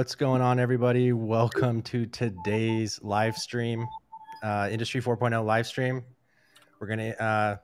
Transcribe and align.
What's 0.00 0.14
going 0.14 0.40
on, 0.40 0.58
everybody? 0.58 1.12
Welcome 1.12 1.82
to 1.82 2.06
today's 2.06 2.98
live 3.02 3.36
stream, 3.36 3.86
uh, 4.42 4.66
Industry 4.72 5.02
4.0 5.02 5.44
live 5.44 5.66
stream. 5.66 6.02
We're 6.80 6.86
gonna. 6.86 7.10
Uh, 7.10 7.56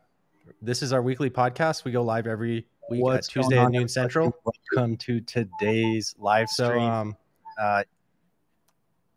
this 0.60 0.82
is 0.82 0.92
our 0.92 1.00
weekly 1.00 1.30
podcast. 1.30 1.84
We 1.84 1.92
go 1.92 2.02
live 2.02 2.26
every 2.26 2.66
week 2.90 3.02
What's 3.02 3.28
at 3.28 3.32
Tuesday 3.32 3.58
at 3.58 3.70
noon? 3.70 3.88
Central. 3.88 4.36
Welcome 4.74 4.98
to 4.98 5.22
today's 5.22 6.14
live 6.18 6.50
So, 6.50 6.66
stream. 6.66 6.82
um, 6.82 7.16
uh, 7.58 7.84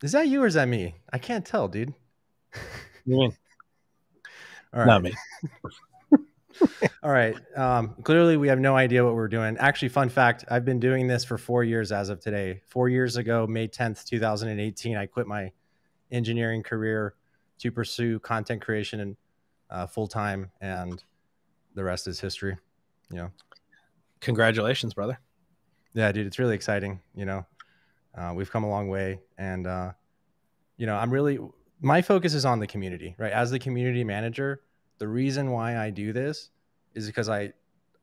is 0.02 0.14
that 0.14 0.30
you 0.30 0.42
or 0.42 0.48
is 0.48 0.54
that 0.54 0.70
me? 0.70 0.96
I 1.12 1.18
can't 1.18 1.46
tell, 1.46 1.68
dude. 1.68 1.94
You 3.06 3.18
mean 3.18 3.36
All 4.74 4.80
right. 4.80 4.88
not 4.88 5.04
me? 5.04 5.14
All 7.04 7.12
right. 7.12 7.36
Um, 7.56 7.96
clearly, 8.04 8.38
we 8.38 8.48
have 8.50 8.60
no 8.60 8.76
idea 8.76 9.04
what 9.06 9.16
we're 9.16 9.28
doing. 9.28 9.58
Actually, 9.58 9.90
fun 9.90 10.10
fact 10.10 10.46
I've 10.50 10.66
been 10.66 10.80
doing 10.80 11.08
this 11.08 11.24
for 11.24 11.38
four 11.38 11.64
years 11.64 11.92
as 11.92 12.10
of 12.10 12.20
today. 12.20 12.62
Four 12.68 12.90
years 12.90 13.18
ago, 13.18 13.48
May 13.48 13.68
10th, 13.68 14.06
2018, 14.06 14.98
I 14.98 15.06
quit 15.06 15.28
my 15.28 15.52
engineering 16.12 16.64
career 16.64 17.16
to 17.60 17.72
pursue 17.72 18.20
content 18.20 18.62
creation 18.62 19.00
and 19.00 19.18
uh, 19.70 19.88
full 19.88 20.08
time, 20.08 20.52
and 20.62 21.04
the 21.76 21.84
rest 21.84 22.08
is 22.08 22.20
history. 22.20 22.58
You 23.12 23.18
know, 23.18 23.32
Congratulations, 24.22 24.94
brother. 24.94 25.20
yeah, 25.94 26.12
dude, 26.12 26.28
it's 26.28 26.40
really 26.40 26.56
exciting. 26.56 27.00
You 27.16 27.26
know, 27.26 27.46
uh, 28.16 28.34
we've 28.36 28.52
come 28.52 28.64
a 28.64 28.70
long 28.70 28.90
way, 28.90 29.20
and 29.38 29.66
uh, 29.66 29.92
you 30.78 30.86
know, 30.86 30.96
I'm 30.96 31.12
really 31.12 31.40
my 31.82 32.02
focus 32.02 32.34
is 32.34 32.46
on 32.46 32.60
the 32.60 32.68
community, 32.68 33.16
right? 33.18 33.32
As 33.32 33.52
the 33.52 33.60
community 33.60 34.04
manager, 34.04 34.62
the 34.98 35.08
reason 35.08 35.52
why 35.52 35.78
I 35.78 35.90
do 35.90 36.12
this 36.12 36.50
is 36.94 37.08
because 37.08 37.30
I 37.30 37.54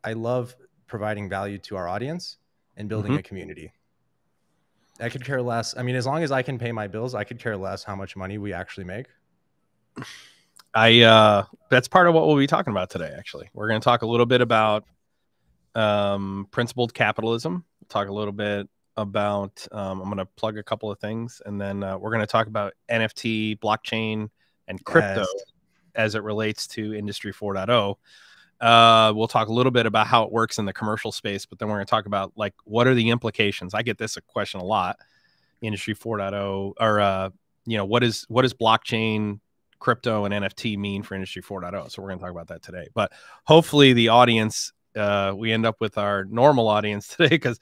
I 0.05 0.13
love 0.13 0.55
providing 0.87 1.29
value 1.29 1.59
to 1.59 1.77
our 1.77 1.89
audience 1.89 2.39
and 2.77 2.89
building 2.89 3.13
Mhm. 3.13 3.19
a 3.19 3.23
community. 3.23 3.73
I 5.01 5.09
could 5.09 5.25
care 5.25 5.43
less. 5.43 5.77
I 5.77 5.83
mean, 5.83 5.97
as 5.97 6.07
long 6.07 6.23
as 6.23 6.31
I 6.33 6.43
can 6.43 6.59
pay 6.59 6.73
my 6.73 6.87
bills, 6.87 7.15
I 7.15 7.25
could 7.25 7.39
care 7.39 7.57
less 7.57 7.83
how 7.85 7.97
much 7.97 8.17
money 8.17 8.39
we 8.39 8.53
actually 8.53 8.85
make. 8.85 9.07
I 10.75 11.01
uh 11.03 11.45
that's 11.71 11.89
part 11.89 12.07
of 12.07 12.15
what 12.15 12.27
we'll 12.27 12.37
be 12.37 12.47
talking 12.47 12.71
about 12.71 12.91
today 12.91 13.13
actually. 13.17 13.49
We're 13.55 13.69
going 13.69 13.81
to 13.81 13.85
talk 13.85 14.03
a 14.03 14.07
little 14.07 14.27
bit 14.27 14.41
about 14.41 14.85
um 15.75 16.49
principled 16.51 16.95
capitalism, 16.95 17.65
talk 17.89 18.09
a 18.09 18.13
little 18.13 18.33
bit 18.33 18.69
about 18.99 19.67
um, 19.73 20.01
I'm 20.01 20.07
going 20.07 20.17
to 20.19 20.25
plug 20.25 20.57
a 20.57 20.63
couple 20.63 20.91
of 20.91 20.99
things 20.99 21.43
and 21.45 21.61
then 21.61 21.83
uh, 21.83 21.99
we're 21.99 22.11
going 22.11 22.21
to 22.23 22.27
talk 22.27 22.47
about 22.47 22.73
NFT, 22.91 23.59
blockchain 23.59 24.31
and 24.69 24.83
crypto 24.85 25.21
Yes. 25.21 25.45
as 25.95 26.15
it 26.15 26.23
relates 26.23 26.67
to 26.69 26.95
industry 26.95 27.31
4.0. 27.33 27.97
Uh, 28.61 29.13
we'll 29.15 29.29
talk 29.29 29.49
a 29.49 29.53
little 29.53 29.73
bit 29.73 29.87
about 29.87 30.07
how 30.07 30.23
it 30.23 30.33
works 30.33 30.59
in 30.59 30.65
the 30.65 30.73
commercial 30.73 31.13
space, 31.13 31.45
but 31.45 31.59
then 31.59 31.69
we're 31.69 31.77
going 31.77 31.87
to 31.87 31.91
talk 31.91 32.07
about 32.07 32.33
like 32.37 32.55
what 32.65 32.87
are 32.87 32.95
the 32.95 33.11
implications. 33.11 33.75
I 33.75 33.83
get 33.83 33.99
this 33.99 34.17
question 34.27 34.61
a 34.61 34.65
lot. 34.65 34.99
Industry 35.61 35.95
4.0 35.95 36.75
or 36.79 37.01
uh, 37.01 37.31
you 37.65 37.77
know 37.77 37.85
what 37.85 38.03
is 38.03 38.25
what 38.29 38.45
is 38.45 38.55
blockchain, 38.55 39.41
crypto, 39.79 40.25
and 40.25 40.35
NFT 40.35 40.79
mean 40.79 41.03
for 41.03 41.15
Industry 41.15 41.43
4.0? 41.43 41.91
So 41.91 42.03
we're 42.03 42.09
going 42.09 42.19
to 42.19 42.25
talk 42.25 42.31
about 42.31 42.49
that 42.49 42.63
today. 42.63 42.89
But 42.95 43.13
hopefully 43.45 43.93
the 43.93 44.09
audience, 44.09 44.73
uh, 44.95 45.33
we 45.37 45.53
end 45.53 45.67
up 45.67 45.77
with 45.81 45.99
our 45.99 46.25
normal 46.25 46.69
audience 46.69 47.09
today 47.17 47.29
because 47.29 47.59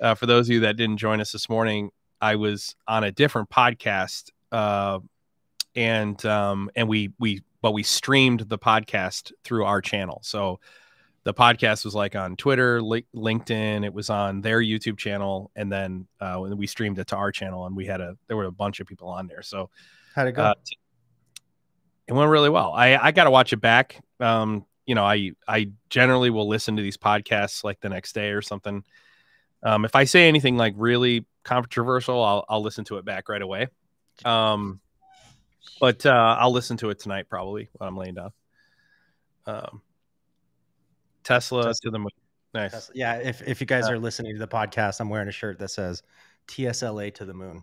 uh, 0.00 0.14
for 0.14 0.26
those 0.26 0.48
of 0.48 0.52
you 0.52 0.60
that 0.60 0.76
didn't 0.76 0.98
join 0.98 1.20
us 1.20 1.32
this 1.32 1.48
morning, 1.48 1.90
I 2.20 2.36
was 2.36 2.76
on 2.86 3.04
a 3.04 3.12
different 3.12 3.50
podcast. 3.50 4.30
Uh, 4.52 5.00
and 5.76 6.24
um 6.24 6.70
and 6.74 6.88
we 6.88 7.12
we 7.18 7.42
but 7.66 7.72
we 7.72 7.82
streamed 7.82 8.42
the 8.48 8.56
podcast 8.56 9.32
through 9.42 9.64
our 9.64 9.80
channel. 9.80 10.20
So 10.22 10.60
the 11.24 11.34
podcast 11.34 11.84
was 11.84 11.96
like 11.96 12.14
on 12.14 12.36
twitter 12.36 12.80
Li- 12.80 13.08
linkedin 13.12 13.84
it 13.84 13.92
was 13.92 14.08
on 14.08 14.40
their 14.40 14.60
youtube 14.60 14.96
channel 14.96 15.50
and 15.56 15.72
then 15.72 16.06
uh 16.20 16.36
when 16.36 16.56
we 16.56 16.68
streamed 16.68 17.00
it 17.00 17.08
to 17.08 17.16
our 17.16 17.32
channel 17.32 17.66
and 17.66 17.74
we 17.74 17.84
had 17.84 18.00
a 18.00 18.16
there 18.28 18.36
were 18.36 18.44
a 18.44 18.52
bunch 18.52 18.78
of 18.78 18.86
people 18.86 19.08
on 19.08 19.26
there. 19.26 19.42
So 19.42 19.68
How'd 20.14 20.28
it 20.28 20.32
go? 20.32 20.42
uh, 20.42 20.54
it 22.06 22.12
went 22.12 22.30
really 22.30 22.50
well. 22.50 22.72
I 22.72 22.96
i 22.96 23.10
gotta 23.10 23.32
watch 23.32 23.52
it 23.52 23.56
back. 23.56 24.00
Um 24.20 24.64
you 24.86 24.94
know 24.94 25.04
i 25.04 25.32
i 25.48 25.72
generally 25.90 26.30
will 26.30 26.46
listen 26.46 26.76
to 26.76 26.82
these 26.82 26.96
podcasts 26.96 27.64
like 27.64 27.80
the 27.80 27.88
next 27.88 28.14
day 28.14 28.28
or 28.30 28.42
something. 28.42 28.84
Um 29.64 29.84
if 29.84 29.96
i 29.96 30.04
say 30.04 30.28
anything 30.28 30.56
like 30.56 30.74
really 30.76 31.26
controversial 31.42 32.22
i'll, 32.22 32.44
I'll 32.48 32.62
listen 32.62 32.84
to 32.84 32.98
it 32.98 33.04
back 33.04 33.28
right 33.28 33.42
away. 33.42 33.66
Um 34.24 34.80
but 35.80 36.04
uh, 36.06 36.36
I'll 36.38 36.52
listen 36.52 36.76
to 36.78 36.90
it 36.90 36.98
tonight 36.98 37.28
probably 37.28 37.68
when 37.74 37.88
I'm 37.88 37.96
laying 37.96 38.14
down. 38.14 38.30
Um, 39.46 39.82
Tesla, 41.24 41.64
Tesla. 41.64 41.74
to 41.82 41.90
the 41.90 41.98
moon. 41.98 42.08
Nice. 42.54 42.72
That's- 42.72 42.90
yeah, 42.94 43.16
if 43.16 43.42
if 43.46 43.60
you 43.60 43.66
guys 43.66 43.86
Uh, 43.86 43.92
are 43.92 43.98
listening 43.98 44.34
to 44.34 44.38
the 44.38 44.48
podcast, 44.48 45.00
I'm 45.00 45.08
wearing 45.08 45.28
a 45.28 45.32
shirt 45.32 45.58
that 45.58 45.68
says 45.70 46.02
TSLA 46.48 47.14
to 47.14 47.24
the 47.24 47.34
moon. 47.34 47.62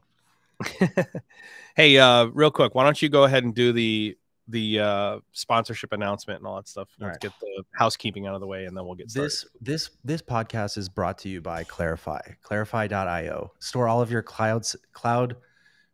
hey, 1.75 1.97
uh, 1.97 2.25
real 2.25 2.51
quick, 2.51 2.75
why 2.75 2.83
don't 2.83 3.01
you 3.01 3.09
go 3.09 3.23
ahead 3.23 3.43
and 3.43 3.55
do 3.55 3.73
the 3.73 4.17
the 4.49 4.79
uh, 4.79 5.19
sponsorship 5.31 5.93
announcement 5.93 6.39
and 6.39 6.47
all 6.47 6.57
that 6.57 6.67
stuff? 6.67 6.89
Let's 6.99 7.11
right. 7.11 7.19
get 7.19 7.31
the 7.39 7.63
housekeeping 7.73 8.27
out 8.27 8.35
of 8.35 8.41
the 8.41 8.47
way, 8.47 8.65
and 8.65 8.75
then 8.77 8.85
we'll 8.85 8.95
get 8.95 9.09
started. 9.09 9.31
This 9.31 9.45
this 9.61 9.89
this 10.03 10.21
podcast 10.21 10.77
is 10.77 10.89
brought 10.89 11.17
to 11.19 11.29
you 11.29 11.41
by 11.41 11.63
Clarify. 11.63 12.21
Clarify.io. 12.43 13.51
Store 13.59 13.87
all 13.87 14.01
of 14.01 14.11
your 14.11 14.21
clouds 14.21 14.75
cloud 14.91 15.35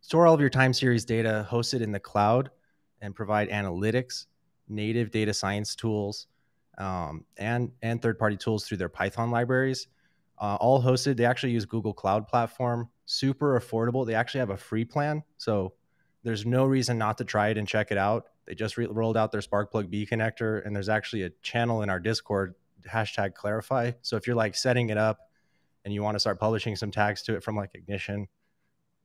store 0.02 0.28
all 0.28 0.34
of 0.34 0.42
your 0.42 0.50
time 0.50 0.74
series 0.74 1.06
data 1.06 1.48
hosted 1.50 1.82
in 1.82 1.92
the 1.92 2.00
cloud 2.00 2.50
and 3.02 3.16
provide 3.16 3.50
analytics, 3.50 4.26
native 4.68 5.12
data 5.12 5.34
science 5.34 5.76
tools, 5.76 6.28
um, 6.78 7.26
and 7.38 7.72
and 7.82 8.02
third 8.02 8.18
party 8.18 8.38
tools 8.38 8.66
through 8.66 8.78
their 8.78 8.90
Python 8.90 9.32
libraries. 9.32 9.88
Uh, 10.38 10.56
all 10.56 10.82
hosted. 10.82 11.18
They 11.18 11.26
actually 11.26 11.52
use 11.52 11.66
Google 11.66 11.94
Cloud 11.94 12.28
Platform. 12.28 12.90
Super 13.06 13.59
affordable. 13.59 14.06
They 14.06 14.16
actually 14.16 14.40
have 14.40 14.52
a 14.52 14.58
free 14.58 14.86
plan, 14.86 15.24
so 15.38 15.74
there's 16.24 16.46
no 16.46 16.66
reason 16.66 16.98
not 16.98 17.18
to 17.18 17.24
try 17.24 17.50
it 17.50 17.58
and 17.58 17.68
check 17.68 17.92
it 17.92 17.98
out. 17.98 18.26
They 18.46 18.56
just 18.56 18.78
rolled 18.78 19.18
out 19.18 19.32
their 19.32 19.42
Sparkplug 19.42 19.90
B 19.90 20.08
connector, 20.09 20.66
and 20.66 20.76
there's 20.76 20.90
actually 20.90 21.24
a 21.24 21.30
channel 21.42 21.82
in 21.82 21.90
our 21.90 22.00
Discord 22.00 22.56
hashtag 22.88 23.34
Clarify. 23.36 23.92
So 24.02 24.16
if 24.16 24.26
you're 24.26 24.36
like 24.36 24.56
setting 24.56 24.90
it 24.90 24.98
up 24.98 25.20
and 25.86 25.94
you 25.94 26.02
want 26.02 26.16
to 26.16 26.20
start 26.20 26.40
publishing 26.40 26.76
some 26.76 26.92
tags 26.92 27.22
to 27.24 27.36
it 27.36 27.44
from 27.44 27.56
like 27.56 27.72
Ignition, 27.74 28.28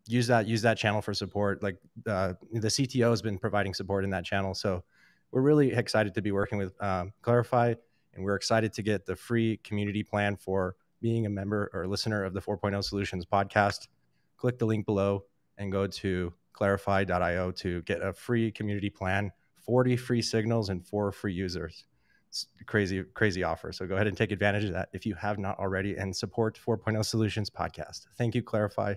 use 0.06 0.26
that 0.26 0.46
use 0.46 0.62
that 0.62 0.78
channel 0.78 1.00
for 1.00 1.14
support. 1.14 1.62
Like 1.62 1.76
uh, 2.06 2.34
the 2.52 2.68
CTO 2.68 3.10
has 3.10 3.22
been 3.22 3.38
providing 3.38 3.74
support 3.74 4.04
in 4.04 4.10
that 4.10 4.24
channel, 4.24 4.54
so 4.54 4.82
we're 5.30 5.42
really 5.42 5.72
excited 5.72 6.14
to 6.14 6.22
be 6.22 6.32
working 6.32 6.58
with 6.58 6.80
um, 6.82 7.12
Clarify, 7.22 7.74
and 8.14 8.24
we're 8.24 8.36
excited 8.36 8.72
to 8.74 8.82
get 8.82 9.06
the 9.06 9.16
free 9.16 9.58
community 9.58 10.02
plan 10.02 10.36
for 10.36 10.76
being 11.00 11.26
a 11.26 11.28
member 11.28 11.70
or 11.74 11.86
listener 11.86 12.24
of 12.24 12.32
the 12.32 12.40
4.0 12.40 12.82
Solutions 12.84 13.26
podcast. 13.26 13.88
Click 14.36 14.58
the 14.58 14.64
link 14.64 14.86
below 14.86 15.24
and 15.58 15.70
go 15.72 15.86
to 15.86 16.32
clarify.io 16.52 17.50
to 17.50 17.82
get 17.82 18.00
a 18.00 18.12
free 18.12 18.50
community 18.50 18.90
plan, 18.90 19.30
40 19.66 19.96
free 19.96 20.22
signals, 20.22 20.68
and 20.68 20.86
four 20.86 21.12
free 21.12 21.34
users. 21.34 21.84
It's 22.28 22.46
a 22.60 22.64
crazy, 22.64 23.02
crazy 23.14 23.42
offer. 23.42 23.72
So 23.72 23.86
go 23.86 23.94
ahead 23.94 24.06
and 24.06 24.16
take 24.16 24.32
advantage 24.32 24.64
of 24.64 24.72
that 24.72 24.88
if 24.92 25.04
you 25.04 25.14
have 25.14 25.38
not 25.38 25.58
already 25.58 25.96
and 25.96 26.14
support 26.14 26.58
4.0 26.58 27.04
Solutions 27.04 27.50
podcast. 27.50 28.06
Thank 28.16 28.34
you, 28.34 28.42
Clarify. 28.42 28.94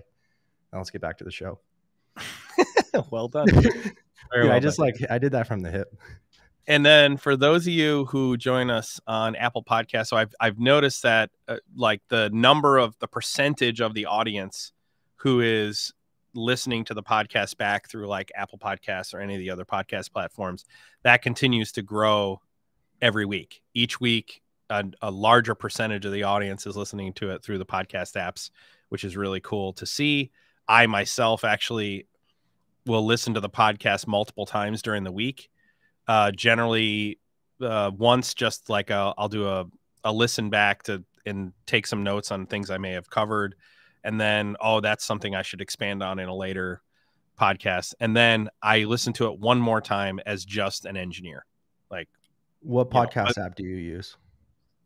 Now 0.72 0.78
let's 0.78 0.90
get 0.90 1.00
back 1.00 1.18
to 1.18 1.24
the 1.24 1.30
show. 1.30 1.58
well 3.10 3.28
done. 3.28 3.46
Dude, 3.46 3.92
well 4.34 4.52
I 4.52 4.60
just 4.60 4.78
done. 4.78 4.86
like 4.86 5.10
I 5.10 5.18
did 5.18 5.32
that 5.32 5.46
from 5.46 5.60
the 5.60 5.70
hip. 5.70 5.94
And 6.66 6.84
then 6.84 7.16
for 7.16 7.34
those 7.34 7.66
of 7.66 7.72
you 7.72 8.04
who 8.06 8.36
join 8.36 8.68
us 8.68 9.00
on 9.06 9.34
Apple 9.36 9.64
Podcasts, 9.64 10.08
so 10.08 10.16
I've 10.16 10.34
I've 10.38 10.58
noticed 10.58 11.02
that 11.02 11.30
uh, 11.48 11.56
like 11.74 12.02
the 12.08 12.28
number 12.30 12.76
of 12.76 12.98
the 12.98 13.08
percentage 13.08 13.80
of 13.80 13.94
the 13.94 14.06
audience 14.06 14.72
who 15.16 15.40
is 15.40 15.92
listening 16.34 16.84
to 16.84 16.94
the 16.94 17.02
podcast 17.02 17.56
back 17.56 17.88
through 17.88 18.06
like 18.06 18.30
Apple 18.36 18.58
Podcasts 18.58 19.14
or 19.14 19.20
any 19.20 19.34
of 19.34 19.40
the 19.40 19.50
other 19.50 19.64
podcast 19.64 20.12
platforms, 20.12 20.64
that 21.02 21.22
continues 21.22 21.72
to 21.72 21.82
grow 21.82 22.40
every 23.00 23.24
week. 23.24 23.62
Each 23.74 24.00
week, 24.00 24.42
a, 24.70 24.84
a 25.02 25.10
larger 25.10 25.54
percentage 25.54 26.04
of 26.04 26.12
the 26.12 26.24
audience 26.24 26.66
is 26.66 26.76
listening 26.76 27.12
to 27.14 27.30
it 27.30 27.42
through 27.42 27.58
the 27.58 27.66
podcast 27.66 28.14
apps, 28.16 28.50
which 28.90 29.04
is 29.04 29.16
really 29.16 29.40
cool 29.40 29.72
to 29.74 29.86
see. 29.86 30.30
I 30.68 30.86
myself 30.86 31.44
actually 31.44 32.06
will 32.86 33.04
listen 33.04 33.34
to 33.34 33.40
the 33.40 33.50
podcast 33.50 34.06
multiple 34.06 34.46
times 34.46 34.82
during 34.82 35.04
the 35.04 35.12
week 35.12 35.50
uh, 36.08 36.30
generally 36.32 37.18
uh, 37.60 37.90
once 37.96 38.34
just 38.34 38.70
like 38.70 38.90
i 38.90 39.12
I'll 39.18 39.28
do 39.28 39.46
a, 39.46 39.66
a 40.04 40.12
listen 40.12 40.50
back 40.50 40.82
to 40.84 41.04
and 41.26 41.52
take 41.66 41.86
some 41.86 42.02
notes 42.02 42.32
on 42.32 42.46
things 42.46 42.70
I 42.70 42.78
may 42.78 42.92
have 42.92 43.10
covered. 43.10 43.54
And 44.02 44.20
then, 44.20 44.56
oh, 44.60 44.80
that's 44.80 45.04
something 45.04 45.34
I 45.34 45.42
should 45.42 45.60
expand 45.60 46.02
on 46.02 46.18
in 46.18 46.28
a 46.28 46.34
later 46.34 46.82
podcast. 47.38 47.94
And 48.00 48.16
then 48.16 48.48
I 48.62 48.84
listen 48.84 49.12
to 49.14 49.26
it 49.26 49.38
one 49.38 49.60
more 49.60 49.80
time 49.80 50.18
as 50.24 50.44
just 50.44 50.86
an 50.86 50.96
engineer. 50.96 51.44
Like 51.90 52.08
What 52.60 52.88
You 52.92 53.00
know, 53.00 53.06
podcast 53.06 53.38
app 53.38 53.54
do 53.54 53.64
you 53.64 53.76
use? 53.76 54.16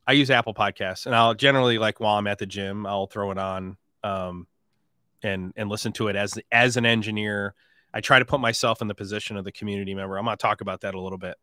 I 0.07 0.13
use 0.13 0.31
Apple 0.31 0.55
Podcasts 0.55 1.07
and 1.07 1.15
I'll 1.15 1.35
generally 1.35 1.79
like 1.79 2.01
while 2.01 2.19
I'm 2.19 2.27
at 2.27 2.39
the 2.39 2.47
gym, 2.47 2.87
I'll 2.87 3.07
throw 3.07 3.31
it 3.31 3.39
on 3.39 3.77
um, 4.03 4.49
and 5.23 5.53
and 5.57 5.69
listen 5.69 5.93
to 5.95 6.09
it 6.09 6.17
as 6.17 6.39
as 6.51 6.77
an 6.77 6.87
engineer. 6.87 7.55
I 7.95 8.01
try 8.01 8.19
to 8.19 8.25
put 8.25 8.41
myself 8.41 8.81
in 8.81 8.89
the 8.89 8.95
position 8.95 9.37
of 9.37 9.45
the 9.45 9.53
community 9.53 9.95
member. 9.95 10.17
I'm 10.17 10.25
going 10.25 10.37
to 10.37 10.41
talk 10.41 10.63
about 10.63 10.81
that 10.81 10.95
a 10.95 11.01
little 11.01 11.19
bit 11.19 11.37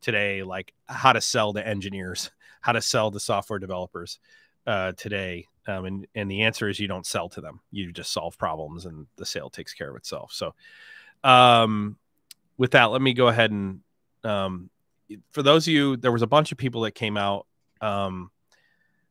today, 0.00 0.42
like 0.42 0.74
how 0.86 1.12
to 1.14 1.20
sell 1.20 1.54
to 1.54 1.66
engineers, 1.66 2.30
how 2.60 2.72
to 2.72 2.82
sell 2.82 3.10
to 3.10 3.20
software 3.20 3.58
developers. 3.58 4.18
uh, 4.66 4.92
today, 4.92 5.46
um, 5.66 5.84
and 5.84 6.06
and 6.14 6.30
the 6.30 6.42
answer 6.42 6.68
is 6.68 6.78
you 6.80 6.88
don't 6.88 7.06
sell 7.06 7.28
to 7.30 7.40
them. 7.40 7.60
You 7.70 7.92
just 7.92 8.12
solve 8.12 8.38
problems, 8.38 8.86
and 8.86 9.06
the 9.16 9.26
sale 9.26 9.50
takes 9.50 9.74
care 9.74 9.90
of 9.90 9.96
itself. 9.96 10.32
So, 10.32 10.54
um, 11.22 11.98
with 12.56 12.72
that, 12.72 12.86
let 12.86 13.02
me 13.02 13.12
go 13.12 13.28
ahead 13.28 13.50
and 13.50 13.80
um, 14.24 14.70
for 15.30 15.42
those 15.42 15.66
of 15.66 15.72
you, 15.72 15.96
there 15.96 16.12
was 16.12 16.22
a 16.22 16.26
bunch 16.26 16.52
of 16.52 16.58
people 16.58 16.82
that 16.82 16.92
came 16.92 17.16
out. 17.16 17.46
Um, 17.80 18.30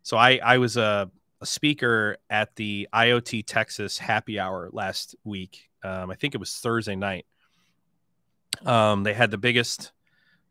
so 0.01 0.17
I 0.17 0.39
I 0.43 0.57
was 0.57 0.77
a, 0.77 1.09
a 1.43 1.45
speaker 1.45 2.17
at 2.29 2.55
the 2.55 2.87
IoT 2.93 3.43
Texas 3.45 3.97
Happy 3.97 4.39
Hour 4.39 4.69
last 4.71 5.15
week. 5.25 5.69
Um, 5.83 6.09
I 6.09 6.15
think 6.15 6.33
it 6.33 6.39
was 6.39 6.55
Thursday 6.55 6.95
night. 6.95 7.25
Um, 8.65 9.03
they 9.03 9.13
had 9.13 9.29
the 9.29 9.37
biggest 9.37 9.91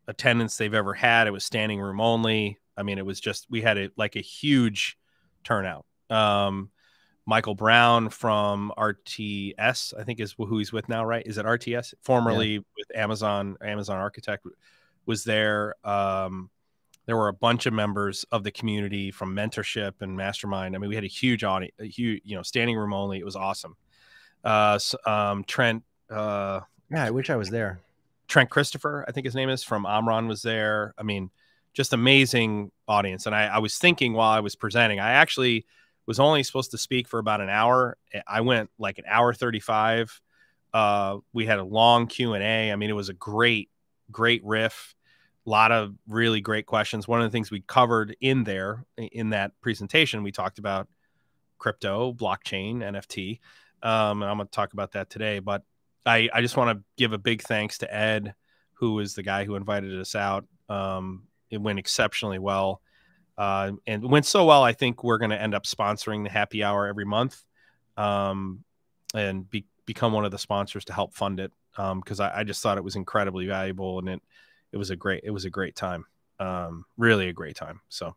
attendance 0.07 0.57
they've 0.57 0.75
ever 0.75 0.93
had. 0.93 1.27
It 1.27 1.33
was 1.33 1.45
standing 1.45 1.81
room 1.81 2.01
only. 2.01 2.59
I 2.77 2.83
mean, 2.83 2.99
it 2.99 3.07
was 3.07 3.21
just 3.21 3.47
we 3.51 3.63
had 3.63 3.79
it 3.79 3.93
like 3.97 4.17
a 4.17 4.21
huge 4.21 4.99
turnout. 5.45 5.87
Um, 6.11 6.71
Michael 7.25 7.55
Brown 7.55 8.11
from 8.11 8.71
RTS, 8.77 9.99
I 9.99 10.05
think 10.05 10.21
is 10.21 10.35
who 10.37 10.59
he's 10.59 10.73
with 10.73 10.91
now, 10.91 11.05
right? 11.05 11.27
Is 11.27 11.39
it 11.39 11.47
RTS? 11.47 11.95
Formerly 12.03 12.55
yeah. 12.55 12.61
with 12.77 12.97
Amazon, 12.97 13.57
Amazon 13.63 13.97
Architect 13.97 14.47
was 15.07 15.25
there. 15.25 15.75
Um, 15.85 16.51
there 17.07 17.17
were 17.17 17.29
a 17.29 17.33
bunch 17.33 17.67
of 17.67 17.73
members 17.73 18.25
of 18.31 18.45
the 18.45 18.51
community 18.51 19.11
from 19.11 19.35
mentorship 19.35 19.95
and 20.01 20.17
mastermind. 20.17 20.75
I 20.75 20.79
mean, 20.79 20.89
we 20.89 20.95
had 20.95 21.05
a 21.05 21.09
huge 21.09 21.43
audience, 21.45 21.75
a 21.81 21.87
huge, 21.87 22.23
you 22.25 22.37
know, 22.37 22.43
standing 22.43 22.77
room 22.77 22.93
only. 22.93 23.19
It 23.19 23.25
was 23.25 23.37
awesome. 23.37 23.77
Uh, 24.45 24.79
um, 25.07 25.45
Trent. 25.45 25.83
Uh, 26.11 26.61
yeah, 26.91 27.05
I 27.05 27.11
wish 27.11 27.31
I 27.31 27.37
was 27.37 27.51
there. 27.51 27.81
Trent 28.29 28.51
Christopher, 28.51 29.05
I 29.09 29.13
think 29.13 29.25
his 29.25 29.35
name 29.35 29.49
is 29.49 29.63
from 29.63 29.85
Omron 29.85 30.29
was 30.29 30.43
there. 30.43 30.95
I 30.97 31.03
mean, 31.03 31.31
just 31.75 31.93
amazing 31.93 32.71
audience. 32.87 33.27
And 33.27 33.35
I, 33.35 33.47
I 33.47 33.59
was 33.59 33.79
thinking 33.79 34.13
while 34.13 34.31
I 34.31 34.41
was 34.41 34.55
presenting, 34.55 35.01
I 35.01 35.13
actually 35.13 35.67
was 36.07 36.21
only 36.21 36.43
supposed 36.43 36.71
to 36.73 36.79
speak 36.79 37.09
for 37.09 37.19
about 37.19 37.41
an 37.41 37.49
hour. 37.49 37.97
I 38.27 38.41
went 38.43 38.71
like 38.79 38.99
an 38.99 39.05
hour 39.09 39.33
35. 39.33 40.21
Uh, 40.73 41.19
we 41.33 41.47
had 41.47 41.59
a 41.59 41.65
long 41.65 42.07
Q 42.07 42.35
and 42.35 42.43
A. 42.43 42.73
I 42.73 42.77
mean, 42.77 42.91
it 42.91 42.95
was 42.95 43.09
a 43.09 43.15
great, 43.15 43.71
great 44.11 44.43
riff. 44.45 44.95
A 45.47 45.51
lot 45.51 45.73
of 45.73 45.95
really 46.07 46.41
great 46.41 46.67
questions. 46.67 47.09
One 47.09 47.21
of 47.21 47.31
the 47.31 47.35
things 47.35 47.51
we 47.51 47.63
covered 47.63 48.17
in 48.21 48.45
there 48.45 48.85
in 48.97 49.31
that 49.31 49.53
presentation, 49.61 50.23
we 50.23 50.31
talked 50.31 50.59
about 50.59 50.89
crypto, 51.59 52.13
blockchain, 52.13 52.79
NFT. 52.79 53.41
Um, 53.83 54.23
and 54.23 54.31
I'm 54.31 54.37
going 54.37 54.47
to 54.47 54.53
talk 54.53 54.73
about 54.73 54.93
that 54.93 55.11
today. 55.11 55.41
But 55.41 55.63
I, 56.07 56.29
I 56.33 56.41
just 56.41 56.57
want 56.57 56.77
to 56.77 56.85
give 56.97 57.13
a 57.13 57.19
big 57.19 57.43
thanks 57.43 57.79
to 57.79 57.95
Ed, 57.95 58.35
who 58.75 59.01
is 59.01 59.15
the 59.15 59.23
guy 59.23 59.45
who 59.45 59.57
invited 59.57 59.99
us 59.99 60.15
out. 60.15 60.45
Um, 60.69 61.25
it 61.51 61.61
went 61.61 61.79
exceptionally 61.79 62.39
well. 62.39 62.81
Uh, 63.39 63.73
and 63.87 64.05
went 64.05 64.27
so 64.27 64.45
well, 64.45 64.63
I 64.63 64.73
think 64.73 65.03
we're 65.03 65.19
going 65.19 65.31
to 65.31 65.41
end 65.41 65.55
up 65.55 65.65
sponsoring 65.65 66.25
the 66.25 66.31
happy 66.31 66.63
hour 66.63 66.87
every 66.87 67.05
month 67.05 67.43
um, 67.97 68.65
and 69.15 69.49
be, 69.49 69.65
become 69.87 70.13
one 70.13 70.25
of 70.25 70.31
the 70.31 70.39
sponsors 70.39 70.85
to 70.87 70.93
help 70.93 71.15
fund 71.15 71.41
it. 71.41 71.53
Because 71.75 72.21
um, 72.21 72.31
I, 72.33 72.41
I, 72.41 72.45
just 72.45 72.63
thought 72.63 72.77
it 72.77 72.85
was 72.85 72.97
incredibly 72.97 73.47
valuable 73.47 73.99
and 73.99 74.09
it, 74.11 74.23
it 74.73 74.77
was 74.77 74.91
a 74.91 74.97
great, 74.97 75.23
it 75.25 75.31
was 75.31 75.45
a 75.45 75.51
great 75.51 75.77
time. 75.77 76.05
Um, 76.39 76.85
really 76.97 77.29
a 77.29 77.33
great 77.33 77.57
time. 77.57 77.81
So, 77.89 78.17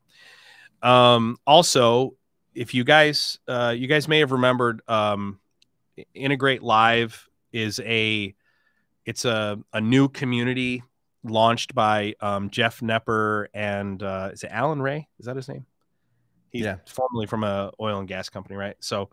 um, 0.81 1.37
also, 1.45 2.15
if 2.53 2.73
you 2.73 2.83
guys, 2.83 3.39
uh, 3.47 3.73
you 3.77 3.87
guys 3.87 4.07
may 4.07 4.19
have 4.19 4.31
remembered, 4.31 4.81
um, 4.87 5.39
Integrate 6.13 6.63
Live 6.63 7.29
is 7.51 7.79
a, 7.81 8.33
it's 9.05 9.25
a, 9.25 9.59
a 9.73 9.81
new 9.81 10.09
community 10.09 10.83
launched 11.23 11.73
by 11.73 12.15
um, 12.21 12.49
Jeff 12.49 12.79
Knepper 12.79 13.47
and 13.53 14.01
uh, 14.01 14.29
is 14.33 14.43
it 14.43 14.49
Alan 14.51 14.81
Ray? 14.81 15.07
Is 15.19 15.25
that 15.25 15.35
his 15.35 15.47
name? 15.47 15.65
He's 16.51 16.63
yeah. 16.63 16.77
formerly 16.87 17.25
from 17.25 17.43
a 17.43 17.71
oil 17.79 17.99
and 17.99 18.07
gas 18.07 18.29
company, 18.29 18.55
right? 18.55 18.75
So 18.79 19.09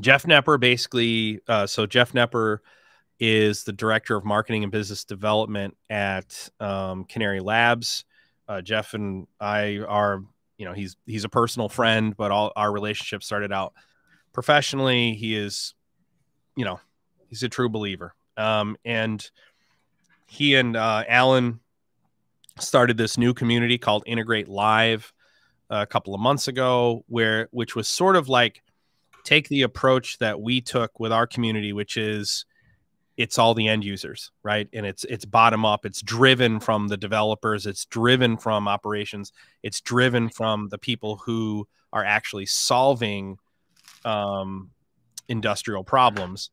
Jeff 0.00 0.24
Knepper 0.24 0.60
basically, 0.60 1.40
uh, 1.48 1.66
so 1.66 1.86
Jeff 1.86 2.12
Knepper 2.12 2.58
is 3.20 3.64
the 3.64 3.72
director 3.72 4.16
of 4.16 4.24
marketing 4.24 4.64
and 4.64 4.72
business 4.72 5.04
development 5.04 5.76
at 5.90 6.48
um, 6.58 7.04
Canary 7.04 7.40
Labs. 7.40 8.04
Uh, 8.48 8.62
Jeff 8.62 8.94
and 8.94 9.26
I 9.38 9.80
are, 9.86 10.24
you 10.56 10.64
know, 10.64 10.72
he's 10.72 10.96
he's 11.06 11.24
a 11.24 11.28
personal 11.28 11.68
friend, 11.68 12.16
but 12.16 12.30
all 12.30 12.50
our 12.56 12.72
relationship 12.72 13.22
started 13.22 13.52
out 13.52 13.74
professionally. 14.32 15.14
He 15.14 15.36
is, 15.36 15.74
you 16.56 16.64
know, 16.64 16.80
he's 17.28 17.42
a 17.42 17.48
true 17.48 17.68
believer. 17.68 18.14
Um, 18.36 18.76
and 18.84 19.30
he 20.26 20.54
and 20.54 20.76
uh, 20.76 21.04
Alan 21.06 21.60
started 22.58 22.96
this 22.96 23.18
new 23.18 23.34
community 23.34 23.78
called 23.78 24.02
Integrate 24.06 24.48
Live 24.48 25.12
uh, 25.70 25.82
a 25.82 25.86
couple 25.86 26.14
of 26.14 26.20
months 26.20 26.48
ago, 26.48 27.04
where 27.08 27.48
which 27.50 27.76
was 27.76 27.86
sort 27.86 28.16
of 28.16 28.28
like 28.28 28.62
take 29.24 29.48
the 29.48 29.62
approach 29.62 30.18
that 30.18 30.40
we 30.40 30.60
took 30.60 30.98
with 30.98 31.12
our 31.12 31.26
community, 31.26 31.72
which 31.72 31.96
is 31.96 32.46
it's 33.20 33.38
all 33.38 33.54
the 33.54 33.68
end 33.68 33.84
users, 33.84 34.30
right? 34.42 34.68
And 34.72 34.86
it's 34.86 35.04
it's 35.04 35.24
bottom 35.24 35.64
up. 35.64 35.84
It's 35.84 36.00
driven 36.02 36.60
from 36.60 36.88
the 36.88 36.96
developers. 36.96 37.66
It's 37.66 37.84
driven 37.84 38.36
from 38.36 38.66
operations. 38.66 39.32
It's 39.62 39.80
driven 39.80 40.28
from 40.28 40.68
the 40.68 40.78
people 40.78 41.16
who 41.16 41.68
are 41.92 42.04
actually 42.04 42.46
solving 42.46 43.36
um, 44.04 44.70
industrial 45.28 45.84
problems 45.84 46.50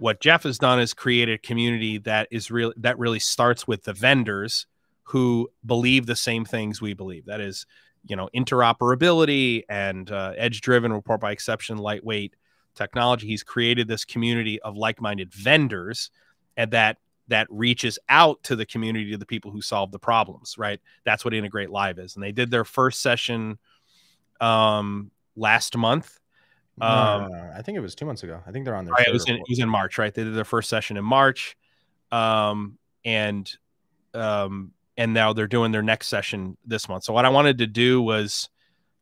what 0.00 0.20
Jeff 0.20 0.44
has 0.44 0.58
done 0.58 0.80
is 0.80 0.94
create 0.94 1.28
a 1.28 1.38
community 1.38 1.98
that 1.98 2.26
is 2.30 2.50
real 2.50 2.72
that 2.78 2.98
really 2.98 3.18
starts 3.18 3.68
with 3.68 3.84
the 3.84 3.92
vendors 3.92 4.66
who 5.04 5.50
believe 5.66 6.06
the 6.06 6.16
same 6.16 6.44
things 6.44 6.80
we 6.80 6.94
believe. 6.94 7.26
That 7.26 7.40
is, 7.40 7.66
you 8.06 8.16
know, 8.16 8.28
interoperability 8.34 9.64
and 9.68 10.10
uh, 10.10 10.32
edge-driven 10.36 10.92
report 10.92 11.20
by 11.20 11.32
exception, 11.32 11.76
lightweight 11.76 12.34
technology. 12.80 13.26
He's 13.26 13.42
created 13.42 13.88
this 13.88 14.04
community 14.04 14.60
of 14.62 14.76
like-minded 14.76 15.32
vendors, 15.32 16.10
and 16.56 16.70
that 16.72 16.98
that 17.28 17.46
reaches 17.48 17.98
out 18.08 18.42
to 18.42 18.56
the 18.56 18.66
community 18.66 19.12
of 19.12 19.20
the 19.20 19.26
people 19.26 19.50
who 19.50 19.62
solve 19.62 19.92
the 19.92 19.98
problems. 19.98 20.56
Right. 20.58 20.80
That's 21.04 21.24
what 21.24 21.34
Integrate 21.34 21.70
Live 21.70 21.98
is, 21.98 22.16
and 22.16 22.22
they 22.22 22.32
did 22.32 22.50
their 22.50 22.64
first 22.64 23.00
session 23.00 23.58
um, 24.40 25.10
last 25.36 25.76
month 25.76 26.20
um, 26.80 27.30
uh, 27.32 27.50
I 27.54 27.62
think 27.62 27.76
it 27.76 27.80
was 27.80 27.94
two 27.94 28.06
months 28.06 28.22
ago. 28.22 28.40
I 28.46 28.52
think 28.52 28.64
they're 28.64 28.74
on 28.74 28.84
their. 28.84 28.94
Right, 28.94 29.06
it 29.06 29.12
was 29.12 29.28
in 29.28 29.36
it 29.36 29.42
was 29.48 29.58
in 29.58 29.68
March, 29.68 29.98
right? 29.98 30.12
They 30.12 30.24
did 30.24 30.34
their 30.34 30.44
first 30.44 30.70
session 30.70 30.96
in 30.96 31.04
March, 31.04 31.56
um, 32.10 32.78
and 33.04 33.50
um, 34.14 34.72
and 34.96 35.12
now 35.12 35.32
they're 35.32 35.46
doing 35.46 35.72
their 35.72 35.82
next 35.82 36.08
session 36.08 36.56
this 36.64 36.88
month. 36.88 37.04
So 37.04 37.12
what 37.12 37.26
I 37.26 37.28
wanted 37.28 37.58
to 37.58 37.66
do 37.66 38.00
was 38.00 38.48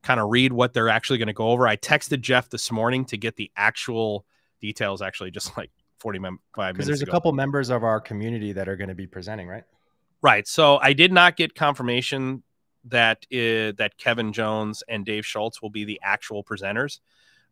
kind 0.03 0.21
of 0.21 0.31
read 0.31 0.53
what 0.53 0.73
they're 0.73 0.89
actually 0.89 1.19
going 1.19 1.29
to 1.29 1.33
go 1.33 1.49
over. 1.49 1.67
I 1.67 1.77
texted 1.77 2.21
Jeff 2.21 2.51
this 2.51 2.71
morning 2.71 3.05
to 3.07 3.17
get 3.17 3.37
the 3.37 3.51
actual 3.57 4.25
details. 4.61 5.03
Actually, 5.03 5.31
just 5.31 5.57
like 5.57 5.71
forty 5.99 6.19
five 6.19 6.31
minutes. 6.31 6.73
Because 6.75 6.87
there's 6.87 7.03
ago. 7.03 7.11
a 7.11 7.13
couple 7.13 7.33
members 7.33 7.71
of 7.71 7.85
our 7.85 8.01
community 8.01 8.53
that 8.53 8.69
are 8.69 8.77
going 8.77 8.89
to 8.89 8.95
be 8.95 9.07
presenting, 9.07 9.49
right? 9.49 9.65
Right. 10.21 10.47
So 10.49 10.79
I 10.79 10.93
did 10.93 11.13
not 11.13 11.37
get 11.37 11.55
confirmation 11.55 12.43
that 12.85 13.27
uh, 13.33 13.73
that 13.79 13.93
Kevin 13.99 14.33
Jones 14.33 14.83
and 14.89 15.05
Dave 15.05 15.25
Schultz 15.25 15.63
will 15.63 15.71
be 15.71 15.85
the 15.85 16.01
actual 16.03 16.43
presenters. 16.43 17.01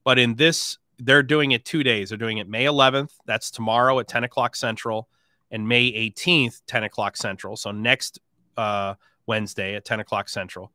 But 0.04 0.18
in 0.18 0.36
this, 0.36 0.78
they're 0.98 1.22
doing 1.22 1.52
it 1.52 1.64
two 1.64 1.82
days. 1.82 2.08
They're 2.08 2.18
doing 2.18 2.38
it 2.38 2.48
May 2.48 2.64
11th. 2.64 3.12
That's 3.26 3.50
tomorrow 3.50 3.98
at 3.98 4.08
10 4.08 4.24
o'clock 4.24 4.56
Central, 4.56 5.08
and 5.50 5.68
May 5.68 5.92
18th, 5.92 6.62
10 6.66 6.84
o'clock 6.84 7.16
Central. 7.16 7.56
So 7.56 7.70
next 7.70 8.20
uh, 8.56 8.94
Wednesday 9.26 9.74
at 9.74 9.84
10 9.84 10.00
o'clock 10.00 10.28
Central. 10.28 10.72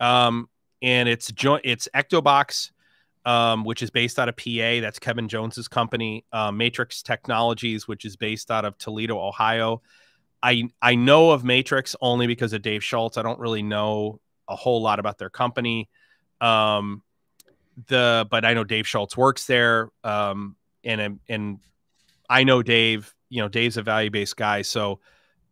Um, 0.00 0.48
and 0.82 1.08
it's 1.08 1.30
joint. 1.32 1.62
It's 1.64 1.88
Ectobox, 1.94 2.70
um, 3.24 3.64
which 3.64 3.82
is 3.82 3.90
based 3.90 4.18
out 4.18 4.28
of 4.28 4.36
PA. 4.36 4.80
That's 4.80 4.98
Kevin 4.98 5.28
Jones's 5.28 5.68
company. 5.68 6.24
Uh, 6.32 6.50
Matrix 6.50 7.02
Technologies, 7.02 7.86
which 7.86 8.04
is 8.04 8.16
based 8.16 8.50
out 8.50 8.64
of 8.64 8.76
Toledo, 8.78 9.18
Ohio. 9.18 9.80
I 10.42 10.68
I 10.82 10.96
know 10.96 11.30
of 11.30 11.44
Matrix 11.44 11.94
only 12.00 12.26
because 12.26 12.52
of 12.52 12.62
Dave 12.62 12.82
Schultz. 12.82 13.16
I 13.16 13.22
don't 13.22 13.38
really 13.38 13.62
know 13.62 14.20
a 14.48 14.56
whole 14.56 14.82
lot 14.82 14.98
about 14.98 15.18
their 15.18 15.30
company. 15.30 15.88
Um, 16.40 17.02
the 17.86 18.26
but 18.28 18.44
I 18.44 18.52
know 18.54 18.64
Dave 18.64 18.86
Schultz 18.86 19.16
works 19.16 19.46
there, 19.46 19.88
um, 20.02 20.56
and 20.84 21.20
and 21.28 21.60
I 22.28 22.44
know 22.44 22.62
Dave. 22.62 23.14
You 23.28 23.40
know, 23.40 23.48
Dave's 23.48 23.78
a 23.78 23.82
value 23.82 24.10
based 24.10 24.36
guy, 24.36 24.60
so 24.60 25.00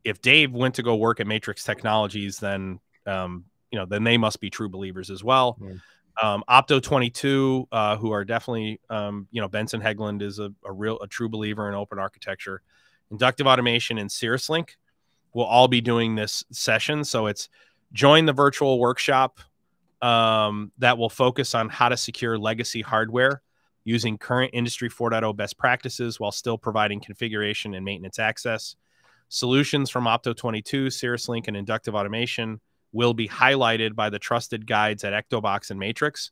if 0.05 0.21
Dave 0.21 0.53
went 0.53 0.75
to 0.75 0.83
go 0.83 0.97
work 0.97 1.21
at 1.21 1.27
Matrix 1.27 1.65
Technologies, 1.65 2.39
then 2.39 2.79
um, 3.07 3.45
you 3.71 3.79
know, 3.79 3.87
then 3.87 4.05
they 4.05 4.19
must 4.19 4.41
be 4.41 4.51
true 4.51 4.69
believers 4.69 5.11
as 5.11 5.23
well. 5.23 5.59
Um, 6.21 6.45
Opto 6.49 6.83
22, 6.83 7.69
uh, 7.73 7.97
who 7.97 8.13
are 8.13 8.25
definitely, 8.25 8.81
um, 8.91 9.27
you 9.31 9.41
know, 9.41 9.49
Benson 9.49 9.81
Hougland 9.81 10.23
is 10.23 10.39
a, 10.39 10.53
a, 10.65 10.73
real, 10.73 10.99
a 11.01 11.07
true 11.07 11.29
believer 11.29 11.69
in 11.69 11.75
open 11.75 11.99
architecture. 11.99 12.63
Inductive 13.11 13.47
Automation 13.47 13.99
and 13.99 14.11
Cirrus 14.11 14.49
Link 14.49 14.77
will 15.33 15.45
all 15.45 15.69
be 15.69 15.81
doing 15.81 16.15
this 16.15 16.45
session. 16.51 17.05
So 17.05 17.27
it's 17.27 17.49
join 17.93 18.27
the 18.27 18.33
virtual 18.33 18.79
workshop 18.79 19.41
um, 20.03 20.73
that 20.79 20.99
will 20.99 21.09
focus 21.09 21.55
on 21.55 21.69
how 21.69 21.89
to 21.89 21.97
secure 21.97 22.39
legacy 22.39 22.83
hardware 22.83 23.43
using 23.85 24.19
current 24.19 24.51
Industry 24.53 24.91
4.0 24.91 25.35
best 25.37 25.57
practices 25.57 26.21
while 26.21 26.33
still 26.33 26.59
providing 26.59 27.01
configuration 27.01 27.75
and 27.75 27.85
maintenance 27.85 28.19
access. 28.19 28.77
Solutions 29.29 29.91
from 29.91 30.05
Opto 30.05 30.37
22, 30.37 30.91
Cirrus 30.91 31.29
Link, 31.29 31.49
and 31.49 31.57
Inductive 31.57 31.95
Automation 31.95 32.61
will 32.93 33.15
be 33.15 33.29
highlighted 33.29 33.95
by 33.95 34.11
the 34.11 34.19
trusted 34.19 34.67
guides 34.67 35.05
at 35.05 35.13
Ectobox 35.13 35.71
and 35.71 35.79
Matrix. 35.79 36.31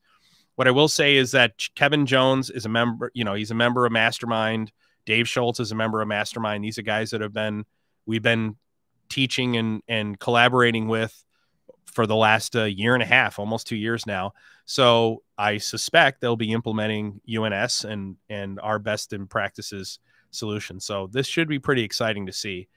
What 0.57 0.67
I 0.67 0.73
will 0.73 0.89
say 0.89 1.17
is 1.17 1.31
that 1.33 1.53
Kevin 1.77 2.05
Jones 2.05 2.51
is 2.51 2.67
a 2.67 2.69
member, 2.69 3.11
you 3.15 3.25
know, 3.25 3.35
he's 3.35 3.51
a 3.51 3.55
member 3.55 3.87
of 3.87 3.93
Mastermind. 3.93 4.73
Dave 5.07 5.29
Schultz 5.29 5.61
is 5.61 5.73
a 5.73 5.77
member 5.77 6.03
of 6.03 6.09
Mastermind. 6.09 6.65
These 6.65 6.79
are 6.79 6.83
guys 6.83 7.11
that 7.11 7.21
have 7.21 7.33
been 7.33 7.65
we've 8.07 8.23
been 8.23 8.57
teaching 9.09 9.57
and 9.57 9.83
and 9.89 10.19
collaborating 10.19 10.89
with 10.89 11.25
for 11.87 12.07
the 12.07 12.17
last 12.17 12.55
uh, 12.55 12.65
year 12.65 12.95
and 12.95 13.03
a 13.03 13.07
half, 13.07 13.39
almost 13.39 13.67
two 13.67 13.77
years 13.77 14.07
now. 14.07 14.33
So 14.67 15.23
I 15.39 15.59
suspect 15.59 16.21
they'll 16.21 16.37
be 16.37 16.53
implementing 16.53 17.21
UNS 17.29 17.85
and 17.85 18.17
and 18.29 18.61
our 18.61 18.79
best 18.79 19.13
in 19.13 19.27
practices 19.27 19.99
solution. 20.31 20.81
So 20.81 21.09
this 21.11 21.27
should 21.27 21.49
be 21.49 21.59
pretty 21.59 21.83
exciting 21.83 22.27
to 22.27 22.33
see. 22.33 22.69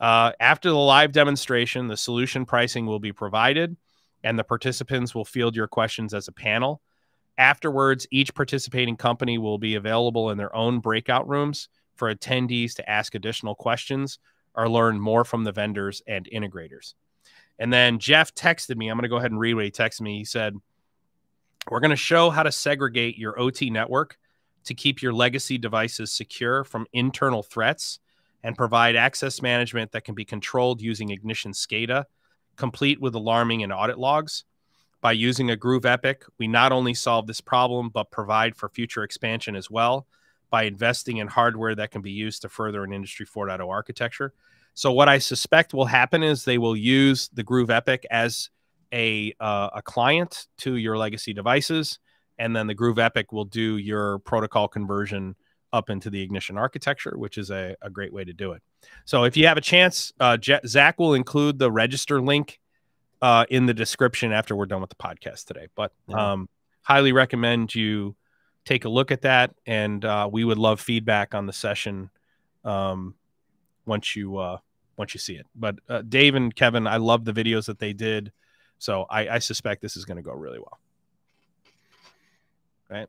Uh, 0.00 0.32
after 0.40 0.68
the 0.68 0.76
live 0.76 1.12
demonstration, 1.12 1.88
the 1.88 1.96
solution 1.96 2.44
pricing 2.44 2.86
will 2.86 2.98
be 2.98 3.12
provided, 3.12 3.76
and 4.22 4.38
the 4.38 4.44
participants 4.44 5.14
will 5.14 5.24
field 5.24 5.56
your 5.56 5.68
questions 5.68 6.12
as 6.12 6.28
a 6.28 6.32
panel. 6.32 6.82
Afterwards, 7.38 8.06
each 8.10 8.34
participating 8.34 8.96
company 8.96 9.38
will 9.38 9.58
be 9.58 9.74
available 9.74 10.30
in 10.30 10.38
their 10.38 10.54
own 10.54 10.80
breakout 10.80 11.28
rooms 11.28 11.68
for 11.94 12.14
attendees 12.14 12.74
to 12.74 12.88
ask 12.88 13.14
additional 13.14 13.54
questions 13.54 14.18
or 14.54 14.68
learn 14.68 15.00
more 15.00 15.24
from 15.24 15.44
the 15.44 15.52
vendors 15.52 16.02
and 16.06 16.28
integrators. 16.32 16.94
And 17.58 17.72
then 17.72 17.98
Jeff 17.98 18.34
texted 18.34 18.76
me. 18.76 18.88
I'm 18.88 18.96
going 18.96 19.02
to 19.02 19.08
go 19.08 19.16
ahead 19.16 19.30
and 19.30 19.40
read 19.40 19.54
what 19.54 19.64
he 19.64 19.70
texted 19.70 20.02
me. 20.02 20.18
He 20.18 20.24
said, 20.24 20.54
We're 21.70 21.80
going 21.80 21.90
to 21.90 21.96
show 21.96 22.30
how 22.30 22.42
to 22.42 22.52
segregate 22.52 23.18
your 23.18 23.38
OT 23.38 23.70
network 23.70 24.18
to 24.64 24.74
keep 24.74 25.00
your 25.00 25.12
legacy 25.12 25.58
devices 25.58 26.12
secure 26.12 26.64
from 26.64 26.86
internal 26.92 27.42
threats 27.42 28.00
and 28.46 28.56
provide 28.56 28.94
access 28.94 29.42
management 29.42 29.90
that 29.90 30.04
can 30.04 30.14
be 30.14 30.24
controlled 30.24 30.80
using 30.80 31.10
Ignition 31.10 31.50
SCADA, 31.50 32.04
complete 32.54 33.00
with 33.00 33.16
alarming 33.16 33.64
and 33.64 33.72
audit 33.72 33.98
logs. 33.98 34.44
By 35.00 35.12
using 35.12 35.50
a 35.50 35.56
groov 35.56 35.84
EPIC, 35.84 36.22
we 36.38 36.46
not 36.46 36.70
only 36.70 36.94
solve 36.94 37.26
this 37.26 37.40
problem, 37.40 37.88
but 37.88 38.12
provide 38.12 38.54
for 38.54 38.68
future 38.68 39.02
expansion 39.02 39.56
as 39.56 39.68
well 39.68 40.06
by 40.48 40.62
investing 40.62 41.16
in 41.16 41.26
hardware 41.26 41.74
that 41.74 41.90
can 41.90 42.02
be 42.02 42.12
used 42.12 42.42
to 42.42 42.48
further 42.48 42.84
an 42.84 42.92
Industry 42.92 43.26
4.0 43.26 43.68
architecture. 43.68 44.32
So 44.74 44.92
what 44.92 45.08
I 45.08 45.18
suspect 45.18 45.74
will 45.74 45.86
happen 45.86 46.22
is 46.22 46.44
they 46.44 46.58
will 46.58 46.76
use 46.76 47.28
the 47.34 47.42
groov 47.42 47.70
EPIC 47.70 48.06
as 48.12 48.50
a 48.92 49.34
uh, 49.40 49.70
a 49.74 49.82
client 49.82 50.46
to 50.58 50.76
your 50.76 50.96
legacy 50.96 51.32
devices, 51.32 51.98
and 52.38 52.54
then 52.54 52.68
the 52.68 52.76
groov 52.76 53.00
EPIC 53.00 53.32
will 53.32 53.44
do 53.44 53.76
your 53.76 54.20
protocol 54.20 54.68
conversion 54.68 55.34
up 55.76 55.90
into 55.90 56.10
the 56.10 56.20
Ignition 56.22 56.56
architecture, 56.56 57.14
which 57.16 57.36
is 57.38 57.50
a, 57.50 57.76
a 57.82 57.90
great 57.90 58.12
way 58.12 58.24
to 58.24 58.32
do 58.32 58.52
it. 58.52 58.62
So 59.04 59.24
if 59.24 59.36
you 59.36 59.46
have 59.46 59.58
a 59.58 59.60
chance, 59.60 60.12
uh, 60.18 60.38
Zach 60.66 60.98
will 60.98 61.14
include 61.14 61.58
the 61.58 61.70
register 61.70 62.20
link 62.20 62.58
uh, 63.22 63.44
in 63.50 63.66
the 63.66 63.74
description 63.74 64.32
after 64.32 64.56
we're 64.56 64.66
done 64.66 64.80
with 64.80 64.90
the 64.90 64.96
podcast 64.96 65.44
today. 65.44 65.66
But 65.74 65.92
um, 66.12 66.48
highly 66.82 67.12
recommend 67.12 67.74
you 67.74 68.16
take 68.64 68.84
a 68.84 68.88
look 68.88 69.10
at 69.10 69.22
that, 69.22 69.54
and 69.66 70.04
uh, 70.04 70.28
we 70.30 70.44
would 70.44 70.58
love 70.58 70.80
feedback 70.80 71.34
on 71.34 71.46
the 71.46 71.52
session 71.52 72.10
um, 72.64 73.14
once 73.84 74.16
you 74.16 74.38
uh, 74.38 74.58
once 74.96 75.14
you 75.14 75.20
see 75.20 75.34
it. 75.36 75.46
But 75.54 75.76
uh, 75.88 76.02
Dave 76.02 76.34
and 76.34 76.54
Kevin, 76.54 76.86
I 76.86 76.96
love 76.96 77.24
the 77.24 77.32
videos 77.32 77.66
that 77.66 77.78
they 77.78 77.92
did, 77.92 78.32
so 78.78 79.06
I, 79.08 79.28
I 79.28 79.38
suspect 79.38 79.82
this 79.82 79.96
is 79.96 80.04
going 80.04 80.16
to 80.16 80.22
go 80.22 80.32
really 80.32 80.58
well. 80.58 80.78
Right. 82.88 83.08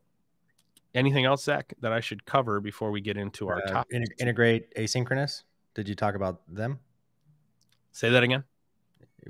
Anything 0.98 1.24
else, 1.26 1.44
Zach, 1.44 1.72
that 1.80 1.92
I 1.92 2.00
should 2.00 2.24
cover 2.24 2.60
before 2.60 2.90
we 2.90 3.00
get 3.00 3.16
into 3.16 3.46
our 3.48 3.58
Uh, 3.58 3.66
top? 3.70 3.86
in- 3.90 4.04
integrate 4.18 4.74
asynchronous. 4.74 5.44
Did 5.74 5.88
you 5.88 5.94
talk 5.94 6.16
about 6.16 6.40
them? 6.52 6.80
Say 7.92 8.10
that 8.10 8.24
again. 8.24 8.42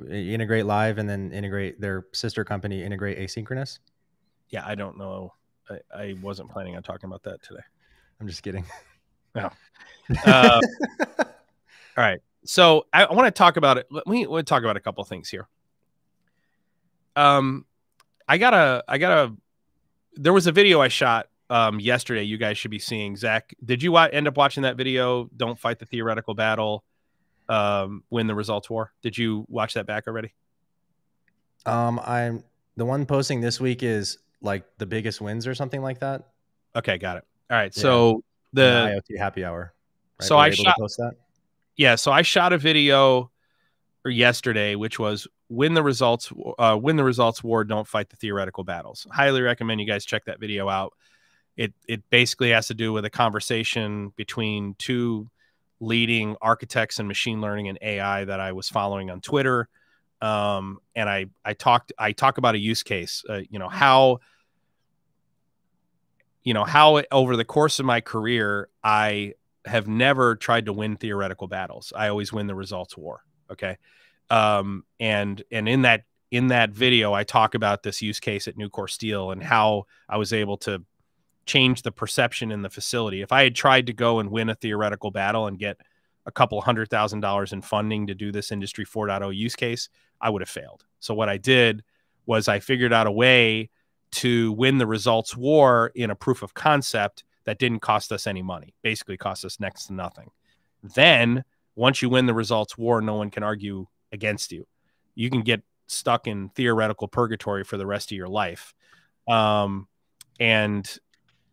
Integrate 0.09 0.65
live 0.65 0.97
and 0.97 1.07
then 1.09 1.31
integrate 1.31 1.79
their 1.79 2.07
sister 2.15 2.43
company. 2.43 2.83
Integrate 2.83 3.19
asynchronous. 3.19 3.81
Yeah, 4.49 4.67
I 4.67 4.75
don't 4.77 4.97
know. 4.97 5.35
I, 5.69 5.79
I 5.95 6.15
wasn't 6.23 6.51
planning 6.51 6.75
on 6.75 6.83
talking 6.83 7.09
about 7.09 7.23
that 7.25 7.43
today. 7.43 7.61
I'm 8.19 8.27
just 8.27 8.43
kidding. 8.43 8.65
No. 9.35 9.51
Uh, 10.25 10.61
all 11.19 11.25
right. 11.99 12.21
So 12.47 12.87
I, 12.95 13.05
I 13.05 13.13
want 13.13 13.27
to 13.27 13.31
talk 13.31 13.59
about 13.59 13.77
it. 13.77 13.87
Let 13.91 14.07
me 14.07 14.27
we'll 14.27 14.43
talk 14.43 14.63
about 14.63 14.79
a 14.79 14.81
couple 14.81 15.05
things 15.05 15.29
here. 15.29 15.47
Um, 17.15 17.67
I 18.27 18.39
got 18.39 18.55
a, 18.55 18.83
I 18.89 18.97
got 18.97 19.13
a, 19.29 19.35
there 20.15 20.33
was 20.33 20.47
a 20.47 20.53
video 20.53 20.81
I 20.81 20.89
shot 20.89 21.29
um 21.51 21.81
yesterday. 21.81 22.23
You 22.23 22.37
guys 22.39 22.59
should 22.59 22.71
be 22.71 22.79
seeing. 22.79 23.17
Zach, 23.17 23.55
did 23.65 23.83
you 23.83 23.97
end 23.97 24.29
up 24.29 24.37
watching 24.37 24.63
that 24.65 24.77
video? 24.77 25.29
Don't 25.37 25.59
fight 25.59 25.79
the 25.79 25.87
theoretical 25.87 26.35
battle. 26.35 26.85
Um, 27.49 28.05
win 28.11 28.27
the 28.27 28.35
results 28.35 28.69
war. 28.69 28.93
Did 29.03 29.17
you 29.17 29.47
watch 29.49 29.75
that 29.75 29.87
back 29.87 30.07
already? 30.07 30.35
Um, 31.67 31.99
I'm 32.05 32.45
the 32.77 32.85
one 32.85 33.07
posting 33.07 33.41
this 33.41 33.61
week 33.61 33.83
is 33.83 34.19
like 34.43 34.65
the 34.79 34.87
biggest 34.87 35.21
wins 35.21 35.47
or 35.47 35.55
something 35.55 35.83
like 35.83 36.01
that. 36.01 36.29
Okay, 36.77 36.99
got 36.99 37.17
it. 37.19 37.25
All 37.51 37.57
right. 37.57 37.75
Yeah. 37.77 37.83
So 37.83 38.23
the 38.53 39.01
IoT 39.11 39.19
happy 39.19 39.45
hour. 39.45 39.73
So 40.21 40.37
Were 40.37 40.43
I 40.43 40.51
shot- 40.51 40.77
that. 40.79 41.13
yeah 41.77 41.95
so 41.95 42.11
i 42.11 42.23
shot 42.23 42.53
a 42.53 42.59
video 42.59 43.31
yesterday 44.05 44.75
which 44.75 44.99
was 44.99 45.29
win 45.49 45.75
the 45.75 45.83
results 45.83 46.33
uh, 46.59 46.77
win 46.81 46.97
the 46.97 47.05
results 47.05 47.45
war 47.45 47.63
don't 47.63 47.87
fight 47.87 48.09
the 48.09 48.17
theoretical 48.17 48.65
battles 48.65 49.07
highly 49.13 49.43
recommend 49.43 49.81
you 49.81 49.87
guys 49.87 50.05
check 50.05 50.25
that 50.25 50.41
video 50.41 50.69
out 50.69 50.93
it 51.59 51.75
it 51.87 52.03
basically 52.09 52.51
has 52.51 52.69
to 52.69 52.75
do 52.75 52.95
with 52.95 53.05
a 53.05 53.11
conversation 53.11 54.15
between 54.17 54.75
two 54.79 55.29
leading 55.81 56.35
architects 56.41 56.99
in 56.99 57.07
machine 57.07 57.41
learning 57.43 57.69
and 57.69 57.79
ai 57.83 58.25
that 58.25 58.41
i 58.41 58.53
was 58.53 58.71
following 58.71 59.11
on 59.11 59.21
twitter 59.21 59.69
um, 60.23 60.79
and 60.97 61.09
i 61.09 61.27
i 61.45 61.53
talked 61.53 61.93
i 61.99 62.13
talk 62.13 62.39
about 62.39 62.55
a 62.55 62.59
use 62.59 62.83
case 62.83 63.23
uh, 63.29 63.41
you 63.51 63.59
know 63.59 63.69
how 63.69 64.19
you 66.43 66.55
know 66.55 66.65
how 66.65 67.03
over 67.13 67.37
the 67.37 67.45
course 67.45 67.79
of 67.79 67.85
my 67.85 68.01
career 68.01 68.69
i 68.83 69.35
have 69.69 69.87
never 69.87 70.35
tried 70.35 70.67
to 70.67 70.73
win 70.73 70.97
theoretical 70.97 71.47
battles. 71.47 71.93
I 71.95 72.09
always 72.09 72.33
win 72.33 72.47
the 72.47 72.55
results 72.55 72.97
war. 72.97 73.23
Okay. 73.51 73.77
Um, 74.31 74.85
and 74.99 75.43
and 75.51 75.69
in 75.69 75.83
that 75.83 76.05
in 76.31 76.49
that 76.49 76.71
video, 76.71 77.15
I 77.15 77.25
talk 77.25 77.55
about 77.55 77.83
this 77.83 78.03
use 78.03 78.21
case 78.21 78.49
at 78.49 78.57
Nucor 78.57 78.91
Steel 78.91 79.31
and 79.31 79.43
how 79.43 79.85
I 80.09 80.19
was 80.19 80.33
able 80.33 80.59
to 80.59 80.85
change 81.49 81.83
the 81.83 81.91
perception 81.91 82.53
in 82.53 82.63
the 82.63 82.71
facility. 82.71 83.23
If 83.23 83.33
I 83.33 83.43
had 83.43 83.55
tried 83.55 83.87
to 83.87 83.93
go 83.93 84.21
and 84.21 84.31
win 84.31 84.51
a 84.51 84.55
theoretical 84.55 85.11
battle 85.11 85.47
and 85.47 85.59
get 85.59 85.79
a 86.27 86.31
couple 86.31 86.61
hundred 86.61 86.91
thousand 86.91 87.21
dollars 87.21 87.53
in 87.53 87.63
funding 87.63 88.07
to 88.07 88.15
do 88.15 88.31
this 88.31 88.53
industry 88.53 88.85
4.0 88.85 89.35
use 89.35 89.57
case, 89.57 89.89
I 90.21 90.31
would 90.31 90.43
have 90.43 90.49
failed. 90.49 90.85
So 91.01 91.15
what 91.15 91.29
I 91.29 91.39
did 91.39 91.83
was 92.27 92.47
I 92.47 92.61
figured 92.61 92.93
out 92.93 93.07
a 93.07 93.13
way 93.13 93.71
to 94.11 94.53
win 94.53 94.79
the 94.79 94.87
results 94.87 95.37
war 95.37 95.91
in 95.95 96.11
a 96.11 96.15
proof 96.15 96.43
of 96.43 96.55
concept 96.55 97.25
that 97.45 97.59
didn't 97.59 97.81
cost 97.81 98.13
us 98.13 98.27
any 98.27 98.43
money, 98.43 98.75
basically 98.83 99.17
cost 99.17 99.45
us 99.45 99.59
next 99.59 99.87
to 99.87 99.95
nothing. 99.95 100.31
Then, 100.83 101.45
once 101.77 102.03
you 102.03 102.11
win 102.11 102.27
the 102.27 102.35
results 102.35 102.77
war, 102.77 103.01
no 103.01 103.15
one 103.15 103.31
can 103.31 103.43
argue 103.43 103.87
against 104.13 104.53
you. 104.53 104.67
You 105.15 105.31
can 105.31 105.41
get 105.41 105.63
stuck 105.87 106.27
in 106.27 106.51
theoretical 106.51 107.09
purgatory 107.09 107.65
for 107.65 107.79
the 107.79 107.87
rest 107.87 108.13
of 108.13 108.17
your 108.17 108.29
life. 108.29 108.75
Um, 109.27 109.89
and 110.39 110.99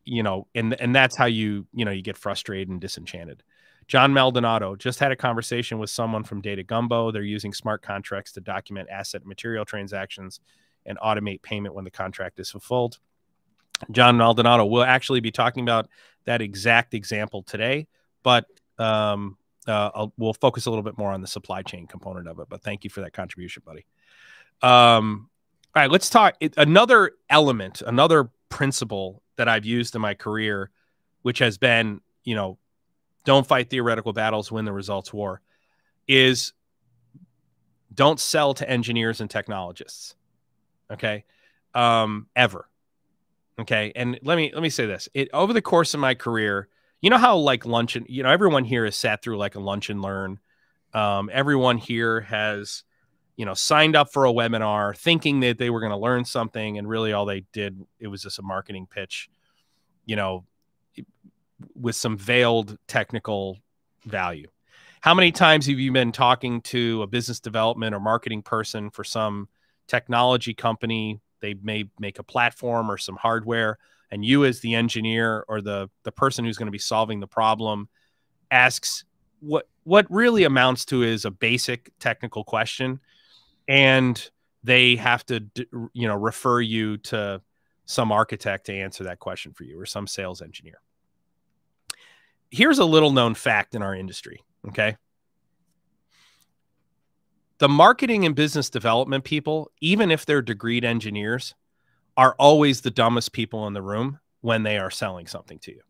you 0.06 0.24
know, 0.24 0.48
and 0.56 0.80
and 0.80 0.96
that's 0.96 1.18
how 1.18 1.26
you, 1.26 1.68
you 1.74 1.84
know, 1.86 1.92
you 1.92 2.02
get 2.02 2.18
frustrated 2.18 2.70
and 2.70 2.80
disenchanted. 2.80 3.44
John 3.88 4.14
Maldonado 4.14 4.76
just 4.76 5.00
had 5.00 5.12
a 5.12 5.16
conversation 5.16 5.78
with 5.78 5.90
someone 5.90 6.24
from 6.24 6.42
Data 6.42 6.64
Gumbo. 6.64 7.12
They're 7.12 7.22
using 7.22 7.54
smart 7.54 7.82
contracts 7.82 8.32
to 8.34 8.42
document 8.42 8.90
asset 8.90 9.26
material 9.26 9.66
transactions 9.66 10.40
and 10.86 10.98
automate 11.00 11.42
payment 11.42 11.76
when 11.76 11.84
the 11.84 11.92
contract 11.92 12.40
is 12.40 12.50
fulfilled. 12.50 13.00
John 13.92 14.18
Maldonado 14.18 14.66
will 14.66 14.84
actually 14.84 15.20
be 15.20 15.32
talking 15.32 15.64
about 15.64 15.88
that 16.26 16.42
exact 16.42 16.94
example 16.94 17.44
today, 17.44 17.88
but 18.24 18.46
um, 18.80 19.38
uh, 19.68 20.08
we'll 20.18 20.34
focus 20.34 20.66
a 20.66 20.70
little 20.70 20.84
bit 20.84 20.98
more 20.98 21.12
on 21.12 21.22
the 21.22 21.28
supply 21.28 21.62
chain 21.62 21.86
component 21.86 22.28
of 22.28 22.40
it. 22.40 22.48
But 22.50 22.64
thank 22.64 22.84
you 22.84 22.90
for 22.90 23.02
that 23.02 23.14
contribution, 23.14 23.64
buddy. 23.66 23.86
Um, 24.62 25.30
all 25.76 25.82
right, 25.82 25.92
let's 25.92 26.10
talk 26.10 26.36
another 26.58 27.12
element, 27.30 27.82
another 27.86 28.30
principle 28.56 29.22
that 29.36 29.48
I've 29.48 29.66
used 29.66 29.96
in 29.96 30.02
my 30.02 30.14
career, 30.14 30.72
which 31.24 31.40
has 31.40 31.58
been, 31.58 32.02
you 32.24 32.36
know, 32.36 32.58
don't 33.26 33.46
fight 33.46 33.70
theoretical 33.70 34.14
battles, 34.14 34.52
win 34.52 34.66
the 34.66 34.74
results 34.74 35.12
war, 35.12 35.42
is 36.08 36.54
don't 37.94 38.20
sell 38.20 38.54
to 38.54 38.70
engineers 38.70 39.22
and 39.22 39.30
technologists. 39.30 40.16
Okay, 40.92 41.26
um, 41.74 42.28
ever 42.36 42.70
Okay. 43.60 43.92
And 43.96 44.20
let 44.22 44.36
me 44.36 44.52
let 44.54 44.62
me 44.62 44.70
say 44.70 44.86
this. 44.86 45.08
It 45.14 45.30
over 45.34 45.54
the 45.54 45.62
course 45.62 45.94
of 45.94 46.00
my 46.00 46.14
career, 46.14 46.68
you 47.02 47.10
know 47.10 47.18
how 47.18 47.38
like 47.38 47.66
lunch 47.66 47.96
and 47.96 48.06
you 48.10 48.24
know, 48.24 48.30
everyone 48.30 48.66
here 48.66 48.86
has 48.86 48.96
sat 48.96 49.22
through 49.22 49.38
like 49.38 49.56
a 49.56 49.60
lunch 49.60 49.90
and 49.90 50.02
learn. 50.02 50.40
Um, 50.94 51.30
everyone 51.32 51.78
here 51.78 52.22
has, 52.22 52.84
you 53.38 53.46
know, 53.46 53.54
signed 53.54 53.96
up 53.96 54.12
for 54.14 54.26
a 54.26 54.32
webinar 54.32 54.96
thinking 54.98 55.42
that 55.42 55.58
they 55.58 55.70
were 55.70 55.80
going 55.80 55.92
to 55.92 55.98
learn 55.98 56.24
something, 56.26 56.78
and 56.78 56.88
really 56.88 57.14
all 57.14 57.26
they 57.26 57.42
did 57.52 57.86
it 58.00 58.08
was 58.08 58.24
just 58.24 58.40
a 58.40 58.42
marketing 58.42 58.88
pitch, 58.90 59.30
you 60.06 60.16
know, 60.16 60.46
with 61.74 61.96
some 61.96 62.18
veiled 62.18 62.78
technical 62.88 63.58
value. 64.06 64.48
how 65.06 65.14
many 65.14 65.32
times 65.32 65.68
have 65.68 65.78
you 65.78 65.92
been 65.92 66.12
talking 66.12 66.62
to 66.62 67.04
a 67.04 67.08
business 67.08 67.40
development 67.40 67.94
or 67.94 68.00
marketing 68.00 68.42
person 68.42 68.90
for 68.90 69.04
some 69.04 69.48
technology 69.88 70.52
company? 70.52 71.22
They 71.42 71.54
may 71.62 71.86
make 72.00 72.18
a 72.18 72.24
platform 72.24 72.90
or 72.90 72.98
some 72.98 73.16
hardware, 73.16 73.78
and 74.10 74.26
you, 74.26 74.46
as 74.46 74.62
the 74.62 74.74
engineer 74.74 75.46
or 75.48 75.62
the 75.62 75.90
the 76.04 76.12
person 76.12 76.44
who's 76.44 76.58
going 76.58 76.66
to 76.66 76.72
be 76.72 76.80
solving 76.80 77.20
the 77.20 77.28
problem, 77.28 77.88
asks 78.50 79.06
what 79.42 79.68
what 79.84 80.08
really 80.10 80.44
amounts 80.46 80.86
to 80.86 81.04
is 81.04 81.26
a 81.26 81.30
basic 81.30 81.92
technical 82.00 82.44
question, 82.44 83.00
and 83.68 84.30
they 84.64 84.96
have 84.96 85.26
to 85.28 85.46
you 85.94 86.08
know 86.08 86.16
refer 86.16 86.62
you 86.62 86.98
to 86.98 87.42
some 87.86 88.12
architect 88.12 88.66
to 88.66 88.74
answer 88.74 89.04
that 89.04 89.20
question 89.20 89.54
for 89.54 89.64
you 89.64 89.80
or 89.80 89.86
some 89.86 90.08
sales 90.08 90.42
engineer. 90.42 90.80
Here's 92.50 92.80
a 92.80 92.86
little 92.86 93.12
known 93.12 93.36
fact 93.36 93.76
in 93.76 93.82
our 93.82 93.96
industry 93.96 94.42
Okay. 94.68 94.98
The 97.60 97.70
marketing 97.70 98.26
and 98.26 98.36
business 98.36 98.70
development 98.70 99.24
people, 99.24 99.72
even 99.80 100.12
if 100.12 100.26
they're 100.26 100.44
degreed 100.44 100.84
engineers, 100.84 101.56
are 102.18 102.36
always 102.38 102.82
the 102.82 102.92
dumbest 102.92 103.32
people 103.32 103.68
in 103.68 103.74
the 103.74 103.82
room 103.82 104.20
when 104.42 104.64
they 104.64 104.78
are 104.78 104.92
selling 104.92 105.28
something 105.28 105.60
to 105.60 105.72
you 105.72 105.82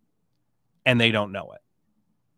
and 0.86 1.00
they 1.00 1.12
don't 1.12 1.32
know 1.32 1.51
it. 1.53 1.62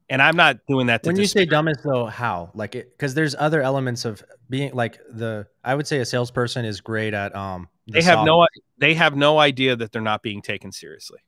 And 0.10 0.22
I'm 0.22 0.38
not 0.38 0.66
doing 0.68 0.88
that. 0.88 1.04
when 1.04 1.18
you 1.18 1.28
say 1.28 1.46
dumbest, 1.46 1.84
though, 1.84 2.06
how? 2.06 2.52
Like, 2.54 2.76
it 2.76 2.92
because 2.92 3.14
there's 3.14 3.36
other 3.38 3.62
elements 3.62 4.06
of 4.06 4.24
being 4.50 4.74
like 4.74 5.00
the. 5.10 5.48
I 5.64 5.76
would 5.76 5.86
say 5.88 6.00
a 6.00 6.06
salesperson 6.06 6.64
is 6.64 6.80
great 6.80 7.14
at. 7.14 7.36
Um, 7.36 7.68
the 7.88 7.94
they 7.94 8.02
have 8.04 8.20
software. 8.20 8.26
no. 8.26 8.48
They 8.80 8.94
have 8.94 9.16
no 9.16 9.40
idea 9.40 9.76
that 9.76 9.92
they're 9.92 10.02
not 10.02 10.22
being 10.22 10.42
taken 10.42 10.72
seriously. 10.72 11.20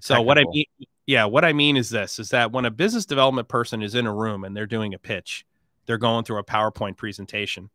So 0.00 0.20
what 0.20 0.38
I 0.38 0.44
mean, 0.44 0.66
yeah, 1.06 1.24
what 1.24 1.44
I 1.44 1.52
mean 1.52 1.76
is 1.76 1.90
this 1.90 2.18
is 2.18 2.30
that 2.30 2.52
when 2.52 2.64
a 2.64 2.70
business 2.70 3.06
development 3.06 3.48
person 3.48 3.82
is 3.82 3.94
in 3.94 4.06
a 4.06 4.14
room 4.14 4.44
and 4.44 4.56
they're 4.56 4.66
doing 4.66 4.94
a 4.94 4.98
pitch, 4.98 5.46
they're 5.86 5.98
going 5.98 6.24
through 6.24 6.38
a 6.38 6.44
PowerPoint 6.44 6.96
presentation. 6.96 7.70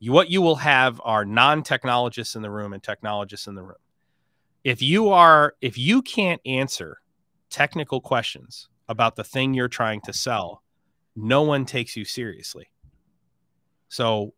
You, 0.00 0.12
what 0.12 0.30
you 0.30 0.42
will 0.42 0.56
have 0.56 1.00
are 1.04 1.24
non-technologists 1.24 2.36
in 2.36 2.42
the 2.42 2.50
room 2.50 2.72
and 2.72 2.82
technologists 2.82 3.46
in 3.46 3.54
the 3.54 3.62
room. 3.62 3.78
If 4.64 4.82
you 4.82 5.08
are 5.08 5.54
if 5.60 5.78
you 5.78 6.02
can't 6.02 6.40
answer 6.44 7.00
technical 7.48 8.00
questions 8.00 8.68
about 8.88 9.16
the 9.16 9.24
thing 9.24 9.54
you're 9.54 9.68
trying 9.68 10.00
to 10.02 10.12
sell, 10.12 10.62
no 11.14 11.42
one 11.42 11.64
takes 11.64 11.96
you 11.96 12.04
seriously. 12.04 12.68
So 13.88 14.34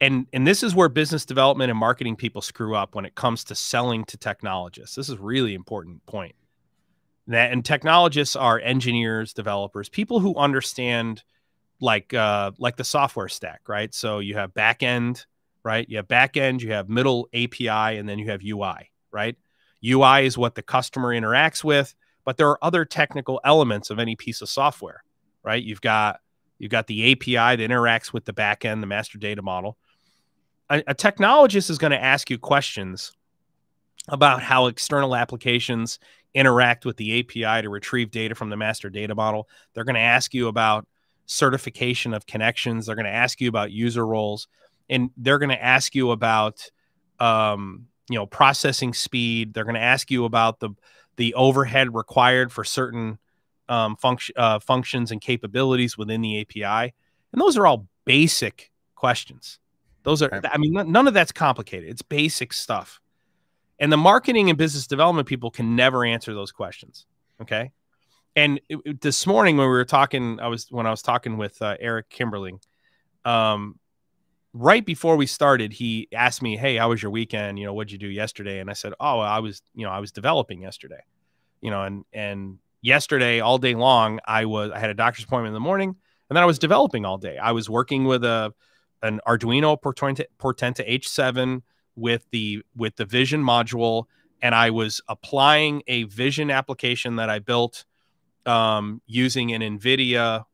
and 0.00 0.26
and 0.32 0.46
this 0.46 0.62
is 0.62 0.74
where 0.74 0.88
business 0.88 1.24
development 1.24 1.70
and 1.70 1.78
marketing 1.78 2.16
people 2.16 2.42
screw 2.42 2.74
up 2.74 2.94
when 2.94 3.04
it 3.04 3.14
comes 3.14 3.44
to 3.44 3.54
selling 3.54 4.04
to 4.06 4.16
technologists. 4.16 4.96
This 4.96 5.08
is 5.08 5.18
really 5.18 5.54
important 5.54 6.04
point. 6.06 6.34
That 7.28 7.52
and 7.52 7.64
technologists 7.64 8.36
are 8.36 8.60
engineers 8.60 9.32
developers 9.32 9.88
people 9.88 10.20
who 10.20 10.36
understand 10.36 11.22
like 11.80 12.14
uh 12.14 12.52
like 12.58 12.76
the 12.76 12.84
software 12.84 13.28
stack 13.28 13.62
right? 13.68 13.92
So 13.94 14.18
you 14.20 14.34
have 14.34 14.54
back 14.54 14.82
end 14.82 15.24
right? 15.64 15.88
You 15.88 15.96
have 15.96 16.08
back 16.08 16.36
end 16.36 16.62
you 16.62 16.72
have 16.72 16.88
middle 16.88 17.28
api 17.34 17.68
and 17.68 18.08
then 18.08 18.18
you 18.18 18.30
have 18.30 18.42
ui 18.42 18.90
right? 19.10 19.36
Ui 19.84 20.26
is 20.26 20.38
what 20.38 20.54
the 20.54 20.62
customer 20.62 21.08
interacts 21.08 21.64
with 21.64 21.94
but 22.26 22.36
there 22.36 22.48
are 22.48 22.58
other 22.62 22.84
technical 22.84 23.40
elements 23.44 23.88
of 23.88 23.98
any 23.98 24.14
piece 24.14 24.42
of 24.42 24.50
software 24.50 25.02
right 25.42 25.62
you've 25.62 25.80
got 25.80 26.20
you've 26.58 26.70
got 26.70 26.86
the 26.86 27.12
api 27.12 27.32
that 27.32 27.58
interacts 27.58 28.12
with 28.12 28.26
the 28.26 28.32
back 28.34 28.66
end 28.66 28.82
the 28.82 28.86
master 28.86 29.16
data 29.16 29.40
model 29.40 29.78
a, 30.68 30.82
a 30.88 30.94
technologist 30.94 31.70
is 31.70 31.78
going 31.78 31.92
to 31.92 32.02
ask 32.02 32.28
you 32.28 32.38
questions 32.38 33.12
about 34.08 34.42
how 34.42 34.66
external 34.66 35.16
applications 35.16 35.98
interact 36.34 36.84
with 36.84 36.96
the 36.96 37.20
API 37.20 37.62
to 37.62 37.70
retrieve 37.70 38.10
data 38.10 38.34
from 38.34 38.50
the 38.50 38.56
master 38.56 38.90
data 38.90 39.14
model. 39.14 39.48
They're 39.72 39.84
going 39.84 39.94
to 39.94 40.00
ask 40.00 40.34
you 40.34 40.48
about 40.48 40.86
certification 41.24 42.14
of 42.14 42.26
connections. 42.26 42.86
They're 42.86 42.94
going 42.94 43.06
to 43.06 43.10
ask 43.10 43.40
you 43.40 43.48
about 43.48 43.72
user 43.72 44.06
roles, 44.06 44.48
and 44.88 45.10
they're 45.16 45.38
going 45.38 45.50
to 45.50 45.62
ask 45.62 45.94
you 45.94 46.10
about 46.10 46.70
um, 47.18 47.86
you 48.10 48.16
know 48.16 48.26
processing 48.26 48.92
speed. 48.92 49.54
They're 49.54 49.64
going 49.64 49.74
to 49.74 49.80
ask 49.80 50.10
you 50.10 50.24
about 50.24 50.60
the 50.60 50.70
the 51.16 51.34
overhead 51.34 51.94
required 51.94 52.52
for 52.52 52.64
certain 52.64 53.18
um, 53.68 53.96
function 53.96 54.34
uh, 54.38 54.58
functions 54.58 55.10
and 55.10 55.20
capabilities 55.20 55.98
within 55.98 56.20
the 56.20 56.40
API, 56.40 56.94
and 57.32 57.40
those 57.40 57.56
are 57.56 57.66
all 57.66 57.86
basic 58.04 58.70
questions. 58.94 59.58
Those 60.04 60.22
are, 60.22 60.40
I 60.52 60.56
mean, 60.56 60.72
none 60.72 61.08
of 61.08 61.14
that's 61.14 61.32
complicated. 61.32 61.90
It's 61.90 62.02
basic 62.02 62.52
stuff. 62.52 63.00
And 63.80 63.92
the 63.92 63.96
marketing 63.96 64.48
and 64.50 64.56
business 64.56 64.86
development 64.86 65.26
people 65.26 65.50
can 65.50 65.74
never 65.74 66.04
answer 66.04 66.32
those 66.32 66.52
questions. 66.52 67.06
Okay. 67.42 67.72
And 68.36 68.60
it, 68.68 68.78
it, 68.84 69.00
this 69.00 69.26
morning 69.26 69.56
when 69.56 69.66
we 69.66 69.72
were 69.72 69.84
talking, 69.84 70.38
I 70.40 70.46
was 70.46 70.68
when 70.70 70.86
I 70.86 70.90
was 70.90 71.02
talking 71.02 71.36
with 71.36 71.60
uh, 71.60 71.76
Eric 71.80 72.08
Kimberling, 72.08 72.60
um, 73.24 73.78
right 74.56 74.84
before 74.84 75.16
we 75.16 75.26
started, 75.26 75.72
he 75.72 76.08
asked 76.12 76.42
me, 76.42 76.56
"Hey, 76.56 76.76
how 76.76 76.88
was 76.88 77.02
your 77.02 77.10
weekend? 77.10 77.58
You 77.58 77.66
know, 77.66 77.74
what'd 77.74 77.92
you 77.92 77.98
do 77.98 78.08
yesterday?" 78.08 78.60
And 78.60 78.70
I 78.70 78.72
said, 78.72 78.94
"Oh, 79.00 79.20
I 79.20 79.38
was, 79.40 79.62
you 79.74 79.84
know, 79.84 79.92
I 79.92 80.00
was 80.00 80.12
developing 80.12 80.62
yesterday, 80.62 81.02
you 81.60 81.70
know, 81.70 81.82
and 81.82 82.04
and 82.12 82.58
yesterday 82.82 83.40
all 83.40 83.58
day 83.58 83.74
long, 83.74 84.20
I 84.26 84.44
was, 84.44 84.70
I 84.72 84.78
had 84.78 84.90
a 84.90 84.94
doctor's 84.94 85.24
appointment 85.24 85.48
in 85.48 85.54
the 85.54 85.60
morning, 85.60 85.90
and 86.28 86.36
then 86.36 86.42
I 86.42 86.46
was 86.46 86.58
developing 86.58 87.04
all 87.04 87.18
day. 87.18 87.38
I 87.38 87.52
was 87.52 87.68
working 87.68 88.04
with 88.04 88.24
a 88.24 88.52
an 89.02 89.20
Arduino 89.26 89.80
Portenta, 89.80 90.24
Portenta 90.38 90.88
H7 90.88 91.62
with 91.96 92.26
the 92.30 92.62
with 92.76 92.96
the 92.96 93.04
vision 93.04 93.42
module 93.42 94.04
and 94.42 94.54
i 94.54 94.70
was 94.70 95.00
applying 95.08 95.82
a 95.86 96.04
vision 96.04 96.50
application 96.50 97.16
that 97.16 97.30
i 97.30 97.38
built 97.38 97.84
um, 98.44 99.02
using 99.06 99.52
an 99.52 99.62
nvidia 99.62 100.44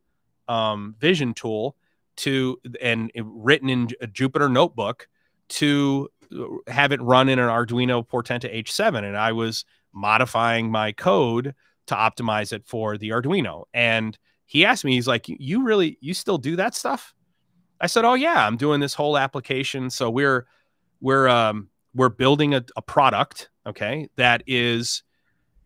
um, 0.49 0.95
vision 0.99 1.35
tool 1.35 1.77
to 2.17 2.59
and 2.81 3.11
written 3.17 3.69
in 3.69 3.89
a 4.01 4.07
jupyter 4.07 4.51
notebook 4.51 5.09
to 5.49 6.09
have 6.67 6.93
it 6.93 7.03
run 7.03 7.29
in 7.29 7.39
an 7.39 7.49
arduino 7.49 8.07
portenta 8.07 8.53
h7 8.55 9.05
and 9.05 9.17
i 9.17 9.33
was 9.33 9.65
modifying 9.93 10.71
my 10.71 10.93
code 10.93 11.55
to 11.87 11.95
optimize 11.95 12.53
it 12.53 12.65
for 12.67 12.97
the 12.97 13.11
arduino. 13.11 13.65
And 13.75 14.19
he 14.47 14.65
asked 14.65 14.85
me 14.85 14.95
he's 14.95 15.09
like 15.09 15.27
you 15.29 15.65
really 15.65 15.99
you 16.01 16.15
still 16.15 16.39
do 16.39 16.57
that 16.57 16.75
stuff? 16.75 17.15
I 17.81 17.87
said 17.87 18.05
oh 18.05 18.15
yeah 18.15 18.47
i'm 18.47 18.57
doing 18.57 18.81
this 18.81 18.95
whole 18.95 19.19
application. 19.19 19.91
So 19.91 20.11
we're 20.11 20.47
we're 21.01 21.29
um, 21.29 21.69
we're 21.95 22.09
building 22.09 22.55
a, 22.55 22.65
a 22.77 22.83
product, 22.83 23.51
okay, 23.67 24.09
that 24.17 24.43
is 24.47 25.03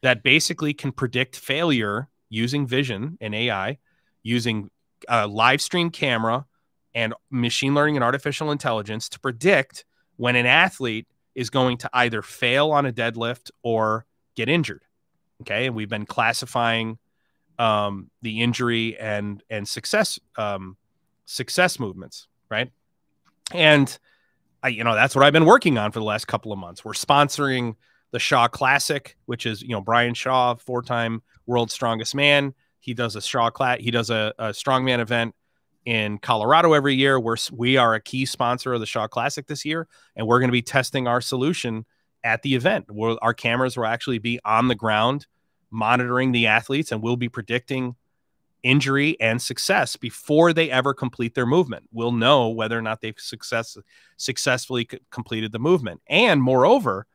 that 0.02 0.22
basically 0.22 0.72
can 0.72 0.92
predict 0.92 1.36
failure 1.36 2.08
using 2.28 2.66
vision 2.66 3.18
and 3.20 3.34
AI, 3.34 3.78
using 4.22 4.70
a 5.08 5.26
live 5.26 5.60
stream 5.60 5.90
camera 5.90 6.46
and 6.94 7.14
machine 7.30 7.74
learning 7.74 7.96
and 7.96 8.04
artificial 8.04 8.50
intelligence 8.50 9.08
to 9.10 9.20
predict 9.20 9.84
when 10.16 10.36
an 10.36 10.46
athlete 10.46 11.06
is 11.34 11.50
going 11.50 11.76
to 11.78 11.90
either 11.92 12.22
fail 12.22 12.72
on 12.72 12.86
a 12.86 12.92
deadlift 12.92 13.50
or 13.62 14.06
get 14.34 14.48
injured. 14.48 14.82
Okay, 15.42 15.66
and 15.66 15.76
we've 15.76 15.88
been 15.88 16.06
classifying 16.06 16.98
um, 17.58 18.10
the 18.22 18.40
injury 18.40 18.96
and 18.98 19.42
and 19.50 19.68
success 19.68 20.18
um, 20.36 20.76
success 21.26 21.78
movements, 21.78 22.28
right? 22.50 22.70
And 23.52 23.96
I, 24.62 24.68
you 24.68 24.82
know, 24.82 24.94
that's 24.94 25.14
what 25.14 25.24
I've 25.24 25.32
been 25.32 25.44
working 25.44 25.78
on 25.78 25.92
for 25.92 26.00
the 26.00 26.04
last 26.04 26.26
couple 26.26 26.52
of 26.52 26.58
months. 26.58 26.84
We're 26.84 26.92
sponsoring 26.92 27.76
the 28.10 28.18
Shaw 28.18 28.48
Classic, 28.48 29.16
which 29.26 29.46
is, 29.46 29.62
you 29.62 29.68
know, 29.68 29.80
Brian 29.80 30.14
Shaw, 30.14 30.54
four 30.54 30.82
time 30.82 31.22
world's 31.46 31.74
strongest 31.74 32.14
man. 32.14 32.54
He 32.86 32.94
does 32.94 33.16
a 33.16 33.20
Shaw 33.20 33.50
class. 33.50 33.78
He 33.80 33.90
does 33.90 34.10
a, 34.10 34.32
a 34.38 34.50
strongman 34.50 35.00
event 35.00 35.34
in 35.84 36.18
Colorado 36.18 36.72
every 36.72 36.94
year. 36.94 37.18
We're, 37.18 37.36
we 37.52 37.76
are 37.76 37.94
a 37.94 38.00
key 38.00 38.24
sponsor 38.24 38.72
of 38.72 38.80
the 38.80 38.86
Shaw 38.86 39.08
Classic 39.08 39.48
this 39.48 39.64
year, 39.64 39.88
and 40.14 40.24
we're 40.24 40.38
going 40.38 40.48
to 40.48 40.52
be 40.52 40.62
testing 40.62 41.08
our 41.08 41.20
solution 41.20 41.84
at 42.22 42.42
the 42.42 42.54
event. 42.54 42.86
Where 42.88 43.16
our 43.22 43.34
cameras 43.34 43.76
will 43.76 43.86
actually 43.86 44.18
be 44.18 44.38
on 44.44 44.68
the 44.68 44.76
ground 44.76 45.26
monitoring 45.68 46.30
the 46.30 46.46
athletes, 46.46 46.92
and 46.92 47.02
we'll 47.02 47.16
be 47.16 47.28
predicting 47.28 47.96
injury 48.62 49.16
and 49.20 49.42
success 49.42 49.96
before 49.96 50.52
they 50.52 50.70
ever 50.70 50.94
complete 50.94 51.34
their 51.34 51.44
movement. 51.44 51.88
We'll 51.92 52.12
know 52.12 52.50
whether 52.50 52.78
or 52.78 52.82
not 52.82 53.00
they've 53.00 53.18
success, 53.18 53.76
successfully 54.16 54.88
completed 55.10 55.50
the 55.50 55.58
movement. 55.58 56.02
And 56.08 56.40
moreover, 56.40 57.06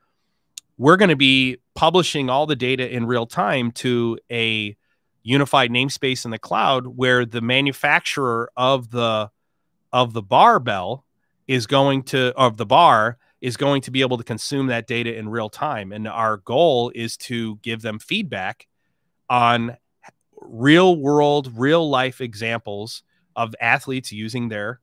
we're 0.77 0.97
going 0.97 1.10
to 1.10 1.15
be 1.15 1.60
publishing 1.75 2.29
all 2.29 2.45
the 2.45 2.57
data 2.57 2.93
in 2.93 3.05
real 3.05 3.25
time 3.25 3.71
to 3.71 4.19
a 4.29 4.75
unified 5.23 5.69
namespace 5.69 6.25
in 6.25 6.31
the 6.31 6.39
cloud 6.39 6.88
where 6.88 7.25
the 7.25 7.41
manufacturer 7.41 8.51
of 8.57 8.91
the 8.91 9.29
of 9.93 10.13
the 10.13 10.21
barbell 10.21 11.05
is 11.47 11.67
going 11.67 12.01
to 12.03 12.34
of 12.36 12.57
the 12.57 12.65
bar 12.65 13.17
is 13.41 13.57
going 13.57 13.81
to 13.81 13.91
be 13.91 14.01
able 14.01 14.17
to 14.17 14.23
consume 14.23 14.67
that 14.67 14.88
data 14.88 15.15
in 15.15 15.29
real 15.29 15.49
time 15.49 15.91
and 15.91 16.07
our 16.07 16.38
goal 16.38 16.91
is 16.95 17.17
to 17.17 17.57
give 17.57 17.81
them 17.81 17.99
feedback 17.99 18.67
on 19.29 19.77
real 20.41 20.95
world, 20.97 21.51
real 21.55 21.89
life 21.89 22.19
examples 22.19 23.03
of 23.36 23.55
athletes 23.62 24.12
using 24.12 24.49
their 24.49 24.81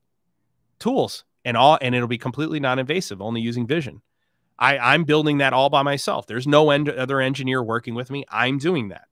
tools 0.78 1.24
and 1.44 1.56
all, 1.56 1.78
and 1.80 1.94
it'll 1.94 2.08
be 2.08 2.18
completely 2.18 2.60
non-invasive, 2.60 3.20
only 3.20 3.40
using 3.40 3.66
vision. 3.66 4.00
I, 4.58 4.78
I'm 4.78 5.04
building 5.04 5.38
that 5.38 5.52
all 5.52 5.70
by 5.70 5.82
myself. 5.82 6.26
There's 6.26 6.46
no 6.46 6.70
end, 6.70 6.88
other 6.88 7.20
engineer 7.20 7.62
working 7.62 7.94
with 7.94 8.10
me. 8.10 8.24
I'm 8.30 8.58
doing 8.58 8.88
that. 8.88 9.04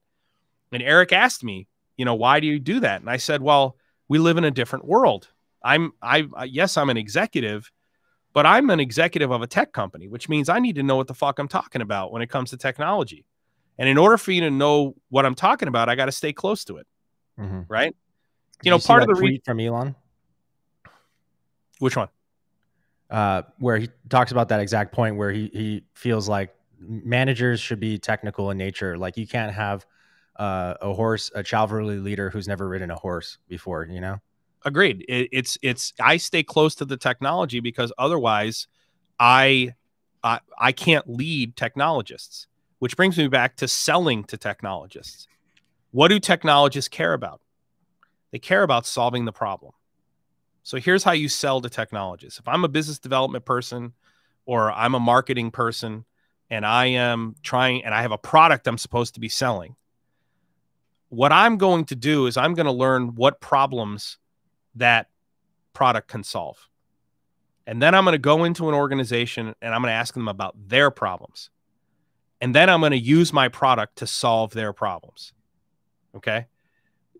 And 0.72 0.82
Eric 0.82 1.12
asked 1.12 1.44
me, 1.44 1.68
you 1.96 2.04
know, 2.04 2.14
why 2.14 2.40
do 2.40 2.46
you 2.46 2.58
do 2.58 2.80
that? 2.80 3.00
And 3.00 3.08
I 3.08 3.16
said, 3.16 3.40
well, 3.42 3.76
we 4.08 4.18
live 4.18 4.36
in 4.36 4.44
a 4.44 4.50
different 4.50 4.84
world. 4.84 5.28
I'm, 5.62 5.92
I, 6.02 6.28
yes, 6.44 6.76
I'm 6.76 6.90
an 6.90 6.96
executive, 6.96 7.70
but 8.32 8.46
I'm 8.46 8.70
an 8.70 8.80
executive 8.80 9.30
of 9.30 9.42
a 9.42 9.46
tech 9.46 9.72
company, 9.72 10.08
which 10.08 10.28
means 10.28 10.48
I 10.48 10.58
need 10.58 10.76
to 10.76 10.82
know 10.82 10.96
what 10.96 11.06
the 11.06 11.14
fuck 11.14 11.38
I'm 11.38 11.48
talking 11.48 11.82
about 11.82 12.12
when 12.12 12.22
it 12.22 12.28
comes 12.28 12.50
to 12.50 12.56
technology. 12.56 13.24
And 13.78 13.88
in 13.88 13.98
order 13.98 14.16
for 14.16 14.32
you 14.32 14.42
to 14.42 14.50
know 14.50 14.94
what 15.08 15.26
I'm 15.26 15.34
talking 15.34 15.68
about, 15.68 15.88
I 15.88 15.94
got 15.94 16.06
to 16.06 16.12
stay 16.12 16.32
close 16.32 16.64
to 16.64 16.76
it. 16.78 16.86
Mm-hmm. 17.38 17.62
Right. 17.68 17.94
Did 18.60 18.66
you 18.66 18.70
know, 18.70 18.76
you 18.76 18.82
part 18.82 19.02
of 19.02 19.08
the 19.08 19.14
tweet 19.14 19.44
from 19.44 19.60
Elon. 19.60 19.94
Which 21.78 21.96
one? 21.96 22.08
Uh, 23.10 23.42
where 23.58 23.76
he 23.76 23.88
talks 24.08 24.32
about 24.32 24.48
that 24.48 24.60
exact 24.60 24.92
point 24.92 25.16
where 25.16 25.30
he 25.30 25.50
he 25.52 25.84
feels 25.94 26.28
like 26.28 26.54
managers 26.80 27.60
should 27.60 27.78
be 27.78 27.98
technical 27.98 28.50
in 28.50 28.58
nature. 28.58 28.96
Like 28.96 29.16
you 29.16 29.26
can't 29.26 29.52
have 29.52 29.86
uh, 30.38 30.74
a 30.80 30.92
horse, 30.92 31.30
a 31.34 31.42
cavalry 31.42 31.98
leader 31.98 32.30
who's 32.30 32.48
never 32.48 32.68
ridden 32.68 32.90
a 32.90 32.96
horse 32.96 33.38
before. 33.48 33.86
You 33.90 34.00
know. 34.00 34.20
Agreed. 34.64 35.04
It, 35.08 35.28
it's 35.32 35.58
it's 35.62 35.92
I 36.00 36.16
stay 36.16 36.42
close 36.42 36.74
to 36.76 36.84
the 36.84 36.96
technology 36.96 37.60
because 37.60 37.92
otherwise, 37.98 38.66
I 39.18 39.74
I, 40.22 40.40
I 40.58 40.72
can't 40.72 41.08
lead 41.08 41.56
technologists. 41.56 42.46
Which 42.78 42.96
brings 42.96 43.16
me 43.16 43.28
back 43.28 43.56
to 43.56 43.68
selling 43.68 44.24
to 44.24 44.36
technologists. 44.36 45.28
What 45.92 46.08
do 46.08 46.20
technologists 46.20 46.88
care 46.88 47.14
about? 47.14 47.40
They 48.32 48.38
care 48.38 48.62
about 48.62 48.84
solving 48.84 49.24
the 49.24 49.32
problem. 49.32 49.72
So 50.62 50.76
here's 50.78 51.02
how 51.02 51.12
you 51.12 51.28
sell 51.28 51.62
to 51.62 51.70
technologists. 51.70 52.38
If 52.38 52.46
I'm 52.48 52.64
a 52.64 52.68
business 52.68 52.98
development 52.98 53.46
person 53.46 53.94
or 54.44 54.72
I'm 54.72 54.94
a 54.94 55.00
marketing 55.00 55.52
person 55.52 56.04
and 56.50 56.66
I 56.66 56.86
am 56.86 57.36
trying 57.42 57.84
and 57.84 57.94
I 57.94 58.02
have 58.02 58.12
a 58.12 58.18
product 58.18 58.68
I'm 58.68 58.76
supposed 58.76 59.14
to 59.14 59.20
be 59.20 59.28
selling, 59.28 59.74
what 61.08 61.32
I'm 61.32 61.56
going 61.56 61.84
to 61.86 61.96
do 61.96 62.26
is 62.26 62.36
I'm 62.36 62.54
going 62.54 62.66
to 62.66 62.72
learn 62.72 63.14
what 63.14 63.40
problems 63.40 64.18
that 64.74 65.08
product 65.72 66.08
can 66.08 66.22
solve. 66.22 66.68
And 67.66 67.82
then 67.82 67.94
I'm 67.94 68.04
going 68.04 68.12
to 68.12 68.18
go 68.18 68.44
into 68.44 68.68
an 68.68 68.74
organization 68.74 69.54
and 69.60 69.74
I'm 69.74 69.82
going 69.82 69.90
to 69.90 69.96
ask 69.96 70.14
them 70.14 70.28
about 70.28 70.54
their 70.68 70.90
problems. 70.90 71.50
And 72.40 72.54
then 72.54 72.68
I'm 72.68 72.80
going 72.80 72.92
to 72.92 72.98
use 72.98 73.32
my 73.32 73.48
product 73.48 73.96
to 73.96 74.06
solve 74.06 74.52
their 74.52 74.72
problems. 74.72 75.32
Okay. 76.14 76.46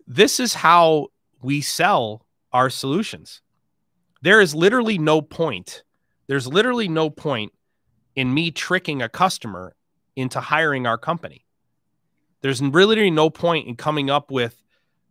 This 0.06 0.38
is 0.38 0.54
how 0.54 1.08
we 1.42 1.60
sell 1.60 2.26
our 2.52 2.70
solutions. 2.70 3.42
There 4.22 4.40
is 4.40 4.54
literally 4.54 4.98
no 4.98 5.20
point. 5.20 5.82
There's 6.26 6.46
literally 6.46 6.88
no 6.88 7.10
point 7.10 7.52
in 8.14 8.32
me 8.32 8.50
tricking 8.50 9.02
a 9.02 9.08
customer 9.08 9.74
into 10.16 10.40
hiring 10.40 10.86
our 10.86 10.98
company. 10.98 11.45
There's 12.46 12.62
really 12.62 13.10
no 13.10 13.28
point 13.28 13.66
in 13.66 13.74
coming 13.74 14.08
up 14.08 14.30
with, 14.30 14.62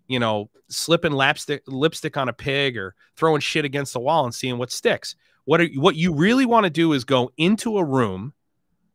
you 0.08 0.20
know, 0.20 0.50
slipping 0.70 1.12
lipstick 1.12 1.64
lipstick 1.68 2.16
on 2.16 2.30
a 2.30 2.34
pig 2.34 2.78
or 2.78 2.96
throwing 3.18 3.42
shit 3.42 3.66
against 3.66 3.92
the 3.92 4.00
wall 4.00 4.24
and 4.24 4.34
seeing 4.34 4.58
what 4.58 4.72
sticks. 4.72 5.18
What 5.44 5.60
are, 5.60 5.68
what 5.76 5.98
you 5.98 6.14
really 6.14 6.46
want 6.46 6.64
to 6.64 6.70
do 6.70 6.94
is 6.94 7.04
go 7.04 7.32
into 7.36 7.78
a 7.78 7.84
room 7.84 8.34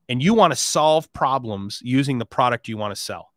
and 0.08 0.22
you 0.22 0.32
want 0.32 0.54
to 0.54 0.56
solve 0.56 1.12
problems 1.12 1.82
using 1.84 2.16
the 2.16 2.24
product 2.24 2.66
you 2.66 2.78
want 2.78 2.94
to 2.94 2.98
sell. 2.98 3.30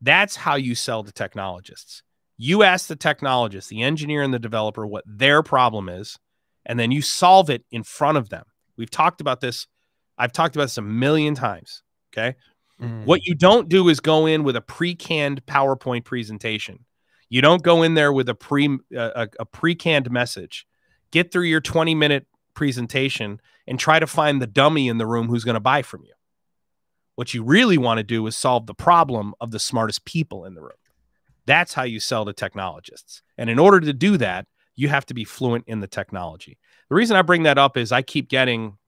That's 0.00 0.34
how 0.34 0.56
you 0.56 0.74
sell 0.74 1.04
to 1.04 1.12
technologists. 1.12 2.02
You 2.36 2.64
ask 2.64 2.88
the 2.88 2.96
technologist, 2.96 3.68
the 3.68 3.82
engineer, 3.82 4.24
and 4.24 4.34
the 4.34 4.40
developer 4.40 4.84
what 4.84 5.04
their 5.06 5.40
problem 5.40 5.88
is, 5.88 6.18
and 6.66 6.80
then 6.80 6.90
you 6.90 7.00
solve 7.00 7.48
it 7.48 7.64
in 7.70 7.84
front 7.84 8.18
of 8.18 8.28
them. 8.28 8.42
We've 8.76 8.90
talked 8.90 9.20
about 9.20 9.40
this. 9.40 9.68
I've 10.18 10.32
talked 10.32 10.56
about 10.56 10.64
this 10.64 10.78
a 10.78 10.82
million 10.82 11.36
times. 11.36 11.84
Okay. 12.12 12.34
Mm. 12.82 13.04
What 13.06 13.24
you 13.24 13.34
don't 13.34 13.68
do 13.68 13.88
is 13.88 14.00
go 14.00 14.26
in 14.26 14.42
with 14.42 14.56
a 14.56 14.60
pre-canned 14.60 15.44
PowerPoint 15.46 16.04
presentation. 16.04 16.84
You 17.28 17.40
don't 17.40 17.62
go 17.62 17.82
in 17.82 17.94
there 17.94 18.12
with 18.12 18.28
a 18.28 18.34
pre 18.34 18.78
a, 18.94 19.28
a 19.38 19.46
pre-canned 19.46 20.10
message. 20.10 20.66
Get 21.12 21.32
through 21.32 21.44
your 21.44 21.60
20 21.60 21.94
minute 21.94 22.26
presentation 22.54 23.40
and 23.66 23.78
try 23.78 23.98
to 23.98 24.06
find 24.06 24.42
the 24.42 24.46
dummy 24.46 24.88
in 24.88 24.98
the 24.98 25.06
room 25.06 25.28
who's 25.28 25.44
going 25.44 25.54
to 25.54 25.60
buy 25.60 25.82
from 25.82 26.02
you. 26.04 26.12
What 27.14 27.34
you 27.34 27.42
really 27.42 27.78
want 27.78 27.98
to 27.98 28.04
do 28.04 28.26
is 28.26 28.36
solve 28.36 28.66
the 28.66 28.74
problem 28.74 29.34
of 29.40 29.50
the 29.50 29.58
smartest 29.58 30.04
people 30.04 30.44
in 30.44 30.54
the 30.54 30.62
room. 30.62 30.72
That's 31.46 31.74
how 31.74 31.82
you 31.82 32.00
sell 32.00 32.24
to 32.24 32.32
technologists. 32.32 33.22
And 33.36 33.50
in 33.50 33.58
order 33.58 33.80
to 33.80 33.92
do 33.92 34.16
that, 34.18 34.46
you 34.74 34.88
have 34.88 35.06
to 35.06 35.14
be 35.14 35.24
fluent 35.24 35.64
in 35.66 35.80
the 35.80 35.86
technology. 35.86 36.58
The 36.88 36.94
reason 36.94 37.16
I 37.16 37.22
bring 37.22 37.42
that 37.44 37.58
up 37.58 37.76
is 37.76 37.92
I 37.92 38.02
keep 38.02 38.28
getting 38.28 38.78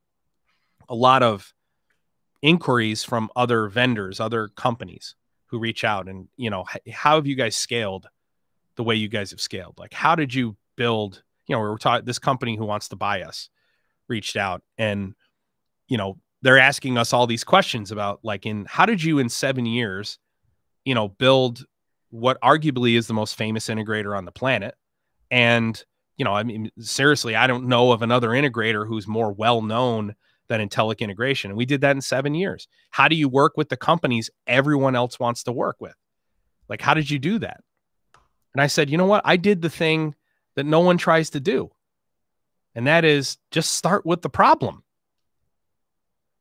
a 0.89 0.95
lot 0.95 1.23
of 1.23 1.53
inquiries 2.45 3.03
from 3.03 3.31
other 3.35 3.69
vendors, 3.69 4.21
other 4.21 4.49
companies 4.49 5.17
who 5.47 5.59
reach 5.59 5.83
out 5.83 6.09
and, 6.09 6.29
you 6.37 6.51
know, 6.51 6.65
how 6.93 7.17
have 7.17 7.27
you 7.27 7.35
guys 7.35 7.57
scaled 7.57 8.07
the 8.77 8.85
way 8.85 8.95
you 8.95 9.09
guys 9.09 9.31
have 9.31 9.41
scaled? 9.41 9.79
Like, 9.79 9.95
how 9.95 10.15
did 10.15 10.35
you 10.35 10.55
build, 10.77 11.23
you 11.47 11.57
know, 11.57 11.63
we 11.63 11.67
are 11.67 11.79
talking 11.79 12.05
this 12.05 12.19
company 12.19 12.55
who 12.55 12.67
wants 12.67 12.89
to 12.89 12.97
buy 12.97 13.23
us 13.23 13.49
reached 14.09 14.37
out 14.37 14.63
and, 14.77 15.15
you 15.89 15.97
know, 15.97 16.19
they're 16.43 16.59
asking 16.59 16.99
us 16.99 17.15
all 17.15 17.27
these 17.27 17.45
questions 17.45 17.91
about 17.91 18.21
like 18.23 18.45
in 18.45 18.67
how 18.69 18.85
did 18.85 19.03
you 19.03 19.19
in 19.19 19.31
seven 19.31 19.65
years, 19.65 20.19
you 20.85 20.95
know, 20.95 21.09
build 21.09 21.65
what 22.11 22.39
arguably 22.43 22.99
is 22.99 23.07
the 23.07 23.15
most 23.15 23.37
famous 23.37 23.69
integrator 23.69 24.15
on 24.15 24.27
the 24.27 24.33
planet. 24.33 24.75
And, 25.31 25.83
you 26.19 26.27
know, 26.27 26.35
I 26.35 26.43
mean, 26.43 26.71
seriously, 26.79 27.35
I 27.35 27.47
don't 27.47 27.69
know 27.69 27.93
of 27.93 28.03
another 28.03 28.29
integrator 28.29 28.87
who's 28.87 29.09
more 29.09 29.33
well 29.33 29.63
known 29.63 30.15
than 30.57 30.69
Intellic 30.69 31.01
integration. 31.01 31.51
And 31.51 31.59
we 31.59 31.67
did 31.67 31.81
that 31.83 31.97
in 31.97 32.01
seven 32.01 32.35
years. 32.35 32.69
How 32.91 33.09
do 33.09 33.17
you 33.17 33.29
work 33.29 33.57
with 33.57 33.69
the 33.69 33.77
companies 33.77 34.31
everyone 34.47 34.97
else 34.97 35.19
wants 35.19 35.43
to 35.45 35.53
work 35.53 35.77
with? 35.81 35.95
Like, 36.69 36.81
how 36.81 36.95
did 36.95 37.11
you 37.11 37.19
do 37.19 37.39
that? 37.41 37.61
And 38.55 38.63
I 38.63 38.69
said, 38.69 38.89
you 38.89 38.97
know 38.97 39.07
what? 39.07 39.23
I 39.25 39.37
did 39.37 39.63
the 39.63 39.71
thing 39.71 40.15
that 40.55 40.65
no 40.65 40.81
one 40.81 40.97
tries 40.97 41.31
to 41.31 41.41
do. 41.41 41.71
And 42.75 42.87
that 42.87 43.05
is 43.05 43.39
just 43.51 43.73
start 43.73 44.07
with 44.07 44.23
the 44.23 44.31
problem. 44.31 44.83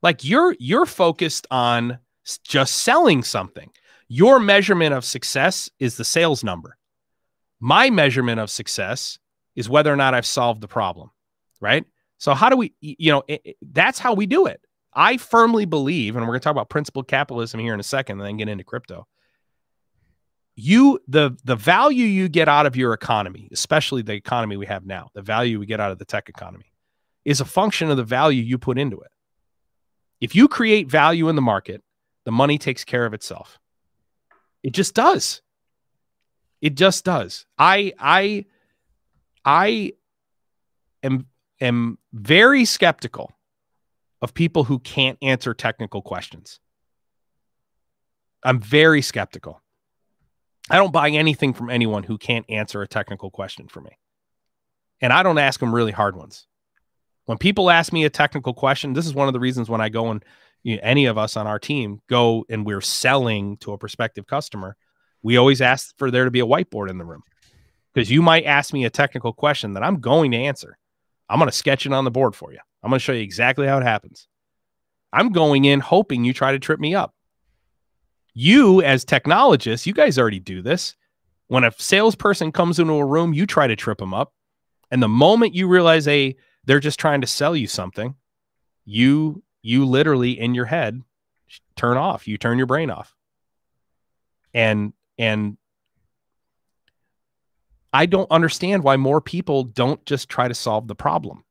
Like 0.01 0.23
you're 0.23 0.55
you're 0.59 0.85
focused 0.85 1.47
on 1.49 1.99
just 2.43 2.75
selling 2.77 3.23
something. 3.23 3.69
Your 4.07 4.39
measurement 4.39 4.93
of 4.93 5.05
success 5.05 5.69
is 5.79 5.97
the 5.97 6.05
sales 6.05 6.43
number. 6.43 6.77
My 7.59 7.89
measurement 7.89 8.39
of 8.39 8.49
success 8.49 9.17
is 9.55 9.69
whether 9.69 9.91
or 9.91 9.95
not 9.95 10.13
I've 10.13 10.25
solved 10.25 10.61
the 10.61 10.67
problem, 10.67 11.11
right? 11.61 11.85
So 12.17 12.33
how 12.33 12.49
do 12.49 12.57
we, 12.57 12.73
you 12.79 13.11
know, 13.11 13.23
it, 13.27 13.41
it, 13.43 13.55
that's 13.61 13.99
how 13.99 14.13
we 14.13 14.25
do 14.25 14.45
it. 14.45 14.61
I 14.93 15.17
firmly 15.17 15.65
believe, 15.65 16.15
and 16.15 16.25
we're 16.25 16.33
going 16.33 16.39
to 16.39 16.43
talk 16.43 16.51
about 16.51 16.69
principled 16.69 17.07
capitalism 17.07 17.59
here 17.59 17.73
in 17.73 17.79
a 17.79 17.83
second, 17.83 18.19
and 18.19 18.27
then 18.27 18.37
get 18.37 18.47
into 18.47 18.63
crypto. 18.63 19.07
You 20.55 20.99
the 21.07 21.35
the 21.43 21.55
value 21.55 22.05
you 22.05 22.29
get 22.29 22.47
out 22.47 22.67
of 22.67 22.75
your 22.75 22.93
economy, 22.93 23.49
especially 23.51 24.03
the 24.03 24.13
economy 24.13 24.55
we 24.55 24.67
have 24.67 24.85
now, 24.85 25.09
the 25.15 25.23
value 25.23 25.59
we 25.59 25.65
get 25.65 25.79
out 25.79 25.91
of 25.91 25.97
the 25.97 26.05
tech 26.05 26.29
economy, 26.29 26.71
is 27.25 27.41
a 27.41 27.45
function 27.45 27.89
of 27.89 27.97
the 27.97 28.03
value 28.03 28.43
you 28.43 28.59
put 28.59 28.77
into 28.77 28.99
it. 28.99 29.09
If 30.21 30.35
you 30.35 30.47
create 30.47 30.87
value 30.87 31.27
in 31.27 31.35
the 31.35 31.41
market, 31.41 31.81
the 32.23 32.31
money 32.31 32.59
takes 32.59 32.85
care 32.85 33.05
of 33.05 33.15
itself. 33.15 33.59
It 34.61 34.73
just 34.73 34.93
does. 34.93 35.41
It 36.61 36.75
just 36.75 37.03
does. 37.03 37.47
I 37.57 37.93
I 37.99 38.45
I 39.43 39.93
am 41.01 41.25
am 41.63 41.97
very 42.11 42.65
skeptical 42.65 43.31
of 44.21 44.33
people 44.33 44.63
who 44.63 44.79
can't 44.79 45.17
answer 45.21 45.53
technical 45.53 46.01
questions. 46.01 46.59
I'm 48.43 48.59
very 48.59 49.01
skeptical. 49.01 49.61
I 50.69 50.77
don't 50.77 50.93
buy 50.93 51.09
anything 51.09 51.53
from 51.53 51.69
anyone 51.69 52.03
who 52.03 52.17
can't 52.17 52.45
answer 52.49 52.81
a 52.81 52.87
technical 52.87 53.29
question 53.29 53.67
for 53.67 53.81
me. 53.81 53.97
And 55.01 55.11
I 55.11 55.23
don't 55.23 55.37
ask 55.37 55.59
them 55.59 55.75
really 55.75 55.91
hard 55.91 56.15
ones. 56.15 56.47
When 57.25 57.37
people 57.37 57.69
ask 57.69 57.91
me 57.91 58.05
a 58.05 58.09
technical 58.09 58.53
question, 58.53 58.93
this 58.93 59.05
is 59.05 59.13
one 59.13 59.27
of 59.27 59.33
the 59.33 59.39
reasons 59.39 59.69
when 59.69 59.81
I 59.81 59.89
go 59.89 60.11
and 60.11 60.23
you 60.63 60.75
know, 60.75 60.81
any 60.83 61.05
of 61.05 61.17
us 61.17 61.35
on 61.35 61.47
our 61.47 61.59
team 61.59 62.01
go 62.09 62.45
and 62.49 62.65
we're 62.65 62.81
selling 62.81 63.57
to 63.57 63.73
a 63.73 63.77
prospective 63.77 64.25
customer, 64.25 64.77
we 65.21 65.37
always 65.37 65.61
ask 65.61 65.93
for 65.97 66.09
there 66.11 66.25
to 66.25 66.31
be 66.31 66.39
a 66.39 66.45
whiteboard 66.45 66.89
in 66.89 66.97
the 66.97 67.05
room 67.05 67.23
because 67.93 68.09
you 68.09 68.21
might 68.21 68.45
ask 68.45 68.73
me 68.73 68.85
a 68.85 68.89
technical 68.89 69.33
question 69.33 69.73
that 69.73 69.83
I'm 69.83 69.99
going 69.99 70.31
to 70.31 70.37
answer. 70.37 70.77
I'm 71.29 71.39
going 71.39 71.49
to 71.49 71.55
sketch 71.55 71.85
it 71.85 71.93
on 71.93 72.05
the 72.05 72.11
board 72.11 72.35
for 72.35 72.51
you. 72.51 72.59
I'm 72.83 72.89
going 72.89 72.99
to 72.99 73.03
show 73.03 73.13
you 73.13 73.21
exactly 73.21 73.67
how 73.67 73.77
it 73.77 73.83
happens. 73.83 74.27
I'm 75.11 75.31
going 75.31 75.65
in 75.65 75.79
hoping 75.79 76.23
you 76.23 76.33
try 76.33 76.51
to 76.51 76.59
trip 76.59 76.79
me 76.79 76.95
up. 76.95 77.13
You, 78.33 78.81
as 78.81 79.05
technologists, 79.05 79.85
you 79.85 79.93
guys 79.93 80.17
already 80.17 80.39
do 80.39 80.61
this. 80.61 80.95
When 81.47 81.63
a 81.63 81.71
salesperson 81.77 82.51
comes 82.51 82.79
into 82.79 82.93
a 82.93 83.05
room, 83.05 83.33
you 83.33 83.45
try 83.45 83.67
to 83.67 83.75
trip 83.75 83.99
them 83.99 84.13
up. 84.13 84.33
And 84.89 85.03
the 85.03 85.07
moment 85.07 85.55
you 85.55 85.67
realize, 85.67 86.07
a 86.07 86.35
they're 86.65 86.79
just 86.79 86.99
trying 86.99 87.21
to 87.21 87.27
sell 87.27 87.55
you 87.55 87.67
something, 87.67 88.15
you 88.85 89.43
you 89.61 89.85
literally 89.85 90.39
in 90.39 90.53
your 90.53 90.65
head 90.65 91.01
turn 91.75 91.97
off 91.97 92.27
you 92.27 92.37
turn 92.37 92.57
your 92.57 92.67
brain 92.67 92.89
off 92.89 93.15
and 94.53 94.93
and 95.17 95.57
i 97.93 98.05
don't 98.05 98.29
understand 98.31 98.83
why 98.83 98.97
more 98.97 99.21
people 99.21 99.63
don't 99.63 100.05
just 100.05 100.29
try 100.29 100.47
to 100.47 100.53
solve 100.53 100.87
the 100.87 100.95
problem 100.95 101.43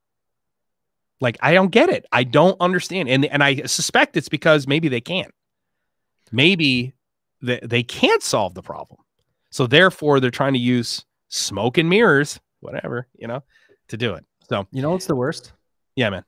like 1.21 1.37
i 1.41 1.55
don't 1.55 1.71
get 1.71 1.89
it 1.89 2.05
i 2.13 2.25
don't 2.25 2.57
understand 2.61 3.09
and 3.09 3.25
and 3.27 3.43
i 3.43 3.63
suspect 3.63 4.17
it's 4.17 4.29
because 4.29 4.67
maybe 4.67 4.89
they 4.89 5.01
can't 5.01 5.33
maybe 6.31 6.95
they, 7.41 7.61
they 7.63 7.83
can't 7.83 8.23
solve 8.23 8.55
the 8.55 8.63
problem 8.63 8.99
So 9.51 9.67
therefore, 9.67 10.21
they're 10.21 10.31
trying 10.31 10.55
to 10.55 10.59
use 10.59 11.05
smoke 11.29 11.77
and 11.79 11.89
mirrors, 11.89 12.41
whatever, 12.61 13.07
you 13.19 13.27
know, 13.29 13.43
to 13.89 13.97
do 13.97 14.15
it. 14.15 14.25
So 14.49 14.67
You 14.73 14.81
know 14.83 14.91
what's 14.93 15.07
the 15.07 15.17
worst? 15.17 15.53
yeah, 15.97 16.09
man. 16.11 16.25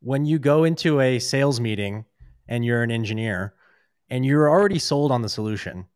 When 0.00 0.24
you 0.24 0.38
go 0.38 0.64
into 0.64 1.00
a 1.00 1.18
sales 1.18 1.60
meeting 1.60 2.04
and 2.48 2.64
you're 2.64 2.82
an 2.82 2.90
engineer 2.90 3.54
and 4.08 4.24
you're 4.24 4.48
already 4.48 4.78
sold 4.78 5.10
on 5.12 5.20
the 5.22 5.28
solution, 5.28 5.86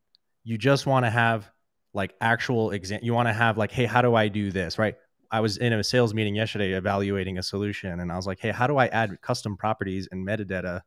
you 0.44 0.58
just 0.58 0.86
want 0.86 1.06
to 1.06 1.10
have 1.10 1.50
like 1.92 2.14
actual 2.20 2.70
exam. 2.70 3.00
You 3.03 3.14
want 3.14 3.29
to 3.29 3.33
have 3.33 3.59
like, 3.59 3.72
hey, 3.72 3.85
how 3.85 4.03
do 4.03 4.14
I 4.14 4.29
do 4.29 4.50
this? 4.50 4.79
Right. 4.79 4.96
I 5.31 5.40
was 5.40 5.57
in 5.57 5.72
a 5.72 5.85
sales 5.85 6.12
meeting 6.12 6.35
yesterday 6.35 6.72
evaluating 6.72 7.38
a 7.38 7.42
solution 7.42 8.00
and 8.00 8.11
I 8.11 8.16
was 8.16 8.26
like, 8.26 8.40
hey, 8.40 8.50
how 8.50 8.66
do 8.66 8.76
I 8.76 8.87
add 8.88 9.20
custom 9.22 9.57
properties 9.57 10.09
and 10.11 10.26
metadata 10.26 10.83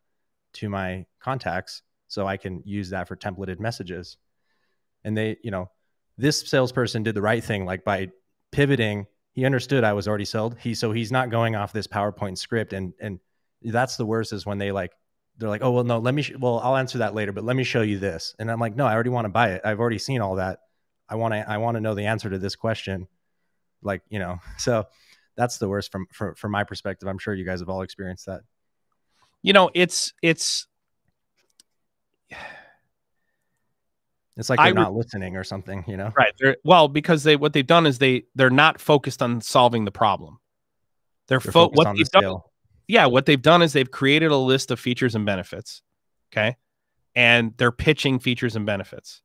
to 0.54 0.70
my 0.70 1.06
contacts 1.20 1.82
so 2.08 2.28
I 2.28 2.38
can 2.38 2.62
use 2.66 2.90
that 2.90 3.08
for 3.08 3.16
templated 3.16 3.60
messages? 3.60 4.18
And 5.04 5.18
they, 5.18 5.38
you 5.44 5.52
know, 5.52 5.70
this 6.18 6.42
salesperson 6.42 7.04
did 7.04 7.16
the 7.16 7.22
right 7.22 7.44
thing, 7.44 7.66
like 7.66 7.84
by 7.84 8.10
pivoting, 8.52 9.08
he 9.34 9.46
understood 9.46 9.84
I 9.84 9.94
was 9.94 10.08
already 10.08 10.26
sold. 10.26 10.58
He 10.60 10.76
so 10.76 10.92
he's 10.92 11.12
not 11.12 11.30
going 11.30 11.56
off 11.56 11.74
this 11.74 11.88
PowerPoint 11.88 12.38
script, 12.38 12.72
and 12.72 12.94
and 13.00 13.20
that's 13.62 13.98
the 13.98 14.06
worst 14.06 14.32
is 14.32 14.46
when 14.46 14.60
they 14.60 14.72
like 14.72 14.92
they're 15.38 15.50
like, 15.50 15.64
oh 15.64 15.72
well, 15.72 15.84
no, 15.84 15.98
let 15.98 16.14
me, 16.14 16.24
well, 16.40 16.60
I'll 16.60 16.78
answer 16.78 17.00
that 17.00 17.16
later, 17.16 17.32
but 17.32 17.44
let 17.44 17.56
me 17.56 17.64
show 17.64 17.82
you 17.82 17.98
this, 17.98 18.36
and 18.38 18.52
I'm 18.52 18.60
like, 18.60 18.76
no, 18.76 18.86
I 18.86 18.94
already 18.94 19.10
want 19.10 19.26
to 19.26 19.30
buy 19.30 19.50
it. 19.50 19.62
I've 19.66 19.80
already 19.80 19.98
seen 19.98 20.22
all 20.22 20.36
that. 20.36 20.60
I 21.10 21.16
want 21.16 21.34
to, 21.34 21.50
I 21.50 21.58
want 21.58 21.76
to 21.76 21.82
know 21.82 21.96
the 21.96 22.06
answer 22.06 22.30
to 22.30 22.38
this 22.38 22.56
question, 22.56 23.08
like 23.82 24.02
you 24.10 24.20
know. 24.20 24.40
So 24.58 24.86
that's 25.36 25.58
the 25.58 25.68
worst 25.68 25.92
from 25.92 26.08
from 26.12 26.36
from 26.36 26.52
my 26.52 26.64
perspective. 26.64 27.08
I'm 27.08 27.18
sure 27.18 27.34
you 27.34 27.46
guys 27.46 27.60
have 27.60 27.70
all 27.70 27.82
experienced 27.82 28.28
that. 28.28 28.42
You 29.42 29.54
know, 29.54 29.70
it's 29.74 30.14
it's 30.22 30.68
It's 34.36 34.50
like 34.50 34.60
they're 34.60 34.74
re- 34.74 34.82
not 34.82 34.94
listening 34.94 35.38
or 35.38 35.44
something, 35.44 35.86
you 35.88 35.96
know. 35.96 36.12
right. 36.18 36.34
They're, 36.40 36.58
well, 36.64 36.88
because 36.88 37.24
they 37.24 37.36
what 37.36 37.54
they've 37.54 37.66
done 37.66 37.86
is 37.86 38.00
they 38.00 38.24
they're 38.34 38.50
not 38.50 38.82
focused 38.82 39.22
on 39.22 39.42
solving 39.42 39.86
the 39.86 39.92
problem. 39.92 40.40
They're, 41.28 41.40
They're 41.40 41.52
fo- 41.52 41.66
focused 41.66 41.78
what 41.78 41.88
on 41.88 41.96
the 41.96 42.04
they've 42.04 42.22
done. 42.22 42.38
Yeah, 42.88 43.06
what 43.06 43.26
they've 43.26 43.42
done 43.42 43.62
is 43.62 43.74
they've 43.74 43.90
created 43.90 44.32
a 44.32 44.38
list 44.38 44.72
of 44.72 44.80
features 44.80 45.14
and 45.16 45.26
benefits. 45.26 45.84
Okay, 46.32 46.58
and 47.16 47.54
they're 47.58 47.72
pitching 47.72 48.18
features 48.18 48.56
and 48.56 48.66
benefits, 48.66 49.22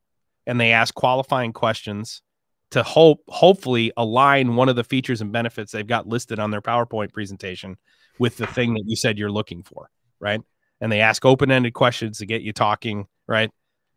and 0.49 0.61
they 0.61 0.73
ask 0.73 0.93
qualifying 0.95 1.53
questions 1.53 2.23
to 2.71 2.83
hope 2.83 3.23
hopefully 3.29 3.93
align 3.97 4.57
one 4.57 4.69
of 4.69 4.77
the 4.77 4.83
features 4.83 5.21
and 5.21 5.31
benefits 5.31 5.71
they've 5.71 5.87
got 5.87 6.09
listed 6.09 6.39
on 6.39 6.51
their 6.51 6.63
PowerPoint 6.63 7.13
presentation 7.13 7.77
with 8.19 8.37
the 8.37 8.47
thing 8.47 8.75
that 8.75 8.83
you 8.87 8.97
said 8.97 9.19
you're 9.19 9.31
looking 9.31 9.63
for, 9.63 9.91
right? 10.19 10.41
And 10.81 10.91
they 10.91 11.01
ask 11.01 11.25
open-ended 11.25 11.75
questions 11.75 12.19
to 12.19 12.27
get 12.27 12.43
you 12.43 12.53
talking, 12.53 13.07
right? 13.27 13.51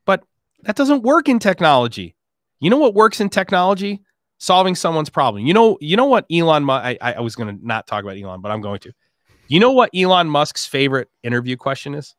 But 0.05 0.23
that 0.63 0.75
doesn't 0.75 1.03
work 1.03 1.27
in 1.27 1.39
technology. 1.39 2.15
You 2.59 2.69
know 2.69 2.77
what 2.77 2.93
works 2.93 3.19
in 3.19 3.29
technology? 3.29 4.03
Solving 4.37 4.75
someone's 4.75 5.09
problem. 5.09 5.45
You 5.45 5.53
know, 5.53 5.77
you 5.79 5.95
know 5.95 6.05
what 6.05 6.25
Elon. 6.31 6.69
I, 6.69 6.97
I 6.99 7.19
was 7.19 7.35
going 7.35 7.55
to 7.55 7.65
not 7.65 7.87
talk 7.87 8.03
about 8.03 8.17
Elon, 8.17 8.41
but 8.41 8.51
I'm 8.51 8.61
going 8.61 8.79
to. 8.79 8.91
You 9.47 9.59
know 9.59 9.71
what 9.71 9.91
Elon 9.95 10.27
Musk's 10.27 10.65
favorite 10.65 11.09
interview 11.23 11.57
question 11.57 11.93
is? 11.93 12.15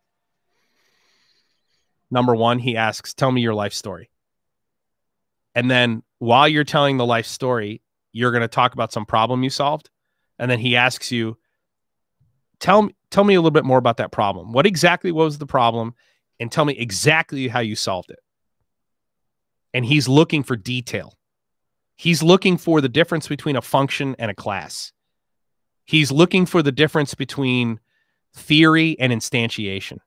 Number 2.13 2.37
one, 2.37 2.61
he 2.61 2.77
asks, 2.77 3.13
"Tell 3.13 3.33
me 3.33 3.41
your 3.41 3.55
life 3.55 3.73
story." 3.73 4.12
And 5.55 5.71
then 5.71 6.03
while 6.19 6.49
you're 6.49 6.65
telling 6.65 6.97
the 6.97 7.07
life 7.07 7.27
story, 7.27 7.83
you're 8.13 8.31
going 8.31 8.43
to 8.43 8.49
talk 8.49 8.75
about 8.75 8.93
some 8.93 9.07
problem 9.07 9.43
you 9.43 9.51
solved, 9.51 9.91
and 10.39 10.51
then 10.51 10.59
he 10.59 10.77
asks 10.77 11.11
you, 11.11 11.39
"Tell 12.59 12.83
me, 12.83 12.95
tell 13.11 13.25
me 13.25 13.35
a 13.35 13.41
little 13.41 13.51
bit 13.51 13.65
more 13.65 13.79
about 13.79 13.97
that 13.99 14.13
problem. 14.13 14.53
What 14.53 14.67
exactly 14.67 15.13
was 15.13 15.39
the 15.39 15.47
problem, 15.47 15.95
and 16.39 16.51
tell 16.51 16.65
me 16.65 16.75
exactly 16.75 17.49
how 17.49 17.61
you 17.61 17.77
solved 17.77 18.11
it." 18.11 18.21
And 19.75 19.85
he's 19.85 20.09
looking 20.09 20.43
for 20.43 20.57
detail. 20.57 21.19
He's 21.97 22.23
looking 22.23 22.59
for 22.59 22.81
the 22.81 22.89
difference 22.89 23.29
between 23.29 23.57
a 23.57 23.63
function 23.63 24.17
and 24.19 24.31
a 24.31 24.35
class. 24.35 24.93
He's 25.85 26.13
looking 26.13 26.47
for 26.47 26.63
the 26.63 26.73
difference 26.73 27.15
between 27.15 27.81
theory 28.35 28.97
and 28.99 29.13
instantiation. 29.13 29.99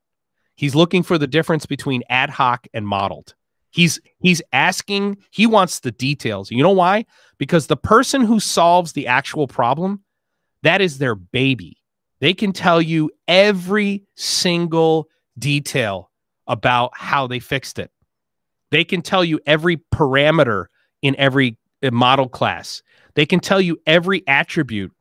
He's 0.55 0.75
looking 0.75 1.03
for 1.03 1.17
the 1.17 1.27
difference 1.27 1.65
between 1.65 2.03
ad 2.09 2.29
hoc 2.31 2.67
and 2.73 2.87
modeled. 2.87 3.35
He's 3.75 3.99
he's 4.19 4.41
asking, 4.53 5.17
he 5.31 5.45
wants 5.45 5.81
the 5.81 5.91
details. 5.91 6.49
You 6.49 6.63
know 6.63 6.71
why? 6.71 7.05
Because 7.37 7.67
the 7.67 7.75
person 7.75 8.21
who 8.21 8.39
solves 8.39 8.93
the 8.93 9.05
actual 9.05 9.47
problem, 9.47 10.01
that 10.63 10.79
is 10.79 10.97
their 10.97 11.13
baby. 11.13 11.75
They 12.21 12.33
can 12.33 12.53
tell 12.53 12.81
you 12.81 13.11
every 13.27 14.05
single 14.15 15.09
detail 15.37 16.09
about 16.47 16.91
how 16.93 17.27
they 17.27 17.39
fixed 17.39 17.77
it. 17.77 17.91
They 18.71 18.85
can 18.85 19.01
tell 19.01 19.25
you 19.25 19.41
every 19.45 19.75
parameter 19.93 20.67
in 21.01 21.13
every 21.17 21.57
uh, 21.83 21.91
model 21.91 22.29
class. 22.29 22.81
They 23.15 23.25
can 23.25 23.41
tell 23.41 23.59
you 23.59 23.77
every 23.85 24.23
attribute 24.25 24.93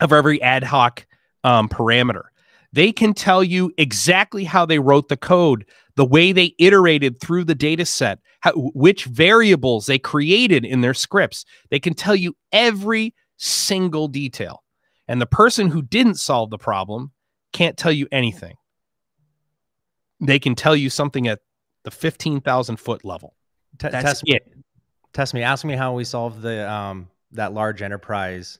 of 0.00 0.12
every 0.12 0.40
ad 0.42 0.62
hoc 0.62 1.04
um, 1.42 1.68
parameter. 1.68 2.26
They 2.72 2.92
can 2.92 3.14
tell 3.14 3.42
you 3.42 3.72
exactly 3.78 4.44
how 4.44 4.64
they 4.64 4.78
wrote 4.78 5.08
the 5.08 5.16
code, 5.16 5.64
the 5.96 6.04
way 6.04 6.32
they 6.32 6.54
iterated 6.58 7.20
through 7.20 7.44
the 7.44 7.54
data 7.54 7.84
set, 7.84 8.18
how, 8.40 8.52
which 8.52 9.04
variables 9.06 9.86
they 9.86 9.98
created 9.98 10.64
in 10.64 10.82
their 10.82 10.94
scripts. 10.94 11.44
They 11.70 11.80
can 11.80 11.94
tell 11.94 12.14
you 12.14 12.36
every 12.52 13.14
single 13.38 14.08
detail. 14.08 14.62
And 15.08 15.20
the 15.20 15.26
person 15.26 15.68
who 15.68 15.82
didn't 15.82 16.16
solve 16.16 16.50
the 16.50 16.58
problem 16.58 17.12
can't 17.52 17.76
tell 17.76 17.92
you 17.92 18.06
anything. 18.12 18.56
They 20.20 20.38
can 20.38 20.54
tell 20.54 20.76
you 20.76 20.90
something 20.90 21.28
at 21.28 21.40
the 21.84 21.90
15,000 21.90 22.76
foot 22.76 23.04
level. 23.04 23.34
T- 23.78 23.88
That's 23.88 24.04
test 24.04 24.24
me, 24.24 24.38
test 25.12 25.34
me. 25.34 25.42
Ask 25.42 25.64
me 25.64 25.74
how 25.74 25.94
we 25.94 26.04
solved 26.04 26.40
the 26.42 26.70
um 26.70 27.08
that 27.32 27.52
large 27.52 27.82
enterprise. 27.82 28.58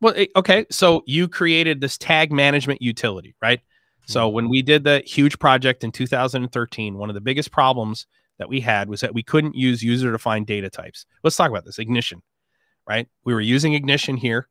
Well, 0.00 0.14
eh, 0.16 0.26
okay. 0.36 0.66
So 0.70 1.02
you 1.06 1.28
created 1.28 1.80
this 1.80 1.98
tag 1.98 2.32
management 2.32 2.80
utility, 2.80 3.34
right? 3.42 3.60
So 4.06 4.28
when 4.28 4.48
we 4.48 4.62
did 4.62 4.84
the 4.84 5.02
huge 5.06 5.38
project 5.38 5.84
in 5.84 5.92
2013, 5.92 6.98
one 6.98 7.10
of 7.10 7.14
the 7.14 7.20
biggest 7.20 7.50
problems 7.50 8.06
that 8.38 8.48
we 8.48 8.60
had 8.60 8.88
was 8.88 9.00
that 9.00 9.14
we 9.14 9.22
couldn't 9.22 9.54
use 9.54 9.82
user 9.82 10.12
defined 10.12 10.46
data 10.46 10.68
types. 10.68 11.06
Let's 11.22 11.36
talk 11.36 11.50
about 11.50 11.64
this 11.64 11.78
ignition, 11.78 12.22
right? 12.86 13.08
We 13.24 13.32
were 13.32 13.40
using 13.40 13.74
ignition 13.74 14.16
here. 14.16 14.48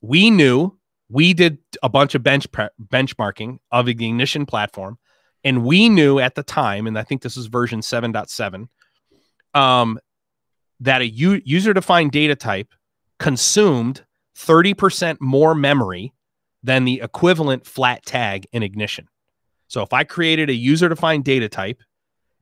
We 0.00 0.30
knew 0.30 0.78
we 1.08 1.34
did 1.34 1.58
a 1.82 1.88
bunch 1.88 2.14
of 2.14 2.22
bench 2.22 2.46
benchmarking 2.52 3.58
of 3.70 3.86
the 3.86 3.92
ignition 3.92 4.46
platform, 4.46 4.98
and 5.44 5.64
we 5.64 5.88
knew 5.88 6.18
at 6.18 6.34
the 6.34 6.42
time, 6.42 6.86
and 6.86 6.98
I 6.98 7.02
think 7.02 7.22
this 7.22 7.36
was 7.36 7.46
version 7.46 7.80
7.7, 7.80 8.68
um, 9.58 9.98
that 10.78 11.02
a 11.02 11.06
user 11.06 11.74
defined 11.74 12.12
data 12.12 12.36
type 12.36 12.68
consumed 13.18 14.04
30% 14.36 15.18
more 15.20 15.54
memory 15.54 16.14
than 16.62 16.84
the 16.84 17.00
equivalent 17.02 17.66
flat 17.66 18.04
tag 18.04 18.46
in 18.52 18.62
ignition. 18.62 19.08
So 19.68 19.82
if 19.82 19.92
I 19.92 20.04
created 20.04 20.50
a 20.50 20.54
user 20.54 20.88
defined 20.88 21.24
data 21.24 21.48
type 21.48 21.82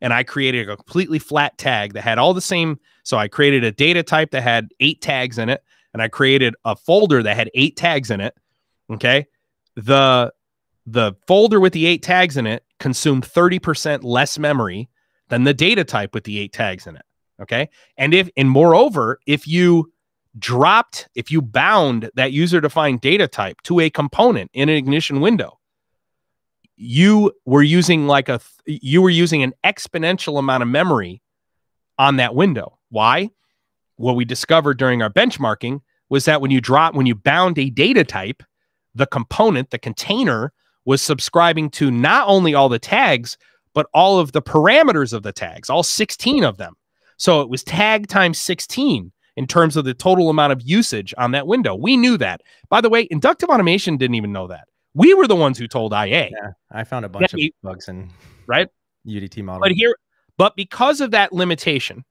and 0.00 0.12
I 0.12 0.22
created 0.22 0.68
a 0.68 0.76
completely 0.76 1.18
flat 1.18 1.58
tag 1.58 1.92
that 1.94 2.02
had 2.02 2.18
all 2.18 2.34
the 2.34 2.40
same, 2.40 2.80
so 3.02 3.16
I 3.16 3.28
created 3.28 3.64
a 3.64 3.72
data 3.72 4.02
type 4.02 4.30
that 4.30 4.42
had 4.42 4.70
eight 4.80 5.00
tags 5.00 5.38
in 5.38 5.48
it 5.48 5.62
and 5.92 6.02
I 6.02 6.08
created 6.08 6.54
a 6.64 6.74
folder 6.76 7.22
that 7.22 7.36
had 7.36 7.50
eight 7.54 7.76
tags 7.76 8.10
in 8.10 8.20
it, 8.20 8.34
okay? 8.90 9.26
The 9.76 10.32
the 10.86 11.12
folder 11.26 11.60
with 11.60 11.74
the 11.74 11.86
eight 11.86 12.02
tags 12.02 12.38
in 12.38 12.46
it 12.46 12.64
consumed 12.80 13.22
30% 13.22 14.04
less 14.04 14.38
memory 14.38 14.88
than 15.28 15.44
the 15.44 15.52
data 15.52 15.84
type 15.84 16.14
with 16.14 16.24
the 16.24 16.38
eight 16.38 16.54
tags 16.54 16.86
in 16.86 16.96
it, 16.96 17.04
okay? 17.42 17.68
And 17.96 18.14
if 18.14 18.30
and 18.36 18.48
moreover, 18.48 19.20
if 19.26 19.46
you 19.46 19.92
dropped, 20.38 21.08
if 21.14 21.30
you 21.30 21.42
bound 21.42 22.10
that 22.14 22.32
user 22.32 22.60
defined 22.60 23.00
data 23.00 23.28
type 23.28 23.60
to 23.62 23.80
a 23.80 23.90
component 23.90 24.50
in 24.54 24.68
an 24.68 24.76
ignition 24.76 25.20
window, 25.20 25.58
you 26.76 27.32
were 27.44 27.62
using 27.62 28.06
like 28.06 28.28
a 28.28 28.40
you 28.66 29.02
were 29.02 29.10
using 29.10 29.42
an 29.42 29.52
exponential 29.64 30.38
amount 30.38 30.62
of 30.62 30.68
memory 30.68 31.20
on 31.98 32.16
that 32.16 32.34
window. 32.34 32.78
Why? 32.90 33.30
What 33.96 34.14
we 34.16 34.24
discovered 34.24 34.78
during 34.78 35.02
our 35.02 35.10
benchmarking 35.10 35.80
was 36.08 36.24
that 36.26 36.40
when 36.40 36.50
you 36.50 36.60
drop 36.60 36.94
when 36.94 37.06
you 37.06 37.14
bound 37.14 37.58
a 37.58 37.70
data 37.70 38.04
type, 38.04 38.42
the 38.94 39.06
component, 39.06 39.70
the 39.70 39.78
container 39.78 40.52
was 40.84 41.02
subscribing 41.02 41.68
to 41.70 41.90
not 41.90 42.28
only 42.28 42.54
all 42.54 42.68
the 42.68 42.78
tags 42.78 43.36
but 43.74 43.86
all 43.92 44.18
of 44.18 44.32
the 44.32 44.42
parameters 44.42 45.12
of 45.12 45.22
the 45.22 45.32
tags, 45.32 45.68
all 45.68 45.82
16 45.82 46.42
of 46.42 46.56
them. 46.56 46.74
So 47.16 47.42
it 47.42 47.50
was 47.50 47.62
tag 47.62 48.08
times 48.08 48.38
16 48.38 49.12
in 49.38 49.46
terms 49.46 49.76
of 49.76 49.84
the 49.84 49.94
total 49.94 50.30
amount 50.30 50.52
of 50.52 50.60
usage 50.62 51.14
on 51.16 51.30
that 51.30 51.46
window. 51.46 51.72
We 51.72 51.96
knew 51.96 52.18
that. 52.18 52.40
By 52.70 52.80
the 52.80 52.90
way, 52.90 53.06
inductive 53.08 53.48
automation 53.48 53.96
didn't 53.96 54.16
even 54.16 54.32
know 54.32 54.48
that. 54.48 54.66
We 54.94 55.14
were 55.14 55.28
the 55.28 55.36
ones 55.36 55.56
who 55.56 55.68
told 55.68 55.92
IA. 55.92 56.30
Yeah, 56.32 56.50
I 56.72 56.82
found 56.82 57.04
a 57.04 57.08
bunch 57.08 57.32
of 57.32 57.40
bugs 57.62 57.88
in 57.88 58.10
Right? 58.48 58.68
UDT 59.06 59.44
model. 59.44 59.60
But 59.60 59.70
here, 59.70 59.94
but 60.38 60.56
because 60.56 61.00
of 61.00 61.12
that 61.12 61.32
limitation, 61.32 62.04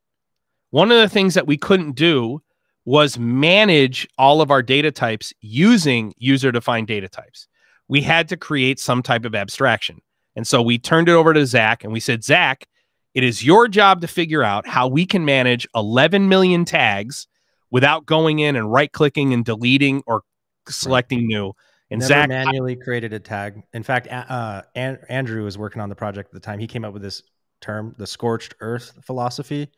one 0.69 0.89
of 0.89 0.99
the 0.99 1.09
things 1.09 1.33
that 1.33 1.47
we 1.47 1.57
couldn't 1.57 1.97
do 1.97 2.41
was 2.85 3.19
manage 3.19 4.07
all 4.17 4.39
of 4.39 4.49
our 4.49 4.61
data 4.61 4.89
types 4.89 5.33
using 5.41 6.13
user 6.17 6.53
defined 6.53 6.87
data 6.87 7.09
types. 7.09 7.49
We 7.89 8.01
had 8.01 8.29
to 8.29 8.37
create 8.37 8.79
some 8.79 9.03
type 9.03 9.25
of 9.25 9.35
abstraction. 9.35 9.99
And 10.37 10.47
so 10.47 10.61
we 10.61 10.79
turned 10.79 11.09
it 11.09 11.13
over 11.13 11.33
to 11.33 11.45
Zach 11.45 11.83
and 11.83 11.91
we 11.91 11.99
said, 11.99 12.23
Zach, 12.23 12.67
It 13.17 13.23
is 13.23 13.43
your 13.43 13.67
job 13.67 14.01
to 14.01 14.07
figure 14.07 14.43
out 14.43 14.67
how 14.67 14.87
we 14.87 15.03
can 15.03 15.25
manage 15.25 15.67
11 15.73 16.29
million 16.29 16.65
tags 16.65 17.25
without 17.71 18.05
going 18.05 18.37
in 18.37 18.55
and 18.55 18.71
right 18.71 18.91
clicking 18.91 19.33
and 19.33 19.43
deleting 19.43 20.03
or 20.05 20.21
selecting 20.69 21.21
right. 21.21 21.27
new. 21.27 21.53
And 21.89 21.99
Never 21.99 22.09
Zach 22.09 22.29
manually 22.29 22.75
created 22.75 23.13
a 23.13 23.19
tag. 23.19 23.63
In 23.73 23.81
fact, 23.81 24.07
uh, 24.11 24.61
An- 24.75 24.99
Andrew 25.09 25.43
was 25.43 25.57
working 25.57 25.81
on 25.81 25.89
the 25.89 25.95
project 25.95 26.29
at 26.29 26.33
the 26.33 26.39
time. 26.39 26.59
He 26.59 26.67
came 26.67 26.85
up 26.85 26.93
with 26.93 27.01
this 27.01 27.23
term, 27.59 27.95
the 27.97 28.05
scorched 28.05 28.53
earth 28.59 28.93
philosophy, 29.03 29.71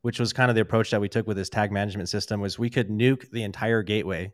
which 0.00 0.18
was 0.18 0.32
kind 0.32 0.48
of 0.48 0.54
the 0.54 0.62
approach 0.62 0.90
that 0.92 1.02
we 1.02 1.08
took 1.10 1.26
with 1.26 1.36
this 1.36 1.50
tag 1.50 1.70
management 1.70 2.08
system. 2.08 2.40
Was 2.40 2.58
we 2.58 2.70
could 2.70 2.88
nuke 2.88 3.30
the 3.30 3.42
entire 3.42 3.82
gateway, 3.82 4.32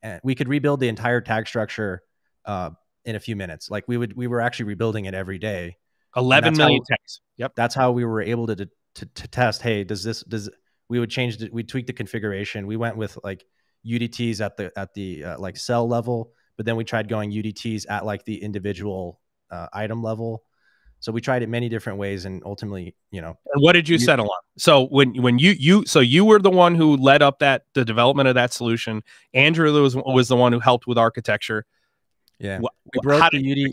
and 0.00 0.20
we 0.22 0.36
could 0.36 0.46
rebuild 0.46 0.78
the 0.78 0.86
entire 0.86 1.20
tag 1.20 1.48
structure 1.48 2.02
uh, 2.44 2.70
in 3.04 3.16
a 3.16 3.20
few 3.20 3.34
minutes. 3.34 3.68
Like 3.68 3.88
we 3.88 3.96
would, 3.96 4.16
we 4.16 4.28
were 4.28 4.40
actually 4.40 4.66
rebuilding 4.66 5.06
it 5.06 5.14
every 5.14 5.40
day. 5.40 5.76
11 6.16 6.56
million 6.56 6.80
how. 6.88 7.20
Yep. 7.36 7.52
That's 7.56 7.74
how 7.74 7.92
we 7.92 8.04
were 8.04 8.22
able 8.22 8.46
to, 8.48 8.56
to 8.56 9.06
to 9.06 9.28
test. 9.28 9.62
Hey, 9.62 9.84
does 9.84 10.02
this 10.02 10.22
does 10.22 10.50
we 10.88 10.98
would 10.98 11.10
change 11.10 11.38
the, 11.38 11.48
we 11.52 11.62
tweak 11.62 11.86
the 11.86 11.92
configuration. 11.92 12.66
We 12.66 12.76
went 12.76 12.96
with 12.96 13.18
like 13.22 13.44
UDTs 13.86 14.40
at 14.40 14.56
the 14.56 14.72
at 14.76 14.94
the 14.94 15.24
uh, 15.24 15.38
like 15.38 15.56
cell 15.56 15.88
level 15.88 16.32
but 16.60 16.66
then 16.66 16.76
we 16.76 16.84
tried 16.84 17.08
going 17.08 17.32
UDTs 17.32 17.86
at 17.88 18.04
like 18.04 18.22
the 18.26 18.42
individual 18.42 19.18
uh, 19.50 19.68
item 19.72 20.02
level. 20.02 20.44
So 20.98 21.10
we 21.10 21.22
tried 21.22 21.42
it 21.42 21.48
many 21.48 21.70
different 21.70 21.98
ways, 21.98 22.26
and 22.26 22.42
ultimately, 22.44 22.94
you 23.10 23.22
know. 23.22 23.38
And 23.54 23.62
what 23.62 23.72
did 23.72 23.88
you, 23.88 23.94
you 23.94 23.98
settle 23.98 24.26
on? 24.26 24.40
So 24.58 24.86
when 24.88 25.14
when 25.22 25.38
you 25.38 25.52
you 25.52 25.86
so 25.86 26.00
you 26.00 26.26
were 26.26 26.38
the 26.38 26.50
one 26.50 26.74
who 26.74 26.98
led 26.98 27.22
up 27.22 27.38
that 27.38 27.62
the 27.72 27.82
development 27.82 28.28
of 28.28 28.34
that 28.34 28.52
solution. 28.52 29.02
Andrew 29.32 29.72
was 29.80 29.96
was 29.96 30.28
the 30.28 30.36
one 30.36 30.52
who 30.52 30.60
helped 30.60 30.86
with 30.86 30.98
architecture. 30.98 31.64
Yeah, 32.38 32.58
we 32.58 33.00
broke 33.00 33.30
the 33.32 33.38
UD. 33.38 33.72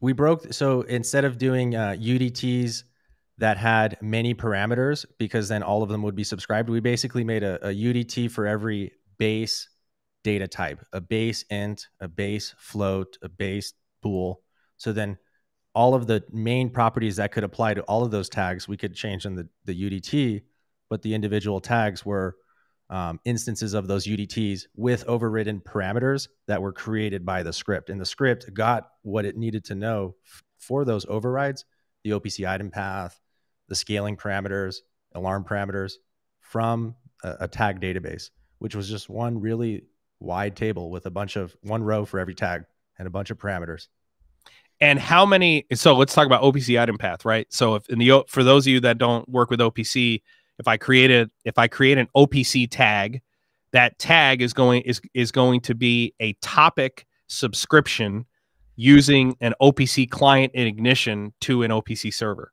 We 0.00 0.12
broke 0.12 0.52
so 0.52 0.82
instead 0.82 1.24
of 1.24 1.38
doing 1.38 1.74
uh, 1.74 1.96
UDTs 1.98 2.84
that 3.38 3.56
had 3.56 3.96
many 4.00 4.34
parameters, 4.34 5.04
because 5.18 5.48
then 5.48 5.62
all 5.62 5.82
of 5.82 5.88
them 5.88 6.02
would 6.02 6.14
be 6.14 6.24
subscribed. 6.24 6.68
We 6.68 6.80
basically 6.80 7.24
made 7.24 7.42
a, 7.42 7.68
a 7.68 7.72
UDT 7.72 8.30
for 8.30 8.46
every 8.46 8.92
base 9.18 9.68
data 10.22 10.46
type, 10.46 10.84
a 10.92 11.00
base 11.00 11.44
int, 11.50 11.88
a 12.00 12.08
base 12.08 12.54
float, 12.58 13.16
a 13.22 13.28
base 13.28 13.72
bool. 14.02 14.42
So 14.76 14.92
then 14.92 15.18
all 15.74 15.94
of 15.94 16.06
the 16.06 16.24
main 16.30 16.70
properties 16.70 17.16
that 17.16 17.32
could 17.32 17.44
apply 17.44 17.74
to 17.74 17.82
all 17.82 18.02
of 18.02 18.10
those 18.10 18.28
tags, 18.28 18.66
we 18.66 18.76
could 18.76 18.94
change 18.94 19.24
in 19.24 19.34
the, 19.34 19.48
the 19.64 19.74
UDT, 19.74 20.42
but 20.88 21.02
the 21.02 21.14
individual 21.14 21.60
tags 21.60 22.04
were 22.04 22.36
um, 22.90 23.20
instances 23.24 23.72
of 23.72 23.86
those 23.86 24.06
UDTs 24.06 24.66
with 24.76 25.04
overridden 25.06 25.60
parameters 25.60 26.28
that 26.48 26.60
were 26.60 26.72
created 26.72 27.24
by 27.24 27.42
the 27.42 27.52
script. 27.52 27.88
And 27.88 28.00
the 28.00 28.04
script 28.04 28.52
got 28.52 28.90
what 29.02 29.24
it 29.24 29.36
needed 29.36 29.64
to 29.66 29.76
know 29.76 30.16
for 30.58 30.84
those 30.84 31.06
overrides, 31.08 31.64
the 32.02 32.10
OPC 32.10 32.48
item 32.48 32.70
path, 32.70 33.18
the 33.68 33.76
scaling 33.76 34.16
parameters, 34.16 34.78
alarm 35.14 35.44
parameters 35.44 35.94
from 36.40 36.96
a, 37.22 37.36
a 37.40 37.48
tag 37.48 37.80
database, 37.80 38.30
which 38.58 38.74
was 38.74 38.90
just 38.90 39.08
one 39.08 39.40
really 39.40 39.84
wide 40.18 40.56
table 40.56 40.90
with 40.90 41.06
a 41.06 41.10
bunch 41.10 41.36
of 41.36 41.56
one 41.62 41.82
row 41.82 42.04
for 42.04 42.18
every 42.18 42.34
tag 42.34 42.64
and 42.98 43.06
a 43.06 43.10
bunch 43.10 43.30
of 43.30 43.38
parameters. 43.38 43.86
And 44.80 44.98
how 44.98 45.26
many? 45.26 45.66
So 45.74 45.94
let's 45.94 46.14
talk 46.14 46.26
about 46.26 46.42
OPC 46.42 46.80
item 46.80 46.98
path, 46.98 47.24
right? 47.24 47.46
So 47.52 47.76
if 47.76 47.88
in 47.88 47.98
the 47.98 48.24
for 48.28 48.42
those 48.42 48.66
of 48.66 48.72
you 48.72 48.80
that 48.80 48.98
don't 48.98 49.28
work 49.28 49.50
with 49.50 49.60
OPC, 49.60 50.22
if 50.60 50.68
I 50.68 50.76
created 50.76 51.30
if 51.44 51.58
I 51.58 51.66
create 51.66 51.98
an 51.98 52.06
OPC 52.14 52.68
tag, 52.70 53.22
that 53.72 53.98
tag 53.98 54.42
is 54.42 54.52
going 54.52 54.82
is 54.82 55.00
is 55.14 55.32
going 55.32 55.62
to 55.62 55.74
be 55.74 56.14
a 56.20 56.34
topic 56.34 57.06
subscription 57.26 58.26
using 58.76 59.36
an 59.40 59.54
OPC 59.60 60.08
client 60.08 60.52
in 60.54 60.66
Ignition 60.66 61.32
to 61.40 61.62
an 61.62 61.70
OPC 61.70 62.14
server. 62.14 62.52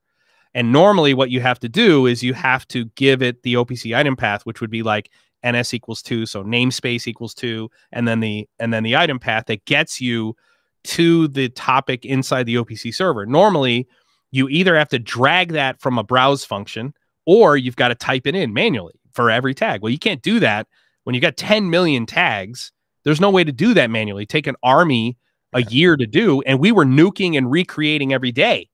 And 0.53 0.71
normally, 0.71 1.13
what 1.13 1.29
you 1.29 1.41
have 1.41 1.59
to 1.59 1.69
do 1.69 2.07
is 2.07 2.23
you 2.23 2.33
have 2.33 2.67
to 2.69 2.85
give 2.95 3.21
it 3.21 3.43
the 3.43 3.53
OPC 3.55 3.95
item 3.95 4.15
path, 4.15 4.45
which 4.45 4.61
would 4.61 4.71
be 4.71 4.81
like 4.81 5.11
ns 5.45 5.71
equals 5.71 6.01
two 6.01 6.25
so 6.25 6.43
namespace 6.43 7.05
equals 7.05 7.35
two 7.35 7.69
and 7.91 8.07
then 8.07 8.19
the 8.21 8.49
and 8.57 8.73
then 8.73 8.81
the 8.81 8.95
item 8.95 9.19
path 9.19 9.45
that 9.45 9.63
gets 9.65 10.01
you 10.01 10.35
to 10.83 11.27
the 11.27 11.47
topic 11.49 12.03
inside 12.05 12.47
the 12.47 12.55
opc 12.55 12.91
server 12.93 13.23
normally 13.23 13.87
you 14.31 14.49
either 14.49 14.75
have 14.75 14.89
to 14.89 14.97
drag 14.97 15.53
that 15.53 15.79
from 15.79 15.99
a 15.99 16.03
browse 16.03 16.43
function 16.43 16.91
or 17.27 17.55
you've 17.55 17.75
got 17.75 17.89
to 17.89 17.95
type 17.95 18.25
it 18.25 18.33
in 18.33 18.53
manually 18.53 18.99
for 19.13 19.29
every 19.29 19.53
tag. 19.53 19.83
Well 19.83 19.91
you 19.91 19.99
can't 19.99 20.23
do 20.23 20.39
that 20.39 20.65
when 21.03 21.13
you've 21.13 21.21
got 21.21 21.37
10 21.37 21.69
million 21.69 22.07
tags. 22.07 22.71
There's 23.03 23.21
no 23.21 23.29
way 23.29 23.43
to 23.43 23.51
do 23.51 23.75
that 23.75 23.91
manually. 23.91 24.25
Take 24.25 24.47
an 24.47 24.55
army 24.63 25.17
a 25.53 25.61
year 25.61 25.95
to 25.95 26.07
do 26.07 26.41
and 26.41 26.59
we 26.59 26.71
were 26.71 26.85
nuking 26.85 27.37
and 27.37 27.51
recreating 27.51 28.11
every 28.13 28.31
day. 28.31 28.69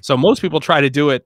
So 0.00 0.16
most 0.16 0.42
people 0.42 0.58
try 0.58 0.80
to 0.80 0.90
do 0.90 1.10
it 1.10 1.24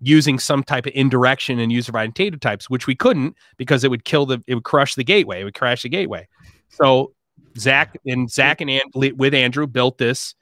using 0.00 0.38
some 0.38 0.62
type 0.62 0.84
of 0.84 0.92
indirection 0.94 1.58
and 1.58 1.72
user 1.72 1.92
data 1.92 2.36
types, 2.36 2.68
which 2.68 2.86
we 2.86 2.94
couldn't 2.94 3.34
because 3.56 3.82
it 3.82 3.90
would 3.90 4.04
kill 4.04 4.26
the, 4.26 4.42
it 4.46 4.54
would 4.54 4.64
crush 4.64 4.94
the 4.94 5.04
gateway, 5.04 5.40
it 5.40 5.44
would 5.44 5.54
crash 5.54 5.82
the 5.82 5.88
gateway. 5.88 6.28
So 6.68 7.14
Zach 7.58 7.96
and 8.06 8.30
Zach 8.30 8.60
and 8.60 8.70
And 8.70 9.18
with 9.18 9.34
Andrew 9.34 9.66
built 9.66 9.98
this, 9.98 10.34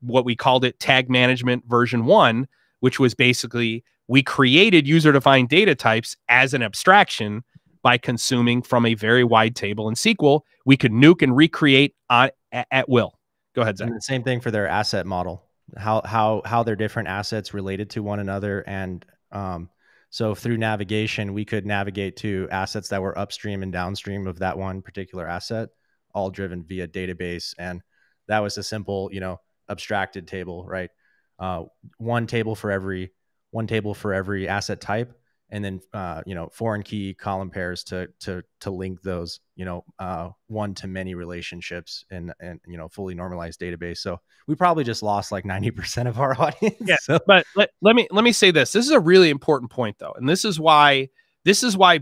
what 0.00 0.24
we 0.24 0.34
called 0.34 0.64
it 0.64 0.78
tag 0.80 1.10
management 1.10 1.64
version 1.66 2.06
one, 2.06 2.48
which 2.80 2.98
was 2.98 3.14
basically 3.14 3.84
we 4.12 4.22
created 4.22 4.86
user 4.86 5.10
defined 5.10 5.48
data 5.48 5.74
types 5.74 6.18
as 6.28 6.52
an 6.52 6.62
abstraction 6.62 7.42
by 7.82 7.96
consuming 7.96 8.60
from 8.60 8.84
a 8.84 8.92
very 8.92 9.24
wide 9.24 9.56
table 9.56 9.88
in 9.88 9.94
SQL. 9.94 10.42
We 10.66 10.76
could 10.76 10.92
nuke 10.92 11.22
and 11.22 11.34
recreate 11.34 11.94
on, 12.10 12.28
at, 12.52 12.66
at 12.70 12.88
will. 12.90 13.18
Go 13.54 13.62
ahead, 13.62 13.78
Zach. 13.78 13.88
And 13.88 13.96
the 13.96 14.02
same 14.02 14.22
thing 14.22 14.42
for 14.42 14.50
their 14.50 14.68
asset 14.68 15.06
model 15.06 15.48
how 15.78 16.02
how 16.04 16.42
how 16.44 16.62
their 16.62 16.76
different 16.76 17.08
assets 17.08 17.54
related 17.54 17.88
to 17.88 18.02
one 18.02 18.20
another 18.20 18.62
and 18.66 19.06
um, 19.30 19.70
so 20.10 20.34
through 20.34 20.58
navigation 20.58 21.32
we 21.32 21.46
could 21.46 21.64
navigate 21.64 22.16
to 22.18 22.46
assets 22.50 22.88
that 22.88 23.00
were 23.00 23.16
upstream 23.18 23.62
and 23.62 23.72
downstream 23.72 24.26
of 24.26 24.40
that 24.40 24.58
one 24.58 24.82
particular 24.82 25.26
asset 25.26 25.70
all 26.14 26.28
driven 26.28 26.62
via 26.62 26.86
database 26.86 27.54
and 27.58 27.80
that 28.28 28.40
was 28.40 28.58
a 28.58 28.62
simple 28.62 29.08
you 29.12 29.20
know 29.20 29.40
abstracted 29.70 30.28
table 30.28 30.66
right 30.66 30.90
uh, 31.38 31.62
one 31.96 32.26
table 32.26 32.54
for 32.54 32.70
every 32.70 33.10
one 33.52 33.66
table 33.66 33.94
for 33.94 34.12
every 34.12 34.48
asset 34.48 34.80
type 34.80 35.16
and 35.52 35.62
then 35.62 35.80
uh, 35.92 36.22
you 36.26 36.34
know 36.34 36.48
foreign 36.50 36.82
key 36.82 37.14
column 37.14 37.50
pairs 37.50 37.84
to 37.84 38.08
to 38.18 38.42
to 38.60 38.70
link 38.70 39.02
those 39.02 39.38
you 39.54 39.64
know 39.64 39.84
uh, 39.98 40.30
one 40.48 40.74
to 40.74 40.88
many 40.88 41.14
relationships 41.14 42.04
in 42.10 42.32
and 42.40 42.58
you 42.66 42.76
know 42.76 42.88
fully 42.88 43.14
normalized 43.14 43.60
database. 43.60 43.98
So 43.98 44.18
we 44.48 44.56
probably 44.56 44.82
just 44.82 45.02
lost 45.02 45.30
like 45.30 45.44
90% 45.44 46.08
of 46.08 46.18
our 46.18 46.32
audience 46.40 46.76
yeah 46.80 46.96
so. 47.00 47.20
but 47.26 47.46
let, 47.54 47.70
let 47.80 47.94
me 47.94 48.08
let 48.10 48.24
me 48.24 48.32
say 48.32 48.50
this. 48.50 48.72
This 48.72 48.86
is 48.86 48.90
a 48.90 48.98
really 48.98 49.30
important 49.30 49.70
point 49.70 49.98
though 49.98 50.14
and 50.16 50.28
this 50.28 50.44
is 50.44 50.58
why 50.58 51.10
this 51.44 51.62
is 51.62 51.76
why 51.76 52.00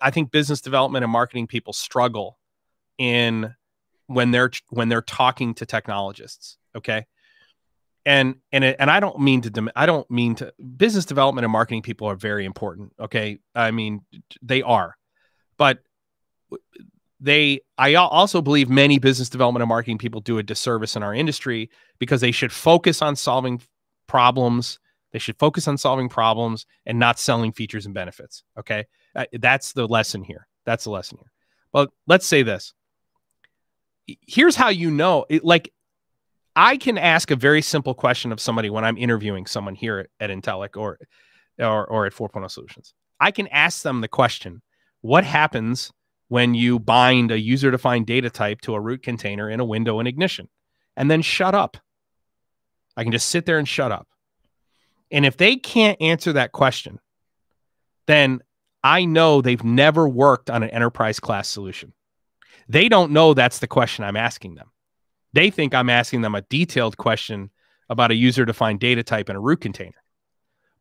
i 0.00 0.10
think 0.10 0.30
business 0.30 0.60
development 0.60 1.04
and 1.04 1.12
marketing 1.12 1.46
people 1.46 1.72
struggle 1.72 2.38
in 2.98 3.54
when 4.06 4.30
they're 4.30 4.50
when 4.70 4.88
they're 4.88 5.02
talking 5.02 5.52
to 5.54 5.66
technologists 5.66 6.56
okay 6.74 7.04
and 8.06 8.36
and 8.52 8.64
it, 8.64 8.76
and 8.78 8.90
I 8.90 9.00
don't 9.00 9.18
mean 9.20 9.42
to 9.42 9.72
I 9.76 9.86
don't 9.86 10.10
mean 10.10 10.34
to 10.36 10.52
business 10.76 11.04
development 11.04 11.44
and 11.44 11.52
marketing 11.52 11.82
people 11.82 12.06
are 12.08 12.16
very 12.16 12.44
important. 12.44 12.92
Okay, 12.98 13.38
I 13.54 13.70
mean 13.70 14.02
they 14.42 14.62
are, 14.62 14.96
but 15.56 15.78
they 17.20 17.60
I 17.76 17.94
also 17.94 18.40
believe 18.40 18.70
many 18.70 18.98
business 18.98 19.28
development 19.28 19.62
and 19.62 19.68
marketing 19.68 19.98
people 19.98 20.20
do 20.20 20.38
a 20.38 20.42
disservice 20.42 20.96
in 20.96 21.02
our 21.02 21.14
industry 21.14 21.70
because 21.98 22.20
they 22.20 22.32
should 22.32 22.52
focus 22.52 23.02
on 23.02 23.16
solving 23.16 23.60
problems. 24.06 24.78
They 25.12 25.18
should 25.18 25.38
focus 25.38 25.68
on 25.68 25.76
solving 25.76 26.08
problems 26.08 26.66
and 26.86 26.98
not 26.98 27.18
selling 27.18 27.52
features 27.52 27.84
and 27.84 27.94
benefits. 27.94 28.44
Okay, 28.58 28.86
uh, 29.14 29.26
that's 29.34 29.72
the 29.72 29.86
lesson 29.86 30.22
here. 30.22 30.46
That's 30.64 30.84
the 30.84 30.90
lesson 30.90 31.18
here. 31.18 31.30
Well, 31.72 31.88
let's 32.06 32.26
say 32.26 32.42
this. 32.42 32.72
Here's 34.26 34.56
how 34.56 34.70
you 34.70 34.90
know, 34.90 35.26
it, 35.28 35.44
like 35.44 35.72
I 36.56 36.76
can 36.76 36.98
ask 36.98 37.30
a 37.30 37.36
very 37.36 37.62
simple 37.62 37.94
question 37.94 38.32
of 38.32 38.40
somebody 38.40 38.70
when 38.70 38.84
I'm 38.84 38.98
interviewing 38.98 39.46
someone 39.46 39.74
here 39.74 40.08
at, 40.18 40.30
Intellic 40.30 40.76
or, 40.76 40.98
or, 41.58 41.86
or 41.86 42.06
at 42.06 42.12
4.0 42.12 42.50
Solutions. 42.50 42.94
I 43.20 43.30
can 43.30 43.46
ask 43.48 43.82
them 43.82 44.00
the 44.00 44.08
question, 44.08 44.62
what 45.00 45.24
happens 45.24 45.92
when 46.28 46.54
you 46.54 46.78
bind 46.78 47.30
a 47.30 47.38
user 47.38 47.70
defined 47.70 48.06
data 48.06 48.30
type 48.30 48.60
to 48.62 48.74
a 48.74 48.80
root 48.80 49.02
container 49.02 49.48
in 49.48 49.60
a 49.60 49.64
window 49.64 50.00
in 50.00 50.06
Ignition? 50.06 50.48
And 50.96 51.10
then 51.10 51.22
shut 51.22 51.54
up. 51.54 51.76
I 52.96 53.04
can 53.04 53.12
just 53.12 53.28
sit 53.28 53.46
there 53.46 53.58
and 53.58 53.68
shut 53.68 53.92
up. 53.92 54.08
And 55.10 55.24
if 55.24 55.36
they 55.36 55.56
can't 55.56 56.00
answer 56.00 56.32
that 56.34 56.52
question, 56.52 56.98
then 58.06 58.40
I 58.82 59.04
know 59.04 59.40
they've 59.40 59.62
never 59.62 60.08
worked 60.08 60.50
on 60.50 60.62
an 60.62 60.70
enterprise 60.70 61.20
class 61.20 61.48
solution. 61.48 61.92
They 62.68 62.88
don't 62.88 63.12
know 63.12 63.34
that's 63.34 63.58
the 63.58 63.66
question 63.66 64.04
I'm 64.04 64.16
asking 64.16 64.54
them. 64.54 64.70
They 65.32 65.50
think 65.50 65.74
I'm 65.74 65.90
asking 65.90 66.22
them 66.22 66.34
a 66.34 66.42
detailed 66.42 66.96
question 66.96 67.50
about 67.88 68.10
a 68.10 68.16
user 68.16 68.44
defined 68.44 68.80
data 68.80 69.02
type 69.02 69.28
in 69.28 69.36
a 69.36 69.40
root 69.40 69.60
container. 69.60 70.02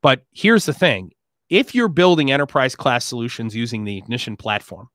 But 0.02 0.24
here's 0.32 0.66
the 0.66 0.74
thing 0.74 1.12
if 1.50 1.74
you're 1.74 1.90
building 1.90 2.32
enterprise 2.32 2.76
class 2.76 3.06
solutions 3.06 3.56
using 3.56 3.84
the 3.84 3.98
Ignition 3.98 4.38
platform, 4.38 4.90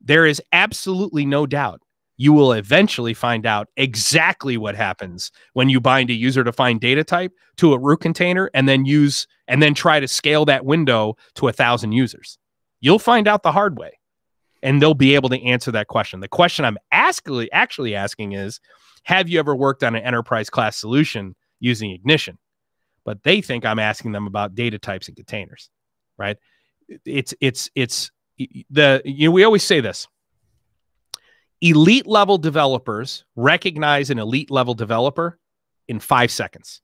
there 0.00 0.26
is 0.26 0.42
absolutely 0.52 1.24
no 1.24 1.46
doubt 1.46 1.80
you 2.16 2.32
will 2.32 2.52
eventually 2.52 3.14
find 3.14 3.46
out 3.46 3.68
exactly 3.76 4.56
what 4.56 4.74
happens 4.74 5.30
when 5.52 5.68
you 5.68 5.80
bind 5.80 6.10
a 6.10 6.14
user 6.14 6.42
defined 6.42 6.80
data 6.80 7.04
type 7.04 7.32
to 7.56 7.72
a 7.72 7.78
root 7.78 8.00
container 8.00 8.50
and 8.54 8.68
then 8.68 8.84
use 8.84 9.26
and 9.48 9.62
then 9.62 9.74
try 9.74 10.00
to 10.00 10.08
scale 10.08 10.44
that 10.44 10.64
window 10.64 11.16
to 11.34 11.48
a 11.48 11.52
thousand 11.52 11.92
users. 11.92 12.38
You'll 12.80 12.98
find 12.98 13.28
out 13.28 13.42
the 13.42 13.52
hard 13.52 13.78
way 13.78 13.98
and 14.62 14.80
they'll 14.80 14.94
be 14.94 15.14
able 15.14 15.28
to 15.28 15.42
answer 15.42 15.70
that 15.72 15.88
question. 15.88 16.20
The 16.20 16.28
question 16.28 16.64
I'm 16.64 16.78
actually 16.90 17.50
actually 17.52 17.94
asking 17.94 18.32
is 18.32 18.60
have 19.04 19.28
you 19.28 19.38
ever 19.38 19.54
worked 19.54 19.84
on 19.84 19.94
an 19.94 20.02
enterprise 20.02 20.50
class 20.50 20.76
solution 20.76 21.36
using 21.60 21.92
ignition? 21.92 22.38
But 23.04 23.22
they 23.22 23.40
think 23.40 23.64
I'm 23.64 23.78
asking 23.78 24.12
them 24.12 24.26
about 24.26 24.56
data 24.56 24.78
types 24.78 25.06
and 25.06 25.16
containers, 25.16 25.70
right? 26.18 26.36
It's 27.04 27.34
it's 27.40 27.70
it's 27.74 28.10
the 28.70 29.02
you 29.04 29.28
know 29.28 29.32
we 29.32 29.44
always 29.44 29.62
say 29.62 29.80
this 29.80 30.08
elite 31.60 32.06
level 32.06 32.38
developers 32.38 33.24
recognize 33.34 34.10
an 34.10 34.18
elite 34.18 34.50
level 34.50 34.74
developer 34.74 35.38
in 35.88 36.00
five 36.00 36.30
seconds. 36.30 36.80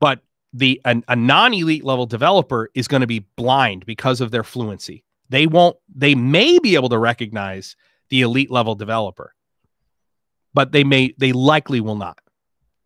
But 0.00 0.20
the 0.52 0.80
a, 0.84 1.02
a 1.08 1.16
non-elite 1.16 1.84
level 1.84 2.06
developer 2.06 2.70
is 2.74 2.88
going 2.88 3.02
to 3.02 3.06
be 3.06 3.26
blind 3.36 3.86
because 3.86 4.20
of 4.20 4.30
their 4.30 4.44
fluency. 4.44 5.04
They 5.30 5.46
won't 5.46 5.76
they 5.94 6.14
may 6.14 6.58
be 6.58 6.74
able 6.74 6.90
to 6.90 6.98
recognize 6.98 7.76
the 8.10 8.22
elite 8.22 8.50
level 8.50 8.74
developer, 8.74 9.34
but 10.52 10.72
they 10.72 10.84
may 10.84 11.14
they 11.18 11.32
likely 11.32 11.80
will 11.80 11.96
not. 11.96 12.18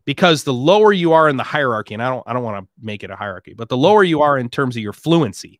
Because 0.05 0.43
the 0.43 0.53
lower 0.53 0.93
you 0.93 1.13
are 1.13 1.27
in 1.27 1.35
the 1.35 1.43
hierarchy, 1.43 1.93
and 1.95 2.01
I 2.03 2.09
don't 2.09 2.23
I 2.25 2.33
don't 2.33 2.43
want 2.43 2.63
to 2.63 2.69
make 2.79 3.03
it 3.03 3.09
a 3.09 3.15
hierarchy, 3.15 3.53
but 3.53 3.69
the 3.69 3.77
lower 3.77 4.03
you 4.03 4.21
are 4.21 4.37
in 4.37 4.49
terms 4.49 4.77
of 4.77 4.83
your 4.83 4.93
fluency, 4.93 5.59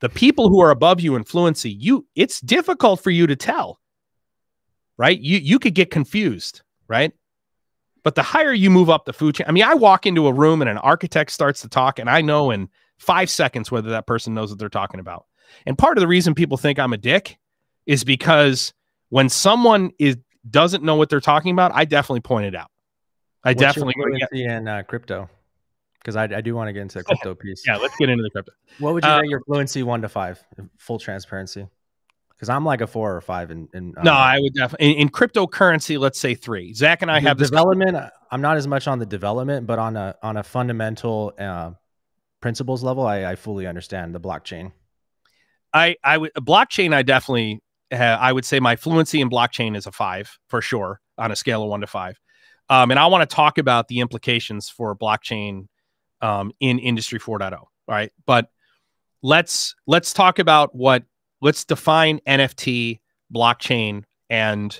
the 0.00 0.08
people 0.08 0.48
who 0.48 0.60
are 0.62 0.70
above 0.70 1.00
you 1.00 1.16
in 1.16 1.24
fluency, 1.24 1.70
you 1.70 2.06
it's 2.14 2.40
difficult 2.40 3.00
for 3.00 3.10
you 3.10 3.26
to 3.26 3.36
tell 3.36 3.80
right? 4.98 5.18
You 5.18 5.38
you 5.38 5.58
could 5.58 5.74
get 5.74 5.90
confused, 5.90 6.62
right? 6.88 7.12
But 8.02 8.14
the 8.14 8.22
higher 8.22 8.52
you 8.52 8.68
move 8.68 8.90
up 8.90 9.06
the 9.06 9.12
food 9.12 9.36
chain, 9.36 9.46
I 9.48 9.52
mean, 9.52 9.64
I 9.64 9.74
walk 9.74 10.06
into 10.06 10.26
a 10.26 10.32
room 10.32 10.60
and 10.60 10.68
an 10.68 10.78
architect 10.78 11.30
starts 11.30 11.62
to 11.62 11.68
talk, 11.68 11.98
and 11.98 12.10
I 12.10 12.20
know 12.20 12.50
in 12.50 12.68
five 12.98 13.30
seconds 13.30 13.70
whether 13.70 13.90
that 13.90 14.06
person 14.06 14.34
knows 14.34 14.50
what 14.50 14.58
they're 14.58 14.68
talking 14.68 15.00
about. 15.00 15.24
And 15.66 15.76
part 15.76 15.96
of 15.96 16.00
the 16.00 16.08
reason 16.08 16.34
people 16.34 16.56
think 16.56 16.78
I'm 16.78 16.92
a 16.92 16.96
dick 16.96 17.38
is 17.86 18.04
because 18.04 18.72
when 19.08 19.28
someone 19.28 19.92
is 19.98 20.16
doesn't 20.48 20.82
know 20.82 20.94
what 20.94 21.10
they're 21.10 21.20
talking 21.20 21.52
about, 21.52 21.72
I 21.74 21.84
definitely 21.84 22.20
point 22.20 22.46
it 22.46 22.54
out. 22.54 22.70
I 23.44 23.50
What's 23.50 23.60
definitely 23.60 23.94
your 24.32 24.56
in 24.56 24.68
uh, 24.68 24.82
crypto 24.82 25.28
because 26.00 26.16
I, 26.16 26.24
I 26.24 26.40
do 26.40 26.54
want 26.54 26.68
to 26.68 26.72
get 26.72 26.82
into 26.82 26.98
the 26.98 27.04
crypto 27.04 27.34
piece. 27.34 27.64
yeah, 27.66 27.76
let's 27.76 27.96
get 27.96 28.08
into 28.08 28.22
the 28.22 28.30
crypto. 28.30 28.52
What 28.78 28.94
would 28.94 29.04
you 29.04 29.10
uh, 29.10 29.20
rate 29.20 29.30
your 29.30 29.40
fluency 29.42 29.82
one 29.82 30.02
to 30.02 30.08
five? 30.08 30.42
Full 30.78 30.98
transparency 30.98 31.66
because 32.38 32.48
I'm 32.48 32.64
like 32.64 32.80
a 32.80 32.86
four 32.86 33.16
or 33.16 33.20
five 33.20 33.50
in. 33.50 33.68
in 33.74 33.94
no, 34.02 34.12
I 34.12 34.38
would 34.38 34.54
definitely 34.54 34.92
in, 34.92 34.98
in, 35.02 35.08
cryptocurrency. 35.08 35.98
Let's 35.98 36.18
say 36.18 36.34
three. 36.34 36.72
Zach 36.72 37.02
and 37.02 37.10
I 37.10 37.20
have 37.20 37.36
development. 37.36 37.96
I'm 38.30 38.40
not 38.40 38.56
as 38.56 38.66
much 38.66 38.86
on 38.86 38.98
the 38.98 39.06
development, 39.06 39.66
but 39.66 39.78
on 39.78 39.96
a 39.96 40.14
on 40.22 40.36
a 40.36 40.42
fundamental 40.42 41.32
uh, 41.38 41.72
principles 42.40 42.82
level, 42.84 43.06
I, 43.06 43.24
I 43.24 43.34
fully 43.34 43.66
understand 43.66 44.14
the 44.14 44.20
blockchain. 44.20 44.72
I 45.78 45.96
I 46.04 46.18
would 46.18 46.32
blockchain. 46.34 46.94
I 46.94 47.02
definitely 47.02 47.60
I 47.90 48.32
would 48.32 48.44
say 48.44 48.60
my 48.60 48.76
fluency 48.76 49.20
in 49.20 49.30
blockchain 49.30 49.76
is 49.76 49.86
a 49.86 49.92
five 49.92 50.38
for 50.48 50.60
sure 50.60 51.00
on 51.16 51.32
a 51.32 51.36
scale 51.36 51.62
of 51.62 51.70
one 51.70 51.80
to 51.80 51.86
five. 51.86 52.18
Um, 52.68 52.90
and 52.90 53.00
I 53.00 53.06
want 53.06 53.28
to 53.28 53.34
talk 53.34 53.58
about 53.58 53.88
the 53.88 54.00
implications 54.00 54.68
for 54.68 54.94
blockchain 54.94 55.68
um, 56.20 56.52
in 56.60 56.78
Industry 56.78 57.18
4.0. 57.18 57.64
Right, 57.86 58.12
but 58.26 58.50
let's 59.22 59.74
let's 59.86 60.12
talk 60.12 60.38
about 60.38 60.74
what 60.74 61.04
let's 61.40 61.64
define 61.64 62.20
NFT, 62.26 63.00
blockchain, 63.34 64.04
and 64.28 64.78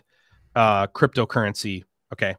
uh, 0.55 0.89
cryptocurrency. 0.89 1.85
Okay. 2.13 2.37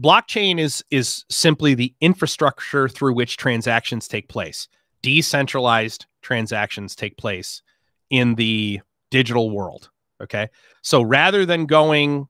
Blockchain 0.00 0.60
is 0.60 0.84
is 0.92 1.24
simply 1.28 1.74
the 1.74 1.92
infrastructure 2.00 2.88
through 2.88 3.14
which 3.14 3.36
transactions 3.36 4.06
take 4.06 4.28
place. 4.28 4.68
Decentralized 5.02 6.06
transactions 6.22 6.94
take 6.94 7.16
place 7.16 7.62
in 8.10 8.34
the 8.34 8.80
digital 9.10 9.50
world. 9.50 9.90
Okay. 10.22 10.48
So 10.82 11.02
rather 11.02 11.46
than 11.46 11.66
going 11.66 12.28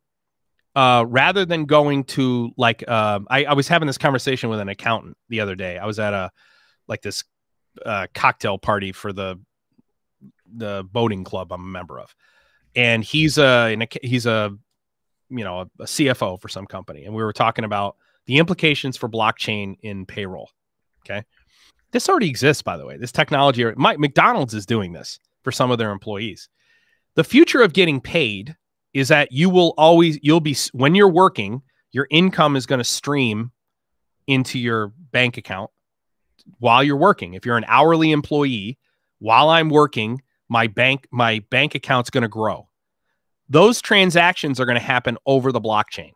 uh, 0.78 1.04
rather 1.08 1.44
than 1.44 1.64
going 1.64 2.04
to 2.04 2.52
like 2.56 2.84
uh, 2.86 3.18
I, 3.28 3.46
I 3.46 3.54
was 3.54 3.66
having 3.66 3.86
this 3.86 3.98
conversation 3.98 4.48
with 4.48 4.60
an 4.60 4.68
accountant 4.68 5.16
the 5.28 5.40
other 5.40 5.56
day. 5.56 5.76
I 5.76 5.86
was 5.86 5.98
at 5.98 6.14
a 6.14 6.30
like 6.86 7.02
this 7.02 7.24
uh, 7.84 8.06
cocktail 8.14 8.58
party 8.58 8.92
for 8.92 9.12
the 9.12 9.40
the 10.46 10.84
boating 10.92 11.24
club 11.24 11.52
I'm 11.52 11.62
a 11.62 11.66
member 11.66 11.98
of, 11.98 12.14
and 12.76 13.02
he's 13.02 13.38
a 13.38 13.76
he's 14.02 14.26
a 14.26 14.56
you 15.30 15.42
know 15.42 15.62
a, 15.62 15.82
a 15.82 15.86
CFO 15.86 16.40
for 16.40 16.48
some 16.48 16.66
company, 16.66 17.06
and 17.06 17.14
we 17.14 17.24
were 17.24 17.32
talking 17.32 17.64
about 17.64 17.96
the 18.26 18.38
implications 18.38 18.96
for 18.96 19.08
blockchain 19.08 19.74
in 19.82 20.06
payroll. 20.06 20.50
Okay, 21.04 21.24
this 21.90 22.08
already 22.08 22.28
exists, 22.28 22.62
by 22.62 22.76
the 22.76 22.86
way. 22.86 22.96
This 22.98 23.10
technology, 23.10 23.64
my, 23.76 23.96
McDonald's 23.96 24.54
is 24.54 24.64
doing 24.64 24.92
this 24.92 25.18
for 25.48 25.52
some 25.52 25.70
of 25.70 25.78
their 25.78 25.92
employees. 25.92 26.50
The 27.14 27.24
future 27.24 27.62
of 27.62 27.72
getting 27.72 28.02
paid 28.02 28.54
is 28.92 29.08
that 29.08 29.32
you 29.32 29.48
will 29.48 29.72
always 29.78 30.18
you'll 30.20 30.40
be 30.40 30.54
when 30.72 30.94
you're 30.94 31.08
working, 31.08 31.62
your 31.90 32.06
income 32.10 32.54
is 32.54 32.66
going 32.66 32.80
to 32.80 32.84
stream 32.84 33.50
into 34.26 34.58
your 34.58 34.92
bank 35.10 35.38
account 35.38 35.70
while 36.58 36.84
you're 36.84 36.98
working. 36.98 37.32
If 37.32 37.46
you're 37.46 37.56
an 37.56 37.64
hourly 37.66 38.12
employee, 38.12 38.76
while 39.20 39.48
I'm 39.48 39.70
working, 39.70 40.20
my 40.50 40.66
bank 40.66 41.06
my 41.10 41.42
bank 41.50 41.74
account's 41.74 42.10
going 42.10 42.22
to 42.22 42.28
grow 42.28 42.68
those 43.48 43.80
transactions 43.80 44.60
are 44.60 44.66
going 44.66 44.78
to 44.78 44.84
happen 44.84 45.16
over 45.26 45.52
the 45.52 45.60
blockchain 45.60 46.12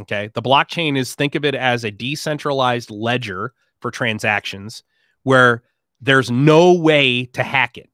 okay 0.00 0.30
the 0.34 0.42
blockchain 0.42 0.96
is 0.96 1.14
think 1.14 1.34
of 1.34 1.44
it 1.44 1.54
as 1.54 1.84
a 1.84 1.90
decentralized 1.90 2.90
ledger 2.90 3.52
for 3.80 3.90
transactions 3.90 4.82
where 5.24 5.62
there's 6.00 6.30
no 6.30 6.72
way 6.72 7.24
to 7.26 7.42
hack 7.42 7.76
it 7.76 7.90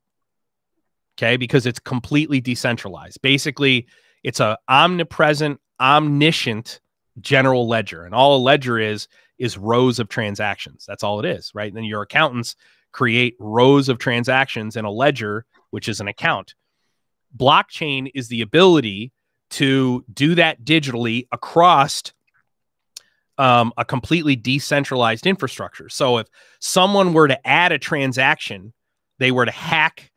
okay 1.19 1.37
because 1.37 1.67
it's 1.67 1.79
completely 1.79 2.41
decentralized 2.41 3.21
basically 3.23 3.87
it's 4.23 4.41
a 4.41 4.57
omnipresent 4.69 5.61
omniscient 5.81 6.81
general 7.21 7.69
ledger 7.69 8.05
and 8.05 8.14
all 8.14 8.37
a 8.37 8.39
ledger 8.39 8.79
is 8.79 9.09
is 9.39 9.59
rows 9.59 9.99
of 9.99 10.09
transactions 10.09 10.85
that's 10.87 11.03
all 11.03 11.19
it 11.21 11.27
is 11.27 11.53
right 11.55 11.69
and 11.69 11.77
then 11.77 11.85
your 11.85 12.03
accountants 12.03 12.57
create 12.97 13.37
rows 13.39 13.91
of 13.91 13.99
transactions 13.99 14.75
in 14.75 14.87
a 14.87 14.91
ledger 14.91 15.45
which 15.69 15.87
is 15.87 16.01
an 16.01 16.09
account. 16.09 16.55
Blockchain 17.37 18.11
is 18.14 18.29
the 18.29 18.41
ability 18.41 19.12
to 19.51 20.03
do 20.11 20.35
that 20.35 20.64
digitally 20.64 21.27
across 21.31 22.03
um, 23.37 23.71
a 23.77 23.85
completely 23.85 24.35
decentralized 24.35 25.27
infrastructure. 25.27 25.91
So 25.91 26.17
if 26.17 26.29
someone 26.59 27.12
were 27.12 27.29
to 27.29 27.47
add 27.47 27.73
a 27.73 27.79
transaction, 27.79 28.73
they 29.19 29.31
were 29.31 29.45
to 29.45 29.53
hack 29.53 30.11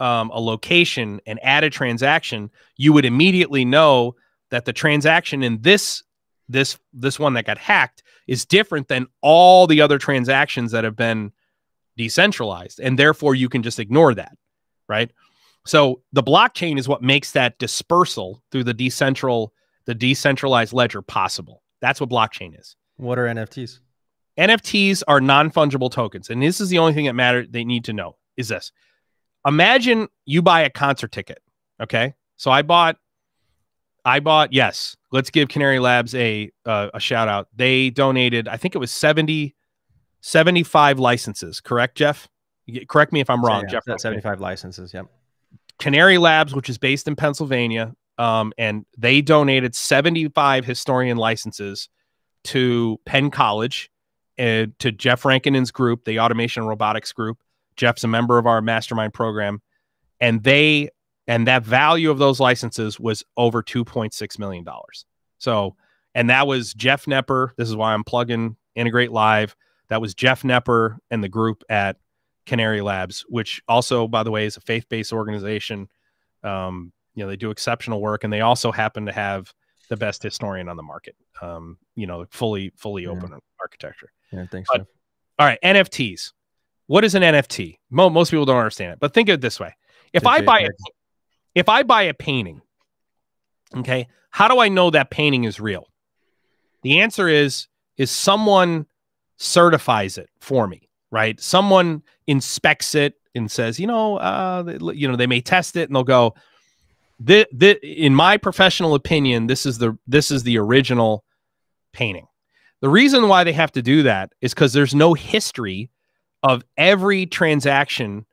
um, 0.00 0.30
a 0.30 0.40
location 0.40 1.20
and 1.26 1.38
add 1.42 1.64
a 1.64 1.70
transaction, 1.70 2.50
you 2.76 2.92
would 2.92 3.04
immediately 3.04 3.64
know 3.64 4.14
that 4.50 4.64
the 4.64 4.72
transaction 4.72 5.42
in 5.42 5.60
this 5.62 6.02
this 6.48 6.78
this 6.94 7.18
one 7.18 7.34
that 7.34 7.44
got 7.44 7.58
hacked 7.58 8.02
is 8.26 8.46
different 8.46 8.88
than 8.88 9.06
all 9.20 9.66
the 9.66 9.80
other 9.80 9.98
transactions 9.98 10.72
that 10.72 10.84
have 10.84 10.96
been 10.96 11.32
decentralized, 11.96 12.80
and 12.80 12.98
therefore 12.98 13.34
you 13.34 13.48
can 13.48 13.62
just 13.62 13.78
ignore 13.78 14.14
that 14.14 14.32
right? 14.88 15.10
So 15.64 16.02
the 16.12 16.22
blockchain 16.22 16.78
is 16.78 16.88
what 16.88 17.02
makes 17.02 17.32
that 17.32 17.58
dispersal 17.58 18.42
through 18.50 18.64
the 18.64 18.74
decentral 18.74 19.50
the 19.86 19.94
decentralized 19.94 20.74
ledger 20.74 21.00
possible. 21.00 21.62
That's 21.80 21.98
what 21.98 22.10
blockchain 22.10 22.58
is. 22.58 22.76
What 22.96 23.18
are 23.18 23.24
NFTs? 23.24 23.80
NFTs 24.38 25.02
are 25.08 25.18
non-fungible 25.18 25.90
tokens. 25.90 26.28
And 26.28 26.42
this 26.42 26.60
is 26.60 26.68
the 26.68 26.76
only 26.76 26.92
thing 26.92 27.06
that 27.06 27.14
matter 27.14 27.46
they 27.46 27.64
need 27.64 27.84
to 27.84 27.94
know 27.94 28.16
is 28.36 28.48
this. 28.48 28.70
Imagine 29.46 30.08
you 30.26 30.42
buy 30.42 30.62
a 30.62 30.70
concert 30.70 31.12
ticket. 31.12 31.40
Okay. 31.80 32.14
So 32.36 32.50
I 32.50 32.62
bought 32.62 32.96
I 34.04 34.20
bought, 34.20 34.52
yes, 34.52 34.96
let's 35.12 35.28
give 35.28 35.48
Canary 35.48 35.78
Labs 35.78 36.14
a 36.14 36.50
uh, 36.64 36.88
a 36.94 37.00
shout 37.00 37.28
out. 37.28 37.48
They 37.54 37.90
donated, 37.90 38.48
I 38.48 38.56
think 38.56 38.74
it 38.74 38.78
was 38.78 38.90
70 38.90 39.54
75 40.20 40.98
licenses, 40.98 41.60
correct, 41.60 41.96
Jeff? 41.96 42.28
Correct 42.88 43.12
me 43.12 43.20
if 43.20 43.30
I'm 43.30 43.44
wrong, 43.44 43.64
yeah, 43.70 43.80
Jeff. 43.86 44.00
75 44.00 44.40
licenses. 44.40 44.92
Yep. 44.92 45.06
Canary 45.78 46.18
Labs, 46.18 46.54
which 46.54 46.68
is 46.68 46.76
based 46.76 47.06
in 47.06 47.16
Pennsylvania, 47.16 47.94
um, 48.18 48.52
and 48.58 48.84
they 48.96 49.20
donated 49.20 49.74
75 49.74 50.64
historian 50.64 51.16
licenses 51.16 51.88
to 52.44 52.98
Penn 53.06 53.30
College 53.30 53.90
and 54.36 54.76
to 54.80 54.90
Jeff 54.90 55.24
Rankinen's 55.24 55.70
group, 55.70 56.04
the 56.04 56.18
Automation 56.20 56.64
Robotics 56.64 57.12
Group. 57.12 57.38
Jeff's 57.78 58.04
a 58.04 58.08
member 58.08 58.36
of 58.36 58.46
our 58.46 58.60
mastermind 58.60 59.14
program, 59.14 59.62
and 60.20 60.42
they 60.42 60.90
and 61.26 61.46
that 61.46 61.62
value 61.62 62.10
of 62.10 62.18
those 62.18 62.40
licenses 62.40 62.98
was 63.00 63.24
over 63.36 63.62
2.6 63.62 64.38
million 64.38 64.64
dollars. 64.64 65.06
So, 65.38 65.76
and 66.14 66.28
that 66.28 66.46
was 66.46 66.74
Jeff 66.74 67.06
Knepper. 67.06 67.50
This 67.56 67.68
is 67.68 67.76
why 67.76 67.94
I'm 67.94 68.04
plugging 68.04 68.56
Integrate 68.74 69.12
Live. 69.12 69.54
That 69.88 70.00
was 70.00 70.14
Jeff 70.14 70.42
Knepper 70.42 70.98
and 71.10 71.22
the 71.24 71.28
group 71.28 71.62
at 71.70 71.96
Canary 72.44 72.80
Labs, 72.80 73.24
which 73.28 73.62
also, 73.68 74.08
by 74.08 74.22
the 74.22 74.30
way, 74.30 74.44
is 74.46 74.56
a 74.56 74.60
faith 74.60 74.86
based 74.88 75.12
organization. 75.12 75.88
Um, 76.42 76.92
you 77.14 77.24
know, 77.24 77.28
they 77.30 77.36
do 77.36 77.50
exceptional 77.50 78.00
work, 78.00 78.24
and 78.24 78.32
they 78.32 78.40
also 78.40 78.72
happen 78.72 79.06
to 79.06 79.12
have 79.12 79.52
the 79.88 79.96
best 79.96 80.22
historian 80.22 80.68
on 80.68 80.76
the 80.76 80.82
market. 80.82 81.14
Um, 81.40 81.78
you 81.94 82.06
know, 82.06 82.26
fully 82.30 82.72
fully 82.76 83.04
Yeah. 83.04 83.10
open 83.10 83.38
architecture. 83.60 84.10
Yeah, 84.32 84.46
thanks. 84.50 84.68
But- 84.72 84.78
Jeff. 84.78 84.86
All 85.38 85.46
right, 85.46 85.58
NFTs. 85.62 86.32
What 86.88 87.04
is 87.04 87.14
an 87.14 87.22
NFT? 87.22 87.78
Mo- 87.90 88.10
most 88.10 88.30
people 88.30 88.44
don't 88.44 88.58
understand 88.58 88.92
it, 88.94 88.98
but 89.00 89.14
think 89.14 89.28
of 89.28 89.34
it 89.34 89.40
this 89.40 89.60
way: 89.60 89.74
if 90.12 90.26
I 90.26 90.38
buy 90.46 90.60
a, 90.60 90.68
if 91.54 91.68
I 91.68 91.82
buy 91.84 92.02
a 92.02 92.14
painting, 92.14 92.60
okay, 93.76 94.08
how 94.30 94.48
do 94.48 94.58
I 94.58 94.68
know 94.68 94.90
that 94.90 95.10
painting 95.10 95.44
is 95.44 95.60
real? 95.60 95.86
The 96.82 97.00
answer 97.00 97.28
is 97.28 97.68
is 97.96 98.10
someone 98.10 98.86
certifies 99.36 100.18
it 100.18 100.28
for 100.40 100.66
me, 100.66 100.88
right? 101.10 101.38
Someone 101.40 102.02
inspects 102.26 102.94
it 102.94 103.14
and 103.34 103.50
says, 103.50 103.78
you 103.78 103.86
know, 103.86 104.16
uh, 104.16 104.62
they- 104.62 104.78
you 104.94 105.06
know, 105.08 105.16
they 105.16 105.26
may 105.26 105.40
test 105.40 105.76
it 105.76 105.88
and 105.88 105.94
they'll 105.96 106.04
go, 106.04 106.34
the, 107.20 107.46
the, 107.52 107.78
in 107.84 108.14
my 108.14 108.36
professional 108.36 108.94
opinion, 108.94 109.46
this 109.48 109.66
is 109.66 109.78
the 109.78 109.98
this 110.06 110.30
is 110.30 110.42
the 110.44 110.58
original 110.58 111.24
painting. 111.92 112.26
The 112.80 112.88
reason 112.88 113.28
why 113.28 113.42
they 113.44 113.52
have 113.52 113.72
to 113.72 113.82
do 113.82 114.04
that 114.04 114.32
is 114.40 114.54
because 114.54 114.72
there's 114.72 114.94
no 114.94 115.14
history 115.14 115.90
of 116.42 116.64
every 116.76 117.26
transaction 117.26 118.26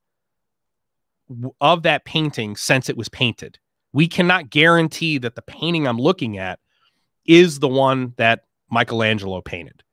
of 1.60 1.84
that 1.84 2.06
painting 2.06 2.56
since 2.56 2.90
it 2.90 2.98
was 2.98 3.10
painted. 3.10 3.58
We 3.94 4.08
cannot 4.08 4.50
guarantee 4.50 5.18
that 5.20 5.36
the 5.36 5.42
painting 5.42 5.88
I'm 5.88 5.98
looking 5.98 6.38
at 6.38 6.60
is 7.26 7.60
the 7.60 7.68
one 7.68 8.14
that 8.18 8.44
Michelangelo 8.70 9.42
painted. 9.42 9.84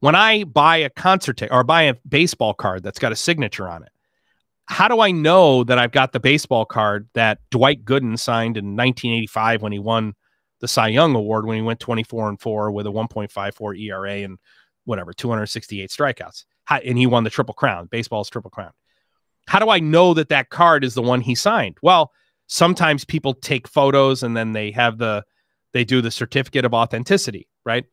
When 0.00 0.14
I 0.14 0.44
buy 0.44 0.78
a 0.78 0.90
concert 0.90 1.42
or 1.50 1.64
buy 1.64 1.82
a 1.82 1.94
baseball 2.06 2.52
card 2.52 2.82
that's 2.82 2.98
got 2.98 3.12
a 3.12 3.16
signature 3.16 3.68
on 3.68 3.82
it, 3.82 3.90
how 4.66 4.88
do 4.88 5.00
I 5.00 5.10
know 5.10 5.64
that 5.64 5.78
I've 5.78 5.92
got 5.92 6.12
the 6.12 6.20
baseball 6.20 6.64
card 6.64 7.08
that 7.14 7.38
Dwight 7.50 7.84
Gooden 7.84 8.18
signed 8.18 8.56
in 8.56 8.76
1985 8.76 9.62
when 9.62 9.72
he 9.72 9.78
won 9.78 10.14
the 10.60 10.68
Cy 10.68 10.88
Young 10.88 11.14
Award 11.14 11.46
when 11.46 11.56
he 11.56 11.62
went 11.62 11.80
24 11.80 12.30
and 12.30 12.40
4 12.40 12.70
with 12.70 12.86
a 12.86 12.90
1.54 12.90 13.78
ERA 13.78 14.12
and 14.24 14.38
whatever 14.84 15.12
268 15.12 15.90
strikeouts. 15.90 16.44
How, 16.64 16.78
and 16.78 16.98
he 16.98 17.06
won 17.06 17.24
the 17.24 17.30
Triple 17.30 17.54
Crown, 17.54 17.88
baseball's 17.90 18.30
Triple 18.30 18.50
Crown. 18.50 18.72
How 19.46 19.58
do 19.58 19.68
I 19.68 19.78
know 19.78 20.14
that 20.14 20.30
that 20.30 20.50
card 20.50 20.84
is 20.84 20.94
the 20.94 21.02
one 21.02 21.20
he 21.20 21.34
signed? 21.34 21.76
Well, 21.82 22.12
sometimes 22.46 23.04
people 23.04 23.34
take 23.34 23.68
photos 23.68 24.22
and 24.22 24.36
then 24.36 24.52
they 24.52 24.70
have 24.70 24.98
the 24.98 25.24
they 25.72 25.84
do 25.84 26.00
the 26.00 26.10
certificate 26.10 26.64
of 26.64 26.72
authenticity, 26.72 27.48
right? 27.64 27.84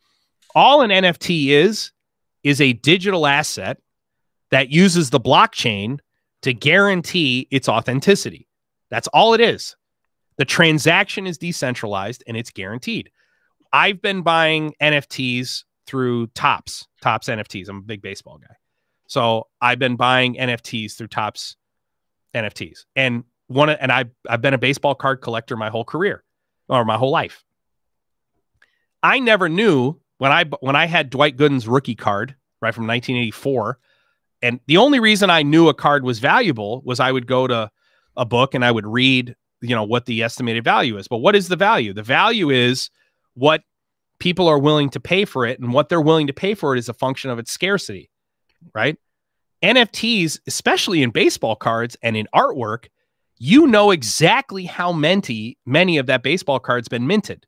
All 0.53 0.81
an 0.81 0.91
NFT 0.91 1.47
is 1.47 1.91
is 2.43 2.61
a 2.61 2.73
digital 2.73 3.27
asset 3.27 3.77
that 4.51 4.69
uses 4.69 5.09
the 5.09 5.19
blockchain 5.19 5.99
to 6.43 6.53
guarantee 6.53 7.47
its 7.51 7.67
authenticity. 7.69 8.47
That's 8.89 9.07
all 9.09 9.33
it 9.33 9.41
is. 9.41 9.75
The 10.37 10.45
transaction 10.45 11.27
is 11.27 11.37
decentralized 11.37 12.23
and 12.27 12.35
it's 12.35 12.51
guaranteed. 12.51 13.11
I've 13.73 14.01
been 14.01 14.21
buying 14.21 14.73
NFTs 14.81 15.63
through 15.87 16.27
Topps, 16.27 16.87
Topps 17.01 17.27
NFTs. 17.27 17.69
I'm 17.69 17.77
a 17.77 17.81
big 17.81 18.01
baseball 18.01 18.37
guy. 18.37 18.55
So 19.11 19.47
I've 19.59 19.77
been 19.77 19.97
buying 19.97 20.35
NFTs 20.35 20.95
through 20.95 21.09
Topps 21.09 21.57
NFTs. 22.33 22.85
And 22.95 23.25
one 23.47 23.69
and 23.69 23.91
I 23.91 24.05
I've 24.29 24.41
been 24.41 24.53
a 24.53 24.57
baseball 24.57 24.95
card 24.95 25.19
collector 25.19 25.57
my 25.57 25.69
whole 25.69 25.83
career 25.83 26.23
or 26.69 26.85
my 26.85 26.95
whole 26.95 27.11
life. 27.11 27.43
I 29.03 29.19
never 29.19 29.49
knew 29.49 29.99
when 30.19 30.31
I 30.31 30.45
when 30.61 30.77
I 30.77 30.85
had 30.85 31.09
Dwight 31.09 31.35
Gooden's 31.35 31.67
rookie 31.67 31.93
card, 31.93 32.37
right 32.61 32.73
from 32.73 32.87
1984, 32.87 33.79
and 34.43 34.61
the 34.67 34.77
only 34.77 35.01
reason 35.01 35.29
I 35.29 35.43
knew 35.43 35.67
a 35.67 35.73
card 35.73 36.05
was 36.05 36.19
valuable 36.19 36.81
was 36.85 37.01
I 37.01 37.11
would 37.11 37.27
go 37.27 37.47
to 37.47 37.69
a 38.15 38.23
book 38.23 38.53
and 38.55 38.63
I 38.63 38.71
would 38.71 38.87
read, 38.87 39.35
you 39.59 39.75
know, 39.75 39.83
what 39.83 40.05
the 40.05 40.23
estimated 40.23 40.63
value 40.63 40.97
is. 40.97 41.09
But 41.09 41.17
what 41.17 41.35
is 41.35 41.49
the 41.49 41.57
value? 41.57 41.91
The 41.91 42.01
value 42.01 42.49
is 42.49 42.89
what 43.33 43.61
people 44.19 44.47
are 44.47 44.59
willing 44.59 44.89
to 44.91 45.01
pay 45.01 45.25
for 45.25 45.45
it, 45.45 45.59
and 45.59 45.73
what 45.73 45.89
they're 45.89 45.99
willing 45.99 46.27
to 46.27 46.33
pay 46.33 46.53
for 46.53 46.73
it 46.73 46.79
is 46.79 46.87
a 46.87 46.93
function 46.93 47.29
of 47.29 47.39
its 47.39 47.51
scarcity, 47.51 48.09
right? 48.73 48.97
NFTs, 49.63 50.39
especially 50.47 51.03
in 51.03 51.11
baseball 51.11 51.55
cards 51.55 51.95
and 52.01 52.17
in 52.17 52.27
artwork, 52.33 52.87
you 53.37 53.67
know 53.67 53.91
exactly 53.91 54.65
how 54.65 54.91
many 54.91 55.57
many 55.65 55.97
of 55.97 56.05
that 56.07 56.23
baseball 56.23 56.59
card's 56.59 56.87
been 56.87 57.07
minted, 57.07 57.45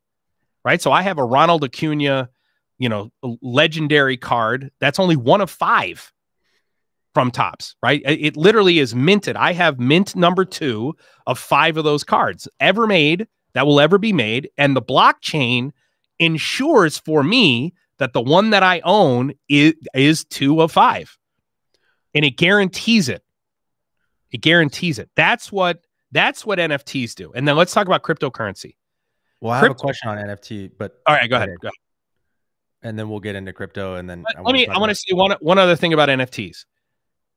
right? 0.64 0.82
So 0.82 0.90
I 0.90 1.02
have 1.02 1.18
a 1.18 1.24
Ronald 1.24 1.64
Acuna, 1.64 2.28
you 2.78 2.88
know, 2.88 3.12
legendary 3.42 4.16
card. 4.16 4.70
That's 4.80 4.98
only 4.98 5.16
one 5.16 5.40
of 5.40 5.50
five 5.50 6.12
from 7.14 7.30
Topps, 7.30 7.76
right? 7.80 8.02
It, 8.04 8.26
it 8.26 8.36
literally 8.36 8.80
is 8.80 8.94
minted. 8.94 9.36
I 9.36 9.52
have 9.52 9.78
mint 9.78 10.16
number 10.16 10.44
two 10.44 10.96
of 11.28 11.38
five 11.38 11.76
of 11.76 11.84
those 11.84 12.02
cards 12.02 12.48
ever 12.58 12.88
made 12.88 13.28
that 13.54 13.66
will 13.66 13.80
ever 13.80 13.98
be 13.98 14.12
made, 14.12 14.50
and 14.58 14.74
the 14.74 14.82
blockchain 14.82 15.70
ensures 16.18 16.98
for 16.98 17.22
me 17.22 17.72
that 18.04 18.12
the 18.12 18.20
one 18.20 18.50
that 18.50 18.62
I 18.62 18.82
own 18.84 19.32
is, 19.48 19.72
is 19.94 20.26
two 20.26 20.60
of 20.60 20.70
five, 20.70 21.16
and 22.14 22.22
it 22.22 22.36
guarantees 22.36 23.08
it. 23.08 23.22
It 24.30 24.42
guarantees 24.42 24.98
it. 24.98 25.08
That's 25.16 25.50
what 25.50 25.80
that's 26.12 26.44
what 26.44 26.58
NFTs 26.58 27.14
do. 27.14 27.32
And 27.32 27.48
then 27.48 27.56
let's 27.56 27.72
talk 27.72 27.86
about 27.86 28.02
cryptocurrency. 28.02 28.76
Well, 29.40 29.52
I 29.52 29.60
have 29.60 29.70
a 29.70 29.74
question 29.74 30.10
on 30.10 30.18
NFT, 30.18 30.72
but 30.78 31.00
All 31.06 31.14
right, 31.14 31.30
go 31.30 31.36
ahead. 31.36 31.48
Go 31.62 31.68
ahead. 31.68 31.72
and 32.82 32.98
then 32.98 33.08
we'll 33.08 33.20
get 33.20 33.36
into 33.36 33.54
crypto, 33.54 33.94
and 33.94 34.08
then 34.08 34.22
Let, 34.36 34.46
I 34.46 34.52
me. 34.52 34.66
I 34.66 34.78
want 34.78 34.90
to 34.90 34.94
say 34.94 35.14
one 35.14 35.34
one 35.40 35.58
other 35.58 35.76
thing 35.76 35.94
about 35.94 36.10
NFTs. 36.10 36.66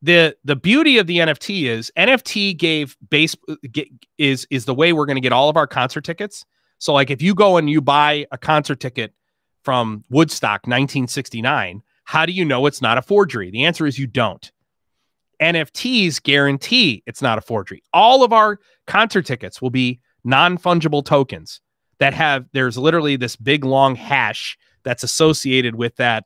The 0.01 0.36
the 0.43 0.57
beauty 0.57 0.97
of 0.97 1.07
the 1.07 1.20
NFT 1.20 1.63
is 1.63 1.93
NFT 1.97 2.57
gave 2.57 2.97
base 3.09 3.38
get, 3.72 3.88
is 4.18 4.45
is 4.49 4.65
the 4.65 4.76
way 4.76 4.91
we're 4.91 5.05
going 5.05 5.15
to 5.15 5.22
get 5.22 5.32
all 5.32 5.47
of 5.47 5.55
our 5.55 5.65
concert 5.65 6.01
tickets. 6.01 6.43
So 6.78 6.91
like 6.91 7.09
if 7.09 7.22
you 7.22 7.36
go 7.36 7.55
and 7.55 7.70
you 7.70 7.80
buy 7.80 8.28
a 8.34 8.38
concert 8.38 8.82
ticket 8.82 9.13
from 9.68 10.01
Woodstock 10.09 10.61
1969, 10.65 11.84
how 12.05 12.26
do 12.26 12.32
you 12.32 12.45
know 12.45 12.68
it's 12.68 12.82
not 12.82 12.97
a 12.97 13.01
forgery? 13.01 13.51
The 13.51 13.65
answer 13.65 13.86
is 13.86 13.99
you 13.99 14.07
don't. 14.07 14.49
NFTs 15.41 16.24
guarantee 16.24 17.03
it's 17.05 17.22
not 17.22 17.38
a 17.38 17.41
forgery. 17.41 17.84
All 17.91 18.24
of 18.24 18.32
our 18.32 18.59
concert 18.86 19.26
tickets 19.26 19.61
will 19.61 19.70
be 19.70 19.99
non-fungible 20.24 21.03
tokens 21.03 21.59
that 21.99 22.13
have 22.13 22.45
there's 22.53 22.78
literally 22.78 23.18
this 23.18 23.36
big 23.36 23.65
long 23.65 23.95
hash 23.95 24.57
that's 24.86 25.03
associated 25.03 25.76
with 25.76 25.97
that 25.97 26.24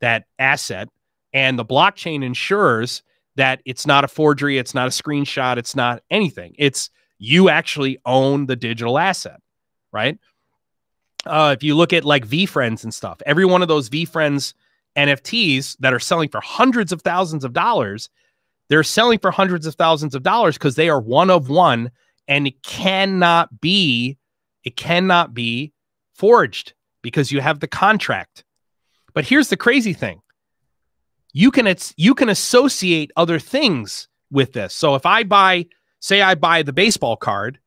that 0.00 0.24
asset 0.40 0.88
and 1.32 1.56
the 1.56 1.64
blockchain 1.64 2.24
ensures 2.24 3.04
that 3.36 3.60
it's 3.64 3.86
not 3.86 4.02
a 4.02 4.08
forgery 4.08 4.58
it's 4.58 4.74
not 4.74 4.88
a 4.88 4.90
screenshot 4.90 5.56
it's 5.56 5.76
not 5.76 6.02
anything 6.10 6.52
it's 6.58 6.90
you 7.18 7.48
actually 7.48 7.96
own 8.04 8.46
the 8.46 8.56
digital 8.56 8.98
asset 8.98 9.40
right 9.92 10.18
uh, 11.26 11.54
if 11.56 11.62
you 11.62 11.74
look 11.74 11.92
at 11.92 12.04
like 12.04 12.26
VeeFriends 12.26 12.84
and 12.84 12.92
stuff 12.92 13.20
every 13.26 13.44
one 13.44 13.62
of 13.62 13.68
those 13.68 13.88
VeeFriends 13.88 14.54
nfts 14.96 15.76
that 15.78 15.94
are 15.94 15.98
selling 15.98 16.28
for 16.28 16.40
hundreds 16.40 16.92
of 16.92 17.00
thousands 17.02 17.44
of 17.44 17.52
dollars 17.52 18.10
they're 18.68 18.82
selling 18.82 19.18
for 19.18 19.30
hundreds 19.30 19.66
of 19.66 19.74
thousands 19.74 20.14
of 20.14 20.22
dollars 20.22 20.56
because 20.56 20.76
they 20.76 20.88
are 20.88 21.00
one 21.00 21.30
of 21.30 21.48
one 21.48 21.90
and 22.28 22.46
it 22.46 22.62
cannot 22.62 23.60
be 23.60 24.16
it 24.64 24.76
cannot 24.76 25.34
be 25.34 25.72
forged 26.14 26.72
because 27.02 27.32
you 27.32 27.40
have 27.40 27.60
the 27.60 27.68
contract. 27.68 28.44
But 29.12 29.26
here's 29.26 29.48
the 29.48 29.56
crazy 29.56 29.92
thing. 29.92 30.22
You 31.32 31.50
can 31.50 31.66
it's 31.66 31.92
you 31.96 32.14
can 32.14 32.28
associate 32.28 33.10
other 33.16 33.38
things 33.38 34.08
with 34.30 34.52
this. 34.52 34.74
So 34.74 34.94
if 34.94 35.04
i 35.04 35.22
buy 35.22 35.66
say 36.00 36.22
i 36.22 36.34
buy 36.34 36.62
the 36.62 36.72
baseball 36.72 37.16
card 37.16 37.58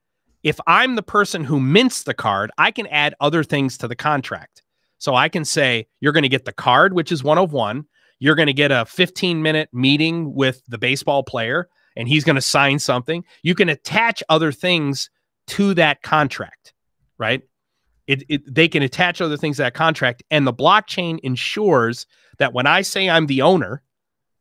if 0.46 0.60
i'm 0.68 0.96
the 0.96 1.04
person 1.04 1.44
who 1.44 1.60
mints 1.60 2.04
the 2.04 2.14
card 2.14 2.50
i 2.58 2.72
can 2.72 2.88
add 2.88 3.14
other 3.20 3.44
things 3.44 3.78
to 3.80 3.90
the 3.90 3.96
contract. 3.96 4.62
So 5.00 5.14
i 5.16 5.28
can 5.28 5.44
say 5.44 5.88
you're 6.00 6.14
going 6.14 6.24
to 6.24 6.30
get 6.30 6.46
the 6.46 6.54
card 6.54 6.94
which 6.94 7.12
is 7.12 7.22
one 7.22 7.38
of 7.38 7.52
one. 7.52 7.86
You're 8.20 8.36
going 8.36 8.48
to 8.48 8.54
get 8.54 8.72
a 8.72 8.86
15 8.86 9.42
minute 9.42 9.68
meeting 9.74 10.34
with 10.34 10.62
the 10.70 10.78
baseball 10.78 11.24
player 11.24 11.68
and 11.98 12.08
he's 12.08 12.24
going 12.24 12.38
to 12.38 12.42
sign 12.42 12.80
something. 12.80 13.26
You 13.44 13.56
can 13.56 13.68
attach 13.68 14.24
other 14.30 14.54
things 14.54 15.10
to 15.48 15.74
that 15.74 16.02
contract 16.02 16.74
right? 17.18 17.42
It, 18.08 18.24
it, 18.30 18.54
they 18.54 18.68
can 18.68 18.84
attach 18.84 19.20
other 19.20 19.38
things 19.38 19.56
to 19.56 19.64
that 19.64 19.74
contract 19.74 20.22
and 20.30 20.46
the 20.46 20.54
blockchain 20.54 21.20
ensures 21.24 22.06
that 22.38 22.54
when 22.54 22.68
i 22.68 22.84
say 22.84 23.10
i'm 23.10 23.26
the 23.26 23.42
owner 23.42 23.82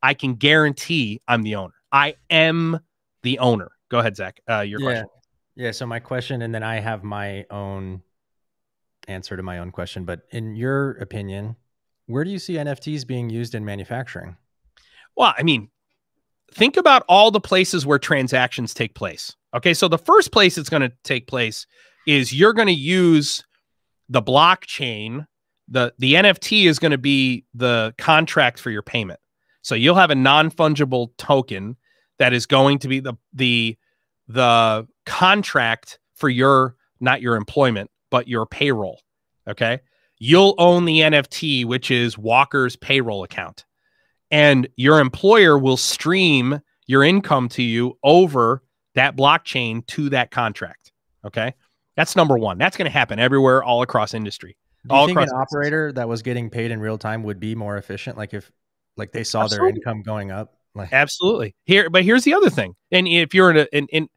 i 0.02 0.12
can 0.12 0.34
guarantee 0.34 1.22
i'm 1.26 1.42
the 1.42 1.55
owner. 1.55 1.74
I 1.90 2.16
am 2.28 2.80
the 3.22 3.38
owner. 3.38 3.70
Go 3.88 4.00
ahead 4.00 4.16
zach. 4.16 4.40
Uh, 4.50 4.61
your 4.61 4.80
yeah. 4.80 4.86
question 4.86 5.09
Yeah. 5.57 5.70
So 5.70 5.86
my 5.86 6.00
question, 6.00 6.42
and 6.42 6.55
then 6.55 6.62
I 6.62 6.80
have 6.80 7.05
my 7.05 7.46
own 7.50 8.02
answer 9.09 9.36
to 9.36 9.42
my 9.42 9.59
own 9.59 9.70
question. 9.70 10.05
But 10.05 10.22
in 10.30 10.57
your 10.57 10.92
opinion, 10.92 11.57
where 12.07 12.24
do 12.24 12.30
you 12.30 12.38
see 12.38 12.55
NFTs 12.55 13.07
being 13.07 13.30
used 13.30 13.55
in 13.55 13.64
manufacturing? 13.64 14.36
Well, 15.16 15.34
I 15.36 15.42
mean, 15.42 15.70
think 16.52 16.76
about 16.76 17.05
all 17.09 17.30
the 17.30 17.40
places 17.40 17.86
where 17.86 17.98
transactions 17.98 18.74
take 18.74 18.94
place. 18.94 19.34
Okay, 19.55 19.74
so 19.74 19.88
the 19.88 19.98
first 19.98 20.32
place 20.32 20.59
it's 20.59 20.68
going 20.68 20.82
to 20.82 20.92
take 21.05 21.26
place 21.26 21.66
is 22.07 22.32
you're 22.32 22.52
going 22.52 22.68
to 22.68 22.74
use 22.74 23.44
the 24.09 24.22
blockchain. 24.22 25.26
the 25.68 25.94
The 25.98 26.14
NFT 26.14 26.66
is 26.66 26.78
going 26.78 26.92
to 26.92 26.98
be 26.98 27.44
the 27.55 27.94
contract 27.98 28.59
for 28.59 28.70
your 28.70 28.82
payment. 28.82 29.20
So 29.62 29.74
you'll 29.74 29.94
have 29.94 30.11
a 30.11 30.16
non 30.16 30.50
fungible 30.50 31.11
token 31.16 31.76
that 32.18 32.32
is 32.32 32.46
going 32.46 32.80
to 32.80 32.88
be 32.88 33.00
the 33.00 33.14
the 33.32 33.78
the 34.28 34.86
contract 35.07 35.98
for 36.14 36.28
your 36.28 36.76
not 37.00 37.20
your 37.20 37.36
employment, 37.36 37.90
but 38.11 38.28
your 38.28 38.46
payroll. 38.46 39.00
Okay. 39.48 39.80
You'll 40.18 40.55
own 40.59 40.84
the 40.84 41.00
NFT, 41.00 41.64
which 41.64 41.90
is 41.90 42.16
Walker's 42.16 42.76
payroll 42.76 43.24
account. 43.24 43.64
And 44.30 44.68
your 44.76 45.00
employer 45.00 45.59
will 45.59 45.76
stream 45.76 46.61
your 46.86 47.05
income 47.05 47.48
to 47.50 47.62
you 47.62 47.98
over 48.02 48.62
that 48.94 49.16
blockchain 49.16 49.86
to 49.88 50.09
that 50.11 50.30
contract. 50.30 50.92
Okay. 51.24 51.55
That's 51.96 52.16
number 52.16 52.38
one. 52.38 52.59
That's 52.59 52.76
going 52.76 52.86
to 52.86 52.92
happen 52.92 53.18
everywhere, 53.18 53.62
all 53.62 53.82
across 53.82 54.14
industry. 54.14 54.57
Do 54.86 54.94
you 54.94 55.00
all 55.00 55.07
think 55.07 55.20
an 55.20 55.30
operator 55.30 55.92
that 55.92 56.09
was 56.09 56.22
getting 56.22 56.50
paid 56.50 56.70
in 56.70 56.80
real 56.80 56.98
time 56.98 57.22
would 57.22 57.40
be 57.40 57.55
more 57.55 57.76
efficient? 57.76 58.18
Like 58.18 58.34
if 58.34 58.50
like 58.96 59.12
they 59.12 59.24
saw 59.24 59.46
their 59.46 59.66
income 59.68 60.02
going 60.02 60.30
up? 60.30 60.55
Like 60.74 60.92
Absolutely. 60.92 61.55
Here, 61.64 61.88
but 61.88 62.05
here's 62.05 62.24
the 62.24 62.34
other 62.34 62.50
thing. 62.50 62.74
And 62.90 63.07
if 63.07 63.34
you're 63.34 63.50
in 63.50 63.57
a, 63.59 63.66
in, 63.72 63.86
in, 63.88 64.09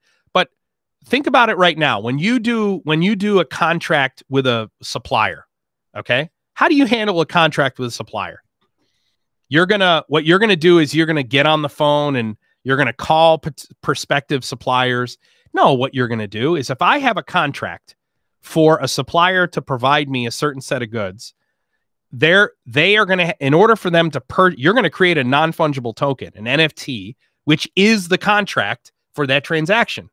think 1.07 1.27
about 1.27 1.49
it 1.49 1.57
right 1.57 1.77
now. 1.77 1.99
When 1.99 2.19
you 2.19 2.39
do, 2.39 2.81
when 2.83 3.01
you 3.01 3.15
do 3.15 3.39
a 3.39 3.45
contract 3.45 4.23
with 4.29 4.45
a 4.45 4.69
supplier, 4.81 5.45
okay, 5.95 6.29
how 6.53 6.67
do 6.67 6.75
you 6.75 6.85
handle 6.85 7.21
a 7.21 7.25
contract 7.25 7.79
with 7.79 7.89
a 7.89 7.91
supplier? 7.91 8.43
You're 9.49 9.65
gonna, 9.65 10.03
what 10.07 10.25
you're 10.25 10.39
gonna 10.39 10.55
do 10.55 10.79
is 10.79 10.93
you're 10.93 11.05
gonna 11.05 11.23
get 11.23 11.47
on 11.47 11.61
the 11.61 11.69
phone 11.69 12.15
and 12.15 12.37
you're 12.63 12.77
gonna 12.77 12.93
call 12.93 13.39
p- 13.39 13.51
prospective 13.81 14.43
suppliers. 14.43 15.17
No, 15.53 15.73
what 15.73 15.95
you're 15.95 16.09
gonna 16.09 16.27
do 16.27 16.55
is 16.55 16.69
if 16.69 16.81
I 16.81 16.97
have 16.99 17.17
a 17.17 17.23
contract 17.23 17.95
for 18.41 18.77
a 18.81 18.87
supplier 18.87 19.47
to 19.47 19.61
provide 19.61 20.09
me 20.09 20.27
a 20.27 20.31
certain 20.31 20.61
set 20.61 20.83
of 20.83 20.91
goods, 20.91 21.33
they're 22.11 22.51
they 22.65 22.97
are 22.97 23.05
going 23.05 23.19
to 23.19 23.35
in 23.39 23.53
order 23.53 23.75
for 23.75 23.89
them 23.89 24.09
to 24.11 24.21
per 24.21 24.51
you're 24.51 24.73
going 24.73 24.83
to 24.83 24.89
create 24.89 25.17
a 25.17 25.23
non-fungible 25.23 25.95
token 25.95 26.31
an 26.35 26.45
nft 26.45 27.15
which 27.43 27.69
is 27.75 28.07
the 28.07 28.17
contract 28.17 28.91
for 29.13 29.27
that 29.27 29.43
transaction 29.43 30.09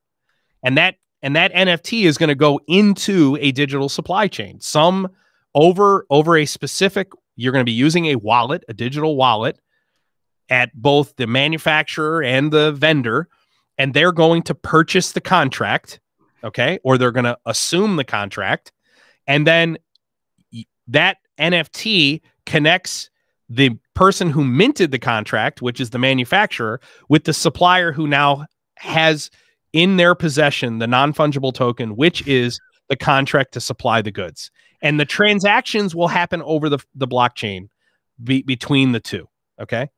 and 0.65 0.77
that 0.77 0.95
and 1.21 1.35
that 1.35 1.53
nft 1.53 2.05
is 2.05 2.17
going 2.17 2.27
to 2.27 2.35
go 2.35 2.59
into 2.67 3.37
a 3.39 3.53
digital 3.53 3.87
supply 3.87 4.27
chain. 4.27 4.59
Some 4.59 5.09
over 5.53 6.05
over 6.09 6.37
a 6.37 6.45
specific 6.45 7.11
you're 7.37 7.53
going 7.53 7.65
to 7.65 7.69
be 7.69 7.71
using 7.71 8.07
a 8.07 8.15
wallet 8.15 8.65
a 8.67 8.73
digital 8.73 9.15
wallet 9.15 9.59
at 10.49 10.69
both 10.73 11.15
the 11.15 11.25
manufacturer 11.25 12.21
and 12.21 12.51
the 12.51 12.73
vendor 12.73 13.29
and 13.77 13.93
they're 13.93 14.11
going 14.11 14.41
to 14.43 14.53
purchase 14.53 15.13
the 15.13 15.21
contract 15.21 15.99
okay? 16.45 16.79
Or 16.83 16.97
they're 16.97 17.11
going 17.11 17.25
to 17.25 17.37
assume 17.45 17.97
the 17.97 18.05
contract. 18.05 18.71
And 19.27 19.45
then 19.45 19.77
that 20.87 21.17
NFT 21.39 22.21
connects 22.45 23.09
the 23.49 23.71
person 23.95 24.29
who 24.29 24.45
minted 24.45 24.91
the 24.91 24.99
contract, 24.99 25.61
which 25.61 25.81
is 25.81 25.89
the 25.89 25.99
manufacturer, 25.99 26.79
with 27.09 27.25
the 27.25 27.33
supplier 27.33 27.91
who 27.91 28.07
now 28.07 28.45
has 28.77 29.29
in 29.75 29.97
their 29.97 30.15
possession 30.15 30.79
the 30.79 30.87
non 30.87 31.13
fungible 31.13 31.53
token, 31.53 31.97
which 31.97 32.25
is 32.25 32.59
the 32.87 32.95
contract 32.95 33.53
to 33.53 33.61
supply 33.61 34.01
the 34.01 34.09
goods. 34.09 34.49
And 34.81 34.99
the 34.99 35.05
transactions 35.05 35.93
will 35.93 36.07
happen 36.07 36.41
over 36.43 36.69
the, 36.69 36.79
the 36.95 37.07
blockchain 37.07 37.67
be, 38.23 38.41
between 38.41 38.93
the 38.93 39.01
two. 39.01 39.27
Okay. 39.61 39.89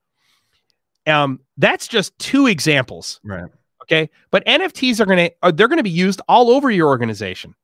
Um, 1.06 1.40
that's 1.56 1.86
just 1.88 2.18
two 2.18 2.46
examples. 2.46 3.20
right. 3.24 3.50
Okay. 3.84 4.10
But 4.30 4.44
NFTs 4.44 5.00
are 5.00 5.06
going 5.06 5.30
to, 5.30 5.52
they're 5.52 5.68
going 5.68 5.78
to 5.78 5.82
be 5.82 5.90
used 5.90 6.20
all 6.28 6.50
over 6.50 6.70
your 6.70 6.88
organization. 6.88 7.54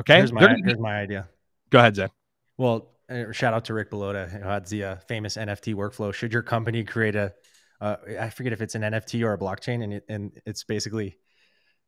Okay. 0.00 0.16
Here's 0.16 0.32
my 0.32 0.54
be- 0.54 0.62
here's 0.64 0.78
my 0.78 0.98
idea. 0.98 1.28
go 1.70 1.78
ahead, 1.78 1.94
Zed. 1.94 2.10
Well, 2.56 2.88
uh, 3.10 3.30
shout 3.32 3.54
out 3.54 3.66
to 3.66 3.74
Rick 3.74 3.90
Bullotta, 3.90 4.28
who 4.30 4.48
had 4.48 4.66
the 4.66 4.84
uh, 4.84 4.96
famous 4.96 5.36
NFT 5.36 5.74
workflow. 5.74 6.12
Should 6.12 6.32
your 6.32 6.42
company 6.42 6.82
create 6.84 7.14
a, 7.14 7.34
uh, 7.80 7.96
I 8.20 8.30
forget 8.30 8.52
if 8.52 8.60
it's 8.60 8.74
an 8.74 8.82
NFT 8.82 9.24
or 9.24 9.32
a 9.32 9.38
blockchain, 9.38 9.82
and 9.82 9.94
it, 9.94 10.04
and 10.08 10.32
it's 10.46 10.64
basically 10.64 11.18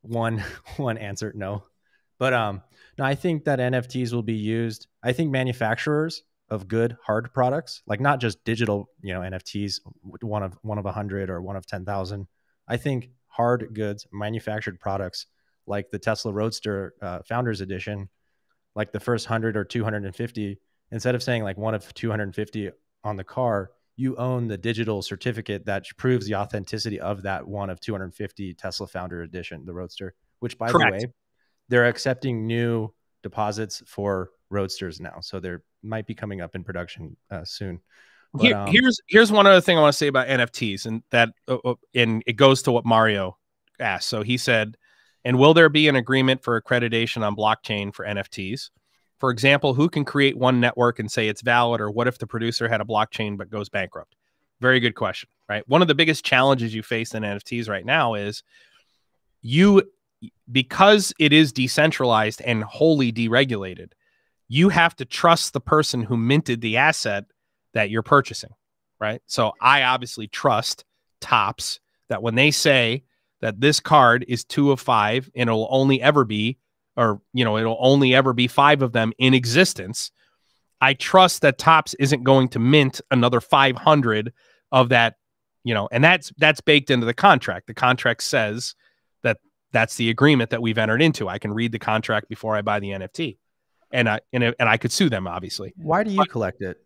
one 0.01 0.43
one 0.77 0.97
answer, 0.97 1.31
no. 1.35 1.63
But 2.19 2.33
um, 2.33 2.61
no, 2.97 3.05
I 3.05 3.15
think 3.15 3.45
that 3.45 3.59
NFTs 3.59 4.13
will 4.13 4.23
be 4.23 4.35
used. 4.35 4.87
I 5.03 5.13
think 5.13 5.31
manufacturers 5.31 6.23
of 6.49 6.67
good 6.67 6.97
hard 7.03 7.33
products, 7.33 7.81
like 7.87 7.99
not 7.99 8.19
just 8.19 8.43
digital, 8.43 8.89
you 9.01 9.13
know, 9.13 9.21
NFTs, 9.21 9.79
one 10.21 10.43
of 10.43 10.57
one 10.61 10.77
of 10.77 10.85
a 10.85 10.91
hundred 10.91 11.29
or 11.29 11.41
one 11.41 11.55
of 11.55 11.65
ten 11.65 11.85
thousand. 11.85 12.27
I 12.67 12.77
think 12.77 13.09
hard 13.27 13.73
goods, 13.73 14.05
manufactured 14.11 14.79
products, 14.79 15.25
like 15.65 15.89
the 15.91 15.99
Tesla 15.99 16.31
Roadster 16.31 16.93
uh, 17.01 17.19
Founders 17.27 17.61
Edition, 17.61 18.09
like 18.75 18.91
the 18.91 18.99
first 18.99 19.27
100 19.27 19.57
or 19.57 19.63
250 19.63 20.59
instead 20.91 21.15
of 21.15 21.23
saying 21.23 21.43
like 21.43 21.57
one 21.57 21.73
of 21.73 21.93
250 21.93 22.71
on 23.03 23.15
the 23.15 23.23
car 23.23 23.71
you 24.01 24.15
own 24.17 24.47
the 24.47 24.57
digital 24.57 25.01
certificate 25.01 25.65
that 25.65 25.85
proves 25.97 26.25
the 26.25 26.35
authenticity 26.35 26.99
of 26.99 27.21
that 27.23 27.47
one 27.47 27.69
of 27.69 27.79
250 27.79 28.53
tesla 28.55 28.87
founder 28.87 29.21
edition 29.21 29.63
the 29.65 29.73
roadster 29.73 30.13
which 30.39 30.57
by 30.57 30.71
Correct. 30.71 30.99
the 30.99 31.07
way 31.07 31.13
they're 31.69 31.87
accepting 31.87 32.47
new 32.47 32.91
deposits 33.23 33.83
for 33.85 34.31
roadsters 34.49 34.99
now 34.99 35.19
so 35.21 35.39
they 35.39 35.55
might 35.83 36.07
be 36.07 36.15
coming 36.15 36.41
up 36.41 36.55
in 36.55 36.63
production 36.63 37.15
uh, 37.29 37.43
soon 37.45 37.79
But, 38.33 38.43
Here- 38.43 38.55
um, 38.57 38.67
here's 38.71 38.99
here's 39.07 39.31
one 39.31 39.45
other 39.47 39.61
thing 39.61 39.77
I 39.77 39.81
want 39.81 39.93
to 39.93 39.97
say 39.97 40.07
about 40.07 40.27
NFTs, 40.27 40.85
and 40.85 41.03
that 41.11 41.29
uh, 41.47 41.73
and 41.93 42.23
it 42.25 42.37
goes 42.37 42.61
to 42.63 42.71
what 42.71 42.85
Mario 42.85 43.37
asked. 43.79 44.07
So 44.07 44.23
he 44.23 44.37
said, 44.37 44.77
"And 45.25 45.37
will 45.37 45.53
there 45.53 45.67
be 45.67 45.89
an 45.89 45.97
agreement 45.97 46.41
for 46.41 46.59
accreditation 46.61 47.23
on 47.27 47.35
blockchain 47.35 47.93
for 47.93 48.05
NFTs? 48.05 48.69
For 49.21 49.29
example, 49.29 49.75
who 49.75 49.87
can 49.87 50.03
create 50.03 50.35
one 50.35 50.59
network 50.59 50.97
and 50.97 51.09
say 51.09 51.27
it's 51.27 51.43
valid, 51.43 51.79
or 51.79 51.91
what 51.91 52.07
if 52.07 52.17
the 52.17 52.25
producer 52.25 52.67
had 52.67 52.81
a 52.81 52.85
blockchain 52.85 53.37
but 53.37 53.51
goes 53.51 53.69
bankrupt?" 53.69 54.15
Very 54.59 54.79
good 54.79 54.95
question, 54.95 55.29
right? 55.47 55.63
One 55.69 55.83
of 55.83 55.87
the 55.87 55.95
biggest 55.95 56.25
challenges 56.25 56.73
you 56.73 56.81
face 56.81 57.13
in 57.13 57.23
NFTs 57.23 57.69
right 57.69 57.85
now 57.85 58.15
is 58.15 58.41
you 59.41 59.83
because 60.51 61.13
it 61.19 61.33
is 61.33 61.53
decentralized 61.53 62.41
and 62.41 62.63
wholly 62.63 63.13
deregulated. 63.13 63.91
You 64.47 64.69
have 64.69 64.95
to 64.95 65.05
trust 65.05 65.53
the 65.53 65.61
person 65.61 66.01
who 66.01 66.17
minted 66.17 66.61
the 66.61 66.77
asset 66.77 67.25
that 67.73 67.91
you're 67.91 68.01
purchasing, 68.01 68.55
right? 68.99 69.21
So 69.27 69.53
I 69.61 69.83
obviously 69.83 70.27
trust 70.27 70.83
Topps 71.21 71.79
that 72.09 72.23
when 72.23 72.33
they 72.33 72.49
say 72.49 73.03
that 73.41 73.61
this 73.61 73.79
card 73.79 74.25
is 74.27 74.43
two 74.43 74.71
of 74.71 74.79
five 74.79 75.29
and 75.35 75.47
it'll 75.47 75.67
only 75.69 76.01
ever 76.01 76.25
be, 76.25 76.57
or 77.01 77.21
you 77.33 77.43
know, 77.43 77.57
it'll 77.57 77.77
only 77.79 78.13
ever 78.13 78.33
be 78.33 78.47
five 78.47 78.81
of 78.81 78.93
them 78.93 79.13
in 79.17 79.33
existence. 79.33 80.11
I 80.79 80.93
trust 80.93 81.41
that 81.41 81.57
Topps 81.57 81.93
isn't 81.95 82.23
going 82.23 82.49
to 82.49 82.59
mint 82.59 83.01
another 83.11 83.39
500 83.39 84.33
of 84.71 84.89
that, 84.89 85.15
you 85.63 85.73
know, 85.73 85.87
and 85.91 86.03
that's 86.03 86.31
that's 86.37 86.61
baked 86.61 86.89
into 86.89 87.05
the 87.05 87.13
contract. 87.13 87.67
The 87.67 87.73
contract 87.73 88.23
says 88.23 88.75
that 89.23 89.37
that's 89.71 89.95
the 89.95 90.09
agreement 90.09 90.49
that 90.51 90.61
we've 90.61 90.77
entered 90.77 91.01
into. 91.01 91.27
I 91.27 91.39
can 91.39 91.53
read 91.53 91.71
the 91.71 91.79
contract 91.79 92.29
before 92.29 92.55
I 92.55 92.61
buy 92.61 92.79
the 92.79 92.89
NFT, 92.89 93.37
and 93.91 94.09
I 94.09 94.19
and, 94.33 94.43
and 94.43 94.69
I 94.69 94.77
could 94.77 94.91
sue 94.91 95.09
them 95.09 95.27
obviously. 95.27 95.73
why 95.77 96.03
do 96.03 96.11
you 96.11 96.25
collect 96.25 96.61
it 96.61 96.77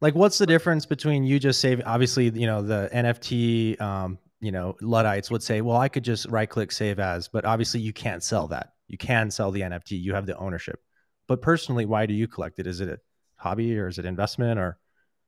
like 0.00 0.14
what's 0.14 0.36
the 0.36 0.46
difference 0.46 0.84
between 0.84 1.24
you 1.24 1.38
just 1.38 1.60
save 1.60 1.80
obviously 1.86 2.28
you 2.30 2.46
know 2.46 2.60
the 2.60 2.90
nft 2.92 3.80
um 3.80 4.18
you 4.40 4.52
know 4.52 4.76
luddites 4.82 5.30
would 5.30 5.42
say 5.42 5.62
well 5.62 5.76
i 5.76 5.88
could 5.88 6.04
just 6.04 6.26
right 6.28 6.50
click 6.50 6.70
save 6.70 6.98
as 6.98 7.28
but 7.28 7.46
obviously 7.46 7.80
you 7.80 7.92
can't 7.92 8.22
sell 8.22 8.48
that 8.48 8.71
you 8.88 8.98
can 8.98 9.30
sell 9.30 9.50
the 9.50 9.60
nft 9.60 9.90
you 9.90 10.14
have 10.14 10.26
the 10.26 10.36
ownership 10.36 10.80
but 11.26 11.40
personally 11.42 11.84
why 11.84 12.06
do 12.06 12.14
you 12.14 12.26
collect 12.26 12.58
it 12.58 12.66
is 12.66 12.80
it 12.80 12.88
a 12.88 12.98
hobby 13.36 13.78
or 13.78 13.88
is 13.88 13.98
it 13.98 14.04
investment 14.04 14.58
or 14.58 14.78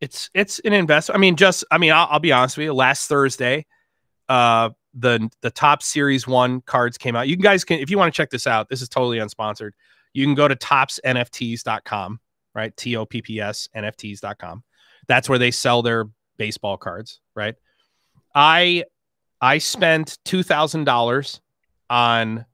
it's 0.00 0.30
it's 0.34 0.58
an 0.60 0.72
investment. 0.72 1.16
I 1.16 1.20
mean, 1.20 1.36
just 1.36 1.64
I 1.70 1.78
mean, 1.78 1.92
I'll, 1.92 2.06
I'll 2.10 2.20
be 2.20 2.32
honest 2.32 2.56
with 2.56 2.64
you. 2.64 2.74
Last 2.74 3.08
Thursday, 3.08 3.66
uh, 4.28 4.70
the 4.92 5.28
the 5.40 5.50
top 5.50 5.82
Series 5.82 6.26
One 6.26 6.60
cards 6.62 6.98
came 6.98 7.16
out. 7.16 7.28
You 7.28 7.36
guys 7.36 7.64
can, 7.64 7.80
if 7.80 7.90
you 7.90 7.98
want 7.98 8.12
to 8.12 8.16
check 8.16 8.30
this 8.30 8.46
out, 8.46 8.68
this 8.68 8.82
is 8.82 8.88
totally 8.88 9.18
unsponsored. 9.18 9.70
You 10.12 10.24
can 10.26 10.34
go 10.34 10.46
to 10.46 10.56
toppsnfts.com, 10.56 12.20
right? 12.54 12.76
T 12.76 12.96
O 12.96 13.06
P 13.06 13.22
P 13.22 13.40
S 13.40 13.68
NFTs.com. 13.74 14.62
That's 15.08 15.28
where 15.28 15.38
they 15.38 15.50
sell 15.50 15.82
their 15.82 16.04
baseball 16.36 16.76
cards, 16.76 17.20
right? 17.34 17.54
I 18.34 18.84
I 19.40 19.58
spent 19.58 20.18
two 20.24 20.42
thousand 20.42 20.84
dollars 20.84 21.40
on 21.88 22.44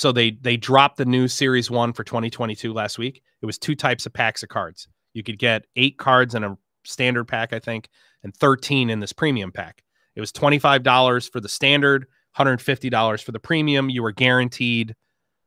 so 0.00 0.12
they 0.12 0.30
they 0.30 0.56
dropped 0.56 0.96
the 0.96 1.04
new 1.04 1.28
Series 1.28 1.70
One 1.70 1.92
for 1.92 2.04
2022 2.04 2.72
last 2.72 2.96
week. 2.96 3.22
It 3.42 3.46
was 3.46 3.58
two 3.58 3.74
types 3.74 4.06
of 4.06 4.14
packs 4.14 4.42
of 4.42 4.48
cards. 4.48 4.88
You 5.12 5.22
could 5.22 5.38
get 5.38 5.66
eight 5.76 5.98
cards 5.98 6.34
in 6.34 6.42
a 6.42 6.56
standard 6.84 7.24
pack, 7.24 7.52
I 7.52 7.58
think, 7.58 7.90
and 8.22 8.34
13 8.34 8.88
in 8.88 9.00
this 9.00 9.12
premium 9.12 9.52
pack. 9.52 9.82
It 10.16 10.20
was 10.20 10.32
$25 10.32 11.30
for 11.30 11.38
the 11.38 11.50
standard, 11.50 12.06
$150 12.34 13.22
for 13.22 13.32
the 13.32 13.38
premium. 13.38 13.90
You 13.90 14.02
were 14.02 14.12
guaranteed 14.12 14.96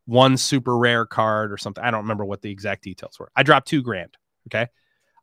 one 0.05 0.37
super 0.37 0.77
rare 0.77 1.07
card 1.07 1.51
or 1.51 1.57
something. 1.57 1.83
I 1.83 1.89
don't 1.89 2.03
remember 2.03 2.23
what 2.23 2.43
the 2.43 2.51
exact 2.51 2.83
details 2.83 3.19
were. 3.19 3.31
I 3.35 3.41
dropped 3.41 3.67
two 3.67 3.81
grand. 3.81 4.15
Okay. 4.49 4.67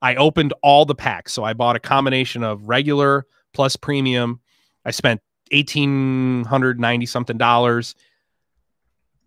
I 0.03 0.17
opened 0.17 0.55
all 0.61 0.85
the 0.85 0.97
packs. 0.97 1.33
So 1.33 1.45
I 1.45 1.53
bought 1.53 1.77
a 1.77 1.81
combination 1.81 2.43
of 2.43 2.69
regular 2.69 3.27
plus 3.55 3.77
premium. 3.77 4.41
I 4.85 4.91
spent 4.91 5.21
1,890 5.53 7.07
something 7.07 7.39
dollars. 7.39 7.95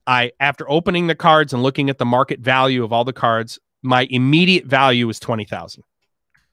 I, 0.05 0.31
after 0.39 0.69
opening 0.69 1.07
the 1.07 1.15
cards 1.15 1.53
and 1.53 1.63
looking 1.63 1.89
at 1.89 1.97
the 1.97 2.05
market 2.05 2.39
value 2.39 2.83
of 2.83 2.91
all 2.91 3.05
the 3.05 3.13
cards, 3.13 3.59
my 3.81 4.07
immediate 4.09 4.65
value 4.65 5.07
was 5.07 5.19
20,000, 5.19 5.83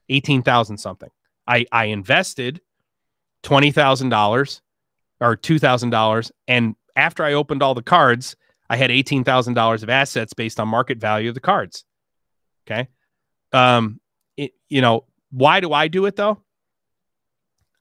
18,000 0.09 0.77
something. 0.77 1.09
I, 1.47 1.65
I 1.71 1.85
invested 1.85 2.61
$20,000 3.43 4.61
or 5.19 5.37
$2,000. 5.37 6.31
And 6.47 6.75
after 6.95 7.23
I 7.23 7.33
opened 7.33 7.63
all 7.63 7.73
the 7.73 7.81
cards, 7.81 8.35
I 8.69 8.77
had 8.77 8.89
$18,000 8.89 9.83
of 9.83 9.89
assets 9.89 10.33
based 10.33 10.59
on 10.59 10.67
market 10.67 10.97
value 10.97 11.29
of 11.29 11.35
the 11.35 11.41
cards. 11.41 11.83
Okay. 12.65 12.87
Um, 13.51 13.99
it, 14.37 14.53
you 14.69 14.81
know, 14.81 15.05
why 15.31 15.59
do 15.59 15.73
I 15.73 15.87
do 15.87 16.05
it 16.05 16.15
though? 16.15 16.41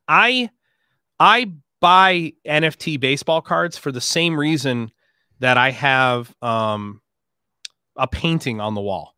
I, 0.08 0.50
I 1.20 1.52
buy 1.80 2.32
NFT 2.46 2.98
baseball 2.98 3.40
cards 3.40 3.76
for 3.76 3.92
the 3.92 4.00
same 4.00 4.38
reason 4.38 4.90
that 5.40 5.56
I 5.56 5.70
have, 5.70 6.34
um, 6.42 7.00
a 7.96 8.06
painting 8.06 8.60
on 8.60 8.74
the 8.74 8.80
wall. 8.80 9.14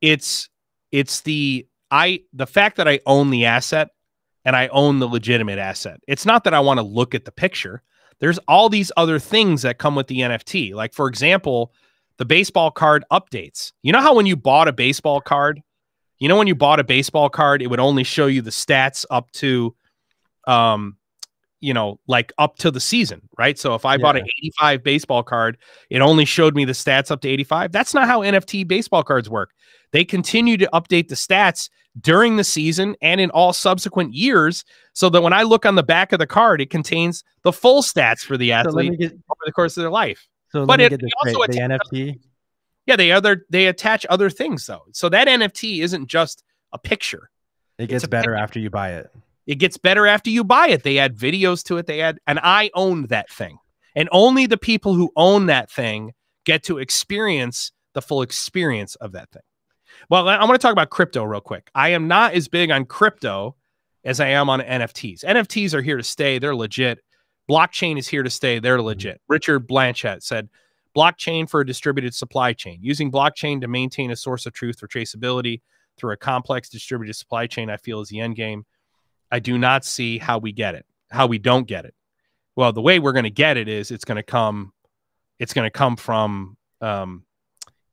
It's, 0.00 0.48
it's 0.92 1.22
the, 1.22 1.66
I, 1.90 2.22
the 2.32 2.46
fact 2.46 2.76
that 2.76 2.86
I 2.86 3.00
own 3.06 3.30
the 3.30 3.46
asset 3.46 3.88
and 4.44 4.54
I 4.54 4.68
own 4.68 5.00
the 5.00 5.08
legitimate 5.08 5.58
asset. 5.58 6.00
It's 6.06 6.24
not 6.24 6.44
that 6.44 6.54
I 6.54 6.60
want 6.60 6.78
to 6.78 6.86
look 6.86 7.14
at 7.14 7.24
the 7.24 7.32
picture. 7.32 7.82
There's 8.20 8.38
all 8.46 8.68
these 8.68 8.92
other 8.96 9.18
things 9.18 9.62
that 9.62 9.78
come 9.78 9.94
with 9.94 10.06
the 10.06 10.20
NFT. 10.20 10.74
Like, 10.74 10.94
for 10.94 11.08
example, 11.08 11.72
the 12.18 12.24
baseball 12.24 12.70
card 12.70 13.04
updates. 13.10 13.72
You 13.82 13.92
know 13.92 14.00
how 14.00 14.14
when 14.14 14.26
you 14.26 14.36
bought 14.36 14.68
a 14.68 14.72
baseball 14.72 15.20
card, 15.20 15.60
you 16.18 16.28
know 16.28 16.36
when 16.36 16.46
you 16.46 16.54
bought 16.54 16.80
a 16.80 16.84
baseball 16.84 17.28
card, 17.28 17.60
it 17.60 17.66
would 17.66 17.80
only 17.80 18.04
show 18.04 18.26
you 18.26 18.40
the 18.40 18.50
stats 18.50 19.04
up 19.10 19.30
to 19.32 19.74
um 20.46 20.96
you 21.66 21.74
know, 21.74 21.98
like 22.06 22.32
up 22.38 22.56
to 22.58 22.70
the 22.70 22.78
season, 22.78 23.28
right? 23.36 23.58
So 23.58 23.74
if 23.74 23.84
I 23.84 23.94
yeah. 23.94 23.98
bought 23.98 24.16
an 24.16 24.22
85 24.22 24.84
baseball 24.84 25.24
card, 25.24 25.58
it 25.90 25.98
only 25.98 26.24
showed 26.24 26.54
me 26.54 26.64
the 26.64 26.72
stats 26.72 27.10
up 27.10 27.20
to 27.22 27.28
85. 27.28 27.72
That's 27.72 27.92
not 27.92 28.06
how 28.06 28.20
NFT 28.20 28.68
baseball 28.68 29.02
cards 29.02 29.28
work. 29.28 29.50
They 29.90 30.04
continue 30.04 30.56
to 30.58 30.70
update 30.72 31.08
the 31.08 31.16
stats 31.16 31.68
during 32.00 32.36
the 32.36 32.44
season 32.44 32.94
and 33.02 33.20
in 33.20 33.30
all 33.30 33.52
subsequent 33.52 34.14
years 34.14 34.64
so 34.92 35.08
that 35.08 35.22
when 35.22 35.32
I 35.32 35.42
look 35.42 35.66
on 35.66 35.74
the 35.74 35.82
back 35.82 36.12
of 36.12 36.20
the 36.20 36.26
card, 36.26 36.60
it 36.60 36.70
contains 36.70 37.24
the 37.42 37.52
full 37.52 37.82
stats 37.82 38.20
for 38.20 38.36
the 38.36 38.52
athlete 38.52 38.92
so 38.92 38.98
get, 38.98 39.12
over 39.12 39.40
the 39.44 39.52
course 39.52 39.76
of 39.76 39.80
their 39.80 39.90
life. 39.90 40.24
So 40.50 40.66
but 40.66 40.80
it, 40.80 40.92
also 40.92 41.52
the 41.52 41.58
NFT. 41.58 42.20
Yeah, 42.86 42.94
they 42.94 43.10
other 43.10 43.44
they 43.50 43.66
attach 43.66 44.06
other 44.08 44.30
things 44.30 44.64
though. 44.66 44.84
So 44.92 45.08
that 45.08 45.26
NFT 45.26 45.82
isn't 45.82 46.06
just 46.06 46.44
a 46.72 46.78
picture. 46.78 47.28
It 47.76 47.88
gets 47.88 48.06
better 48.06 48.30
picture. 48.30 48.36
after 48.36 48.60
you 48.60 48.70
buy 48.70 48.92
it. 48.92 49.10
It 49.46 49.56
gets 49.56 49.76
better 49.76 50.06
after 50.06 50.30
you 50.30 50.42
buy 50.42 50.68
it. 50.68 50.82
They 50.82 50.98
add 50.98 51.16
videos 51.16 51.62
to 51.64 51.78
it. 51.78 51.86
They 51.86 52.00
add, 52.00 52.18
and 52.26 52.40
I 52.42 52.70
owned 52.74 53.08
that 53.10 53.30
thing. 53.30 53.58
And 53.94 54.08
only 54.12 54.46
the 54.46 54.58
people 54.58 54.94
who 54.94 55.10
own 55.16 55.46
that 55.46 55.70
thing 55.70 56.12
get 56.44 56.64
to 56.64 56.78
experience 56.78 57.72
the 57.94 58.02
full 58.02 58.22
experience 58.22 58.94
of 58.96 59.12
that 59.12 59.30
thing. 59.30 59.42
Well, 60.10 60.28
I 60.28 60.44
want 60.44 60.52
to 60.52 60.58
talk 60.58 60.72
about 60.72 60.90
crypto 60.90 61.24
real 61.24 61.40
quick. 61.40 61.70
I 61.74 61.90
am 61.90 62.08
not 62.08 62.34
as 62.34 62.48
big 62.48 62.70
on 62.70 62.84
crypto 62.84 63.56
as 64.04 64.20
I 64.20 64.28
am 64.28 64.50
on 64.50 64.60
NFTs. 64.60 65.24
NFTs 65.24 65.74
are 65.74 65.82
here 65.82 65.96
to 65.96 66.02
stay. 66.02 66.38
They're 66.38 66.54
legit. 66.54 66.98
Blockchain 67.50 67.98
is 67.98 68.08
here 68.08 68.22
to 68.22 68.30
stay. 68.30 68.58
They're 68.58 68.76
mm-hmm. 68.76 68.86
legit. 68.86 69.20
Richard 69.28 69.68
Blanchett 69.68 70.22
said, 70.22 70.48
blockchain 70.96 71.48
for 71.48 71.60
a 71.60 71.66
distributed 71.66 72.14
supply 72.14 72.52
chain. 72.52 72.78
Using 72.82 73.10
blockchain 73.10 73.60
to 73.60 73.68
maintain 73.68 74.10
a 74.10 74.16
source 74.16 74.46
of 74.46 74.52
truth 74.52 74.78
for 74.78 74.88
traceability 74.88 75.60
through 75.96 76.12
a 76.12 76.16
complex 76.16 76.68
distributed 76.68 77.14
supply 77.14 77.46
chain, 77.46 77.70
I 77.70 77.76
feel 77.76 78.00
is 78.00 78.08
the 78.08 78.20
end 78.20 78.36
game. 78.36 78.64
I 79.30 79.38
do 79.38 79.58
not 79.58 79.84
see 79.84 80.18
how 80.18 80.38
we 80.38 80.52
get 80.52 80.74
it, 80.74 80.86
how 81.10 81.26
we 81.26 81.38
don't 81.38 81.66
get 81.66 81.84
it. 81.84 81.94
Well, 82.54 82.72
the 82.72 82.80
way 82.80 82.98
we're 82.98 83.12
going 83.12 83.24
to 83.24 83.30
get 83.30 83.56
it 83.56 83.68
is 83.68 83.90
it's 83.90 84.04
going 84.04 84.16
to 84.16 84.22
come, 84.22 84.72
it's 85.38 85.52
going 85.52 85.66
to 85.66 85.70
come 85.70 85.96
from 85.96 86.56
um, 86.80 87.24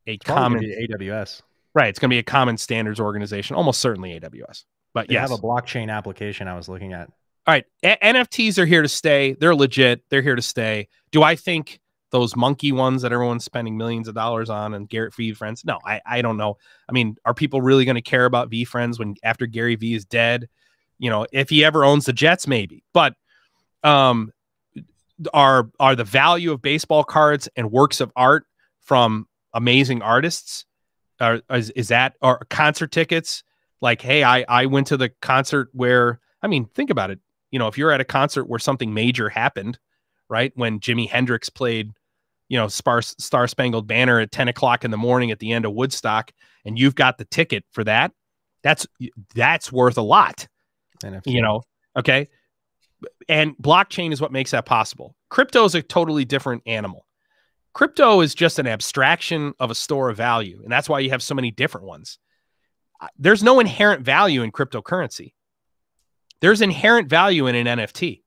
a 0.07 0.13
it's 0.13 0.25
common 0.25 0.63
AWS. 0.63 1.41
Right. 1.75 1.87
It's 1.87 1.99
going 1.99 2.09
to 2.09 2.13
be 2.13 2.19
a 2.19 2.23
common 2.23 2.57
standards 2.57 2.99
organization, 2.99 3.55
almost 3.55 3.81
certainly 3.81 4.19
AWS. 4.19 4.63
But 4.93 5.09
yes. 5.09 5.29
have 5.29 5.37
a 5.37 5.41
blockchain 5.41 5.91
application 5.91 6.47
I 6.47 6.55
was 6.55 6.69
looking 6.69 6.93
at. 6.93 7.09
All 7.45 7.53
right. 7.53 7.65
A- 7.83 7.97
NFTs 7.97 8.57
are 8.57 8.65
here 8.65 8.83
to 8.83 8.87
stay. 8.87 9.33
They're 9.33 9.55
legit. 9.55 10.03
They're 10.09 10.21
here 10.21 10.35
to 10.35 10.41
stay. 10.41 10.87
Do 11.11 11.23
I 11.23 11.35
think 11.35 11.79
those 12.11 12.35
monkey 12.35 12.71
ones 12.71 13.01
that 13.01 13.11
everyone's 13.11 13.43
spending 13.43 13.75
millions 13.75 14.07
of 14.07 14.13
dollars 14.13 14.49
on 14.49 14.75
and 14.75 14.87
Garrett 14.87 15.13
VeeFriends? 15.13 15.65
No, 15.65 15.79
I, 15.83 15.99
I 16.05 16.21
don't 16.21 16.37
know. 16.37 16.57
I 16.87 16.91
mean, 16.91 17.17
are 17.25 17.33
people 17.33 17.61
really 17.61 17.85
going 17.85 17.95
to 17.95 18.01
care 18.01 18.25
about 18.25 18.51
VeeFriends 18.51 18.99
when 18.99 19.15
after 19.23 19.47
Gary 19.47 19.75
Vee 19.75 19.95
is 19.95 20.05
dead? 20.05 20.47
You 21.03 21.09
know, 21.09 21.27
if 21.33 21.49
he 21.49 21.65
ever 21.65 21.83
owns 21.83 22.05
the 22.05 22.13
Jets, 22.13 22.47
maybe. 22.47 22.81
But 22.93 23.15
um, 23.83 24.31
are 25.33 25.69
are 25.77 25.97
the 25.97 26.05
value 26.05 26.53
of 26.53 26.61
baseball 26.61 27.03
cards 27.03 27.49
and 27.57 27.73
works 27.73 27.99
of 27.99 28.09
art 28.15 28.45
from 28.79 29.27
amazing 29.53 30.01
artists 30.01 30.65
are, 31.19 31.41
is, 31.49 31.71
is 31.71 31.89
that 31.89 32.15
or 32.21 32.45
concert 32.49 32.93
tickets? 32.93 33.43
Like, 33.81 34.01
hey, 34.01 34.23
I 34.23 34.45
I 34.47 34.65
went 34.67 34.87
to 34.87 34.97
the 34.97 35.09
concert 35.21 35.67
where 35.73 36.21
I 36.41 36.47
mean, 36.47 36.67
think 36.73 36.89
about 36.89 37.11
it. 37.11 37.19
You 37.51 37.59
know, 37.59 37.67
if 37.67 37.77
you're 37.77 37.91
at 37.91 37.99
a 37.99 38.05
concert 38.05 38.45
where 38.45 38.57
something 38.57 38.93
major 38.93 39.27
happened, 39.27 39.77
right? 40.29 40.53
When 40.55 40.79
Jimi 40.79 41.09
Hendrix 41.09 41.49
played, 41.49 41.91
you 42.47 42.57
know, 42.57 42.69
Sparse, 42.69 43.13
Star 43.19 43.45
Spangled 43.45 43.87
Banner 43.87 44.21
at 44.21 44.31
10 44.31 44.47
o'clock 44.47 44.85
in 44.85 44.91
the 44.91 44.97
morning 44.97 45.31
at 45.31 45.39
the 45.39 45.51
end 45.51 45.65
of 45.65 45.73
Woodstock, 45.73 46.31
and 46.63 46.79
you've 46.79 46.95
got 46.95 47.17
the 47.17 47.25
ticket 47.25 47.65
for 47.71 47.83
that, 47.83 48.13
that's 48.63 48.87
that's 49.35 49.69
worth 49.69 49.97
a 49.97 50.01
lot. 50.01 50.47
NFT. 51.03 51.27
You 51.27 51.41
know, 51.41 51.63
okay. 51.97 52.27
And 53.27 53.57
blockchain 53.57 54.11
is 54.11 54.21
what 54.21 54.31
makes 54.31 54.51
that 54.51 54.65
possible. 54.65 55.15
Crypto 55.29 55.65
is 55.65 55.75
a 55.75 55.81
totally 55.81 56.25
different 56.25 56.63
animal. 56.65 57.05
Crypto 57.73 58.21
is 58.21 58.35
just 58.35 58.59
an 58.59 58.67
abstraction 58.67 59.53
of 59.59 59.71
a 59.71 59.75
store 59.75 60.09
of 60.09 60.17
value. 60.17 60.61
And 60.63 60.71
that's 60.71 60.87
why 60.87 60.99
you 60.99 61.09
have 61.09 61.23
so 61.23 61.35
many 61.35 61.51
different 61.51 61.87
ones. 61.87 62.19
Uh, 63.01 63.07
there's 63.17 63.43
no 63.43 63.59
inherent 63.59 64.03
value 64.03 64.43
in 64.43 64.51
cryptocurrency. 64.51 65.33
There's 66.39 66.61
inherent 66.61 67.09
value 67.09 67.47
in 67.47 67.55
an 67.55 67.79
NFT. 67.79 68.21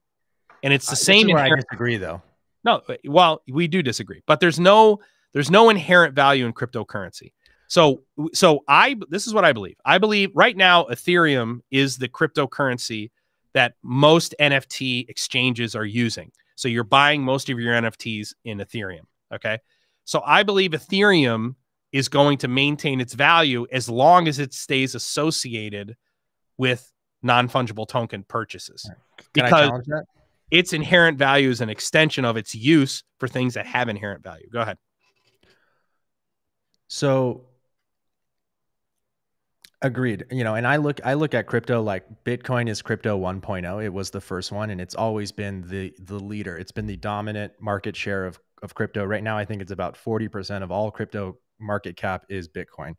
And 0.63 0.73
it's 0.73 0.87
the 0.87 0.93
uh, 0.93 0.97
same. 0.97 1.37
I 1.37 1.49
disagree, 1.55 1.97
though. 1.97 2.23
No, 2.65 2.83
well, 3.05 3.43
we 3.49 3.69
do 3.69 3.83
disagree, 3.83 4.23
but 4.27 4.41
there's 4.41 4.59
no 4.59 4.99
there's 5.33 5.51
no 5.51 5.71
inherent 5.71 6.15
value 6.15 6.47
in 6.47 6.53
cryptocurrency. 6.53 7.33
So 7.69 8.03
so 8.33 8.61
I 8.69 8.97
this 9.09 9.27
is 9.27 9.35
what 9.35 9.45
I 9.45 9.53
believe. 9.53 9.77
I 9.85 9.99
believe 9.99 10.31
right 10.35 10.57
now 10.57 10.85
Ethereum 10.85 11.61
is 11.71 11.99
the 11.99 12.09
cryptocurrency 12.09 13.11
that 13.55 13.75
most 13.83 14.35
NFT 14.41 15.09
exchanges 15.09 15.75
are 15.75 15.85
using. 15.85 16.31
So 16.57 16.69
you're 16.69 16.85
buying 16.85 17.23
most 17.23 17.49
of 17.51 17.59
your 17.59 17.75
NFTs 17.75 18.35
in 18.45 18.59
Ethereum. 18.59 19.07
Okay. 19.33 19.59
So 20.05 20.23
I 20.25 20.43
believe 20.43 20.71
Ethereum 20.73 21.57
is 21.93 22.09
going 22.09 22.39
to 22.39 22.49
maintain 22.49 23.01
its 23.01 23.15
value 23.15 23.67
as 23.73 23.89
long 23.89 24.29
as 24.29 24.39
it 24.39 24.53
stays 24.53 24.95
associated 24.95 25.97
with 26.59 26.93
non 27.23 27.49
fungible 27.49 27.89
token 27.89 28.25
purchases. 28.25 28.89
because 29.33 29.71
its 30.51 30.73
inherent 30.73 31.19
value 31.19 31.51
is 31.51 31.61
an 31.61 31.69
extension 31.69 32.25
of 32.25 32.37
its 32.37 32.55
use 32.55 33.03
for 33.19 33.27
things 33.27 33.55
that 33.55 33.67
have 33.67 33.89
inherent 33.89 34.23
value. 34.23 34.49
Go 34.51 34.61
ahead. 34.61 34.79
So 36.89 37.47
agreed 39.83 40.25
you 40.31 40.43
know 40.43 40.55
and 40.55 40.67
i 40.67 40.77
look 40.77 41.01
i 41.05 41.13
look 41.13 41.35
at 41.35 41.47
crypto 41.47 41.83
like 41.83 42.05
bitcoin 42.25 42.67
is 42.67 42.81
crypto 42.81 43.19
1.0 43.19 43.85
it 43.85 43.93
was 43.93 44.11
the 44.11 44.21
first 44.21 44.51
one 44.51 44.71
and 44.71 44.81
it's 44.81 44.95
always 44.95 45.33
been 45.33 45.61
the 45.69 45.93
the 46.01 46.19
leader 46.19 46.57
it's 46.57 46.73
been 46.73 46.87
the 46.87 46.97
dominant 46.97 47.53
market 47.61 47.95
share 47.95 48.25
of 48.25 48.41
of 48.63 48.75
crypto. 48.75 49.05
Right 49.05 49.23
now, 49.23 49.37
I 49.37 49.45
think 49.45 49.63
it's 49.63 49.73
about 49.73 49.97
40% 49.97 50.63
of 50.63 50.71
all 50.71 50.91
crypto 50.91 51.39
market 51.61 51.97
cap 51.97 52.25
is 52.29 52.49
Bitcoin. 52.49 52.95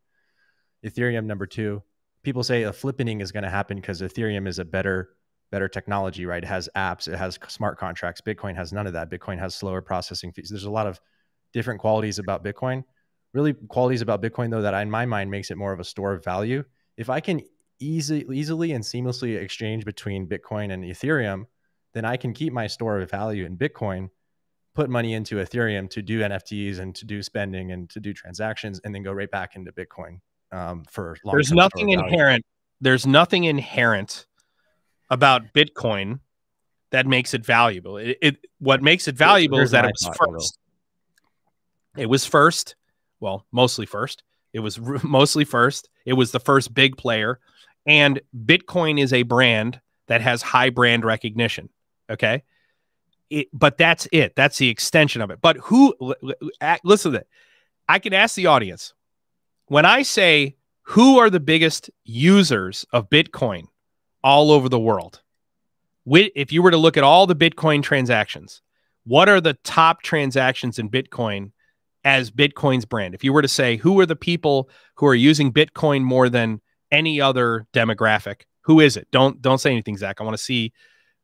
Ethereum, 0.85 1.25
number 1.25 1.45
two. 1.45 1.83
People 2.23 2.43
say 2.43 2.63
a 2.63 2.71
flippening 2.71 3.21
is 3.21 3.31
going 3.31 3.43
to 3.43 3.49
happen 3.49 3.77
because 3.77 4.01
Ethereum 4.01 4.47
is 4.47 4.59
a 4.59 4.65
better 4.65 5.09
better 5.49 5.69
technology, 5.69 6.25
right? 6.25 6.43
It 6.43 6.47
has 6.47 6.67
apps, 6.75 7.07
it 7.07 7.15
has 7.15 7.39
smart 7.47 7.77
contracts. 7.77 8.19
Bitcoin 8.19 8.53
has 8.55 8.73
none 8.73 8.85
of 8.85 8.93
that. 8.93 9.09
Bitcoin 9.09 9.39
has 9.39 9.55
slower 9.55 9.81
processing 9.81 10.33
fees. 10.33 10.49
There's 10.49 10.65
a 10.65 10.69
lot 10.69 10.87
of 10.87 10.99
different 11.53 11.79
qualities 11.79 12.19
about 12.19 12.43
Bitcoin. 12.43 12.83
Really, 13.37 13.53
qualities 13.53 14.01
about 14.01 14.21
Bitcoin 14.21 14.49
though 14.49 14.63
that 14.63 14.73
in 14.73 14.89
my 14.89 15.05
mind 15.05 15.29
makes 15.29 15.51
it 15.51 15.57
more 15.57 15.71
of 15.71 15.79
a 15.79 15.83
store 15.83 16.13
of 16.13 16.23
value. 16.23 16.63
If 16.97 17.09
I 17.09 17.19
can 17.19 17.41
easily 17.79 18.25
easily 18.33 18.71
and 18.71 18.83
seamlessly 18.83 19.39
exchange 19.39 19.85
between 19.85 20.27
Bitcoin 20.27 20.73
and 20.73 20.83
Ethereum, 20.83 21.45
then 21.93 22.03
I 22.03 22.17
can 22.17 22.33
keep 22.33 22.51
my 22.51 22.65
store 22.65 22.99
of 22.99 23.11
value 23.11 23.45
in 23.45 23.55
Bitcoin 23.55 24.09
put 24.77 24.91
money 24.91 25.15
into 25.15 25.37
Ethereum 25.37 25.89
to 25.89 26.03
do 26.03 26.19
NFTs 26.19 26.77
and 26.77 26.93
to 26.95 27.03
do 27.03 27.23
spending 27.23 27.71
and 27.71 27.89
to 27.89 27.99
do 27.99 28.13
transactions, 28.13 28.79
and 28.83 28.93
then 28.93 29.01
go 29.01 29.11
right 29.11 29.29
back 29.29 29.55
into 29.55 29.71
Bitcoin 29.71 30.19
um, 30.51 30.83
for 30.89 31.17
long. 31.25 31.35
There's 31.35 31.51
nothing 31.51 31.89
inherent. 31.89 32.45
There's 32.79 33.07
nothing 33.07 33.45
inherent 33.45 34.27
about 35.09 35.51
Bitcoin 35.51 36.19
that 36.91 37.07
makes 37.07 37.33
it 37.33 37.43
valuable. 37.43 37.97
It, 37.97 38.19
it 38.21 38.37
what 38.59 38.83
makes 38.83 39.07
it 39.07 39.15
valuable 39.15 39.59
is 39.59 39.71
that 39.71 39.85
it 39.85 39.95
was 39.99 40.15
first. 40.15 40.59
It 41.97 42.05
was 42.05 42.25
first. 42.25 42.75
Well, 43.19 43.45
mostly 43.51 43.85
first. 43.85 44.23
It 44.53 44.59
was 44.59 44.79
mostly 45.03 45.45
first. 45.45 45.89
It 46.05 46.13
was 46.13 46.31
the 46.31 46.39
first 46.39 46.73
big 46.73 46.97
player, 46.97 47.39
and 47.85 48.21
Bitcoin 48.45 48.99
is 48.99 49.13
a 49.13 49.23
brand 49.23 49.79
that 50.07 50.21
has 50.21 50.41
high 50.41 50.69
brand 50.69 51.03
recognition. 51.03 51.69
Okay 52.09 52.43
it, 53.29 53.47
but 53.53 53.77
that's 53.77 54.07
it. 54.11 54.35
That's 54.35 54.57
the 54.57 54.69
extension 54.69 55.21
of 55.21 55.31
it. 55.31 55.39
But 55.41 55.57
who, 55.57 55.95
listen 56.83 57.11
to 57.11 57.17
that. 57.19 57.27
I 57.89 57.99
can 57.99 58.13
ask 58.13 58.35
the 58.35 58.47
audience 58.47 58.93
when 59.67 59.85
I 59.85 60.03
say 60.03 60.55
who 60.81 61.19
are 61.19 61.29
the 61.29 61.39
biggest 61.39 61.89
users 62.03 62.85
of 62.91 63.09
Bitcoin 63.09 63.67
all 64.23 64.51
over 64.51 64.69
the 64.69 64.79
world? 64.79 65.21
If 66.05 66.53
you 66.53 66.63
were 66.63 66.71
to 66.71 66.77
look 66.77 66.95
at 66.95 67.03
all 67.03 67.27
the 67.27 67.35
Bitcoin 67.35 67.83
transactions, 67.83 68.61
what 69.05 69.27
are 69.27 69.41
the 69.41 69.55
top 69.55 70.01
transactions 70.01 70.79
in 70.79 70.89
Bitcoin 70.89 71.51
as 72.07 72.31
Bitcoin's 72.31 72.85
brand? 72.85 73.13
If 73.13 73.25
you 73.25 73.33
were 73.33 73.41
to 73.41 73.49
say 73.49 73.75
who 73.75 73.99
are 73.99 74.05
the 74.05 74.15
people 74.15 74.69
who 74.95 75.05
are 75.07 75.13
using 75.13 75.51
Bitcoin 75.51 76.03
more 76.03 76.29
than 76.29 76.61
any 76.89 77.19
other 77.19 77.67
demographic, 77.73 78.43
who 78.61 78.79
is 78.79 78.95
it? 78.95 79.09
Don't 79.11 79.41
don't 79.41 79.57
say 79.59 79.71
anything, 79.71 79.97
Zach. 79.97 80.21
I 80.21 80.23
want 80.23 80.37
to 80.37 80.43
see 80.43 80.71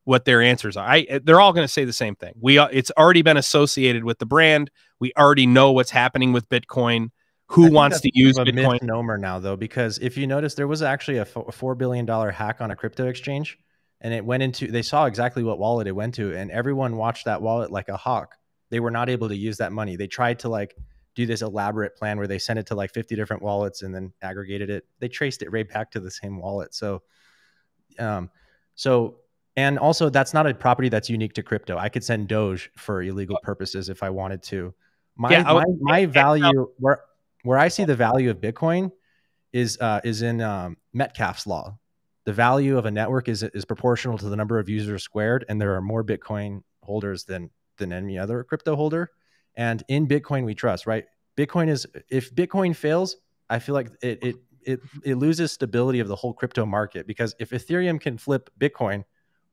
what 0.04 0.26
their 0.26 0.42
answers 0.42 0.76
are. 0.76 0.86
I 0.86 1.22
they're 1.24 1.40
all 1.40 1.54
going 1.54 1.66
to 1.66 1.72
say 1.72 1.86
the 1.86 1.94
same 1.94 2.16
thing. 2.16 2.34
We 2.40 2.60
it's 2.60 2.92
already 2.98 3.22
been 3.22 3.38
associated 3.38 4.04
with 4.04 4.20
the 4.20 4.26
brand. 4.26 4.70
We 5.00 5.14
already 5.18 5.48
know 5.48 5.72
what's 5.72 5.90
happening 5.90 6.34
with 6.34 6.50
Bitcoin. 6.50 7.12
Who 7.48 7.72
wants 7.72 8.02
to 8.02 8.12
use 8.14 8.38
a 8.38 8.44
Bitcoin? 8.44 8.82
misnomer 8.82 9.18
now 9.18 9.40
though, 9.40 9.56
because 9.56 10.00
if 10.00 10.18
you 10.18 10.28
notice, 10.28 10.56
there 10.56 10.68
was 10.68 10.82
actually 10.82 11.20
a 11.20 11.26
four 11.26 11.76
billion 11.76 12.06
dollar 12.06 12.30
hack 12.30 12.60
on 12.60 12.72
a 12.72 12.76
crypto 12.76 13.08
exchange, 13.08 13.58
and 14.02 14.14
it 14.14 14.26
went 14.26 14.44
into. 14.44 14.68
They 14.68 14.82
saw 14.82 15.06
exactly 15.06 15.44
what 15.44 15.60
wallet 15.60 15.88
it 15.88 15.96
went 15.96 16.16
to, 16.16 16.36
and 16.36 16.52
everyone 16.52 16.98
watched 16.98 17.24
that 17.24 17.42
wallet 17.42 17.72
like 17.72 17.88
a 17.88 17.96
hawk. 17.96 18.36
They 18.74 18.80
were 18.80 18.90
not 18.90 19.08
able 19.08 19.30
to 19.30 19.36
use 19.36 19.58
that 19.58 19.72
money. 19.72 19.96
They 19.96 20.08
tried 20.08 20.40
to 20.40 20.50
like 20.50 20.76
do 21.14 21.28
this 21.28 21.44
elaborate 21.44 21.96
plan 21.96 22.18
where 22.18 22.26
they 22.26 22.40
sent 22.40 22.58
it 22.58 22.66
to 22.66 22.74
like 22.74 22.92
50 22.92 23.16
different 23.16 23.44
wallets 23.44 23.84
and 23.84 23.94
then 23.94 24.12
aggregated 24.24 24.72
it. 24.72 24.88
They 24.98 25.08
traced 25.08 25.44
it 25.44 25.52
right 25.52 25.70
back 25.70 25.92
to 25.92 26.00
the 26.00 26.10
same 26.10 26.40
wallet. 26.40 26.74
So, 26.74 27.04
um, 28.00 28.32
so 28.74 29.18
and 29.56 29.78
also 29.78 30.10
that's 30.10 30.34
not 30.34 30.48
a 30.48 30.56
property 30.56 30.90
that's 30.90 31.08
unique 31.08 31.34
to 31.34 31.44
crypto. 31.44 31.78
I 31.78 31.88
could 31.88 32.04
send 32.04 32.30
Doge 32.30 32.72
for 32.76 33.04
illegal 33.04 33.38
purposes 33.44 33.90
if 33.90 34.02
I 34.02 34.10
wanted 34.10 34.42
to. 34.44 34.74
My 35.16 35.30
yeah, 35.30 35.54
would, 35.54 35.66
my, 35.80 35.92
my 35.92 36.06
value 36.08 36.72
where 36.80 37.02
where 37.44 37.60
I 37.60 37.68
see 37.68 37.86
the 37.86 37.96
value 37.96 38.32
of 38.32 38.38
Bitcoin 38.38 38.92
is 39.52 39.78
uh, 39.80 40.02
is 40.04 40.24
in 40.24 40.42
um, 40.42 40.78
Metcalfe's 40.94 41.46
law. 41.46 41.78
The 42.26 42.34
value 42.34 42.76
of 42.80 42.88
a 42.88 42.92
network 42.92 43.30
is 43.30 43.44
is 43.44 43.66
proportional 43.66 44.18
to 44.18 44.30
the 44.30 44.36
number 44.36 44.58
of 44.58 44.68
users 44.68 45.04
squared, 45.04 45.46
and 45.48 45.62
there 45.62 45.76
are 45.76 45.82
more 45.82 46.04
Bitcoin 46.04 46.64
holders 46.82 47.24
than 47.24 47.52
than 47.78 47.94
any 47.94 48.18
other 48.18 48.44
crypto 48.44 48.76
holder. 48.76 49.12
And 49.56 49.84
in 49.88 50.08
Bitcoin, 50.08 50.46
we 50.46 50.56
trust. 50.56 50.88
Right? 50.88 51.06
Bitcoin 51.38 51.70
is 51.70 51.86
if 52.10 52.34
Bitcoin 52.34 52.76
fails, 52.76 53.18
I 53.50 53.60
feel 53.60 53.76
like 53.76 53.90
it 54.02 54.20
it 54.24 54.36
it, 54.66 54.80
it 55.04 55.16
loses 55.16 55.52
stability 55.52 56.00
of 56.00 56.08
the 56.08 56.16
whole 56.16 56.34
crypto 56.34 56.66
market 56.66 57.08
because 57.08 57.36
if 57.40 57.50
Ethereum 57.52 58.00
can 58.00 58.18
flip 58.18 58.50
Bitcoin, 58.60 59.04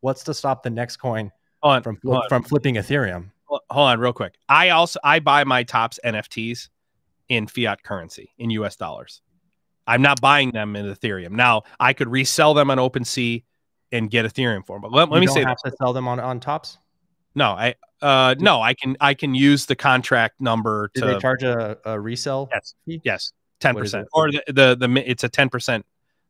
what's 0.00 0.22
to 0.24 0.34
stop 0.34 0.62
the 0.62 0.70
next 0.70 0.96
coin 0.96 1.30
on, 1.62 1.82
from 1.82 1.98
from 2.28 2.42
flipping 2.42 2.76
Ethereum? 2.76 3.30
Hold 3.46 3.62
on, 3.70 3.98
real 3.98 4.12
quick. 4.12 4.34
I 4.48 4.70
also 4.70 5.00
I 5.02 5.20
buy 5.20 5.44
my 5.44 5.64
Topps 5.64 5.98
NFTs 6.04 6.68
in 7.28 7.46
fiat 7.46 7.82
currency 7.82 8.30
in 8.38 8.50
US 8.50 8.76
dollars. 8.76 9.22
I'm 9.86 10.02
not 10.02 10.20
buying 10.20 10.52
them 10.52 10.76
in 10.76 10.86
Ethereum. 10.86 11.32
Now 11.32 11.62
I 11.78 11.92
could 11.92 12.08
resell 12.08 12.54
them 12.54 12.70
on 12.70 12.78
OpenSea 12.78 13.42
and 13.92 14.10
get 14.10 14.24
Ethereum 14.24 14.64
for 14.64 14.76
them. 14.76 14.82
But 14.82 14.92
let, 14.92 15.10
let 15.10 15.20
me 15.20 15.26
say, 15.26 15.42
have 15.42 15.58
to 15.64 15.72
sell 15.78 15.92
them 15.92 16.06
on 16.06 16.20
on 16.20 16.40
Topps. 16.40 16.78
No, 17.34 17.50
I 17.50 17.74
uh 18.02 18.34
no, 18.38 18.60
I 18.62 18.74
can 18.74 18.96
I 19.00 19.14
can 19.14 19.34
use 19.34 19.66
the 19.66 19.76
contract 19.76 20.40
number 20.40 20.90
to. 20.94 21.06
they 21.06 21.18
charge 21.18 21.42
a, 21.42 21.78
a 21.84 22.00
resell? 22.00 22.48
Yes, 22.52 22.74
fee? 22.86 23.00
yes, 23.04 23.32
ten 23.60 23.74
percent, 23.74 24.08
or 24.12 24.30
the, 24.30 24.42
the 24.48 24.76
the 24.76 25.10
it's 25.10 25.24
a 25.24 25.28
ten 25.28 25.48
percent. 25.48 25.84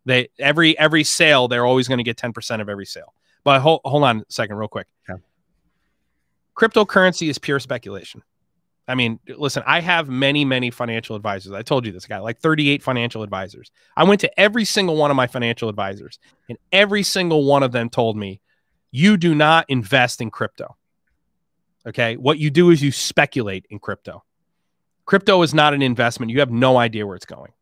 They 0.05 0.29
every 0.39 0.79
every 0.79 1.05
sale 1.05 1.49
they're 1.49 1.66
always 1.66 1.89
going 1.89 1.99
to 1.99 2.05
get 2.05 2.16
ten 2.16 2.33
percent 2.33 2.62
of 2.62 2.68
every 2.68 2.87
sale. 2.87 3.14
But 3.45 3.61
hold 3.61 3.81
hold 3.85 4.05
on 4.05 4.21
a 4.21 4.25
second, 4.29 4.57
real 4.57 4.68
quick. 4.68 4.87
Okay. 5.09 5.21
Cryptocurrency 6.57 7.31
is 7.31 7.39
pure 7.39 7.61
speculation. 7.61 8.23
I 8.91 8.97
mean, 8.97 9.21
listen, 9.39 9.62
I 9.66 9.81
have 9.81 10.09
many, 10.09 10.45
many 10.45 10.71
financial 10.71 11.14
advisors. 11.14 11.53
I 11.53 11.62
told 11.62 11.87
you 11.87 11.93
this 11.93 12.07
guy, 12.07 12.18
like 12.18 12.41
38 12.41 12.83
financial 12.83 13.23
advisors. 13.23 13.71
I 13.97 14.03
went 14.03 14.21
to 14.23 14.41
every 14.41 14.64
single 14.64 14.97
one 14.97 15.12
of 15.12 15.16
my 15.16 15.29
financial 15.29 15.68
advisors, 15.68 16.18
and 16.49 16.59
every 16.73 17.05
single 17.05 17.45
one 17.45 17.62
of 17.62 17.71
them 17.71 17.89
told 17.89 18.16
me, 18.16 18.41
you 18.91 19.16
do 19.16 19.33
not 19.33 19.66
invest 19.68 20.21
in 20.21 20.31
crypto. 20.31 20.77
Okay. 21.87 22.16
What 22.16 22.39
you 22.39 22.51
do 22.51 22.70
is 22.70 22.83
you 22.83 22.93
speculate 22.93 23.66
in 23.70 23.78
crypto. 23.78 24.24
Crypto 25.07 25.43
is 25.43 25.55
not 25.55 25.74
an 25.74 25.83
investment. 25.83 26.31
You 26.31 26.41
have 26.41 26.51
no 26.51 26.76
idea 26.76 27.07
where 27.07 27.16
it's 27.16 27.26
going. 27.26 27.53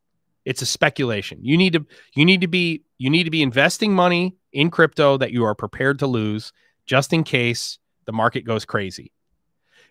It's 0.44 0.62
a 0.62 0.66
speculation. 0.66 1.38
You 1.42 1.56
need 1.56 1.74
to 1.74 1.86
you 2.14 2.24
need 2.24 2.40
to 2.40 2.48
be 2.48 2.82
you 2.98 3.10
need 3.10 3.24
to 3.24 3.30
be 3.30 3.42
investing 3.42 3.94
money 3.94 4.36
in 4.52 4.70
crypto 4.70 5.18
that 5.18 5.30
you 5.30 5.44
are 5.44 5.54
prepared 5.54 5.98
to 6.00 6.06
lose 6.06 6.52
just 6.86 7.12
in 7.12 7.22
case 7.22 7.78
the 8.06 8.12
market 8.12 8.44
goes 8.44 8.64
crazy. 8.64 9.12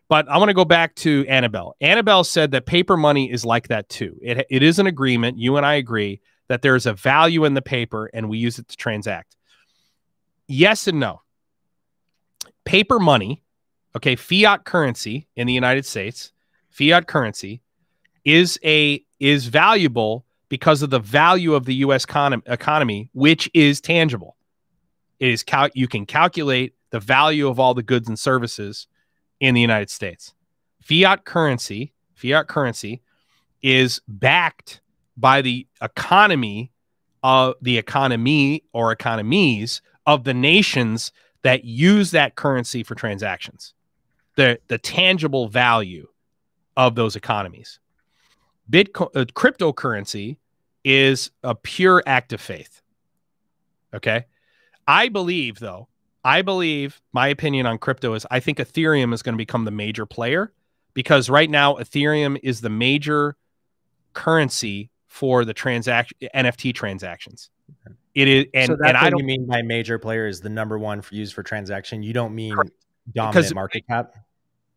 But 0.10 0.30
I 0.30 0.38
want 0.38 0.50
to 0.50 0.54
go 0.54 0.66
back 0.66 0.96
to 0.96 1.26
Annabelle. 1.28 1.76
Annabelle 1.82 2.24
said 2.24 2.52
that 2.52 2.66
paper 2.66 2.96
money 2.96 3.32
is 3.32 3.46
like 3.46 3.68
that 3.68 3.90
too. 3.90 4.18
It, 4.22 4.46
it 4.50 4.64
is 4.64 4.80
an 4.80 4.88
agreement. 4.88 5.38
You 5.38 5.58
and 5.58 5.66
I 5.66 5.76
agree 5.76 6.22
that 6.48 6.62
there 6.62 6.76
is 6.76 6.86
a 6.86 6.94
value 6.94 7.44
in 7.46 7.54
the 7.54 7.62
paper 7.62 8.10
and 8.14 8.30
we 8.30 8.38
use 8.38 8.58
it 8.58 8.68
to 8.70 8.78
transact. 8.78 9.36
Yes 10.48 10.88
and 10.88 11.00
no. 11.00 11.22
Paper 12.64 13.00
money, 13.00 13.44
okay, 13.98 14.16
fiat 14.16 14.64
currency 14.64 15.28
in 15.36 15.48
the 15.48 15.54
United 15.54 15.86
States, 15.86 16.32
fiat 16.70 17.08
currency 17.08 17.62
is 18.24 18.60
a 18.64 19.04
is 19.20 19.48
valuable 19.48 20.26
because 20.50 20.82
of 20.84 20.92
the 20.92 21.00
value 21.00 21.56
of 21.56 21.66
the 21.66 21.76
US 21.76 22.06
economy, 22.06 23.10
which 23.14 23.50
is 23.54 23.82
tangible. 23.82 24.38
It 25.20 25.30
is 25.30 25.44
cal- 25.44 25.70
you 25.74 25.88
can 25.88 26.06
calculate 26.06 26.76
the 26.92 27.00
value 27.00 27.48
of 27.48 27.60
all 27.60 27.74
the 27.74 27.84
goods 27.84 28.08
and 28.08 28.18
services 28.18 28.88
in 29.40 29.56
the 29.56 29.62
United 29.62 29.90
States. 29.90 30.34
Fiat 30.82 31.26
currency, 31.26 31.94
fiat 32.14 32.48
currency 32.48 33.02
is 33.64 34.00
backed 34.08 34.80
by 35.18 35.42
the 35.42 35.68
economy 35.82 36.72
of 37.24 37.56
the 37.62 37.80
economy 37.80 38.64
or 38.74 38.92
economies 38.92 39.82
of 40.06 40.24
the 40.24 40.36
nations 40.36 41.12
that 41.42 41.66
use 41.66 42.12
that 42.12 42.36
currency 42.36 42.84
for 42.84 42.94
transactions. 42.94 43.74
The 44.38 44.60
the 44.70 44.78
tangible 44.78 45.50
value 45.50 46.08
of 46.78 46.96
those 46.96 47.18
economies. 47.18 47.80
Bitcoin 48.72 49.10
uh, 49.16 49.26
cryptocurrency 49.26 50.38
is 50.86 51.32
a 51.44 51.56
pure 51.56 52.02
act 52.06 52.32
of 52.32 52.40
faith. 52.40 52.82
Okay? 53.94 54.26
I 54.88 55.10
believe 55.10 55.60
though 55.60 55.90
I 56.28 56.42
believe 56.42 57.02
my 57.14 57.30
opinion 57.30 57.66
on 57.66 57.78
crypto 57.78 58.14
is 58.14 58.26
I 58.30 58.42
think 58.42 58.58
Ethereum 58.58 59.14
is 59.14 59.22
going 59.22 59.34
to 59.34 59.38
become 59.38 59.64
the 59.64 59.72
major 59.72 60.06
player 60.06 60.52
because 60.94 61.30
right 61.30 61.50
now 61.50 61.76
Ethereum 61.76 62.38
is 62.44 62.60
the 62.60 62.70
major 62.70 63.38
currency 64.12 64.90
for 65.08 65.46
the 65.46 65.54
transaction 65.54 66.18
NFT 66.36 66.76
transactions. 66.76 67.50
It 68.14 68.28
is, 68.28 68.46
and, 68.54 68.68
so 68.68 68.78
and 68.84 68.98
I 68.98 69.10
don't 69.10 69.26
mean 69.26 69.46
by 69.46 69.62
major 69.62 70.00
player 70.00 70.28
is 70.28 70.42
the 70.42 70.50
number 70.50 70.78
one 70.78 71.02
for 71.02 71.16
used 71.16 71.34
for 71.34 71.44
transaction. 71.44 72.04
You 72.04 72.12
don't 72.12 72.36
mean 72.36 72.56
correct. 72.56 72.72
dominant 73.14 73.56
market 73.56 73.88
cap, 73.88 74.16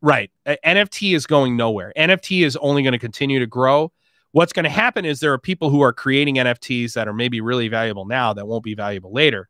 right? 0.02 0.30
NFT 0.46 1.14
is 1.14 1.26
going 1.26 1.56
nowhere. 1.56 1.92
NFT 1.96 2.44
is 2.44 2.56
only 2.56 2.82
going 2.82 2.92
to 2.92 2.98
continue 2.98 3.38
to 3.38 3.46
grow. 3.46 3.92
What's 4.32 4.52
going 4.52 4.64
to 4.64 4.70
happen 4.70 5.04
is 5.04 5.20
there 5.20 5.32
are 5.32 5.38
people 5.38 5.70
who 5.70 5.80
are 5.80 5.92
creating 5.92 6.36
NFTs 6.36 6.92
that 6.94 7.08
are 7.08 7.12
maybe 7.12 7.40
really 7.40 7.68
valuable 7.68 8.04
now 8.04 8.32
that 8.32 8.46
won't 8.46 8.62
be 8.62 8.74
valuable 8.74 9.12
later, 9.12 9.48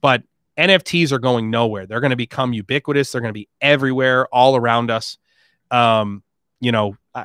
but 0.00 0.22
NFTs 0.56 1.10
are 1.10 1.18
going 1.18 1.50
nowhere. 1.50 1.86
They're 1.86 2.00
going 2.00 2.10
to 2.10 2.16
become 2.16 2.52
ubiquitous. 2.52 3.10
They're 3.10 3.20
going 3.20 3.30
to 3.30 3.38
be 3.38 3.48
everywhere, 3.60 4.26
all 4.26 4.56
around 4.56 4.90
us. 4.90 5.18
Um, 5.70 6.22
you 6.60 6.70
know, 6.70 6.96
uh, 7.14 7.24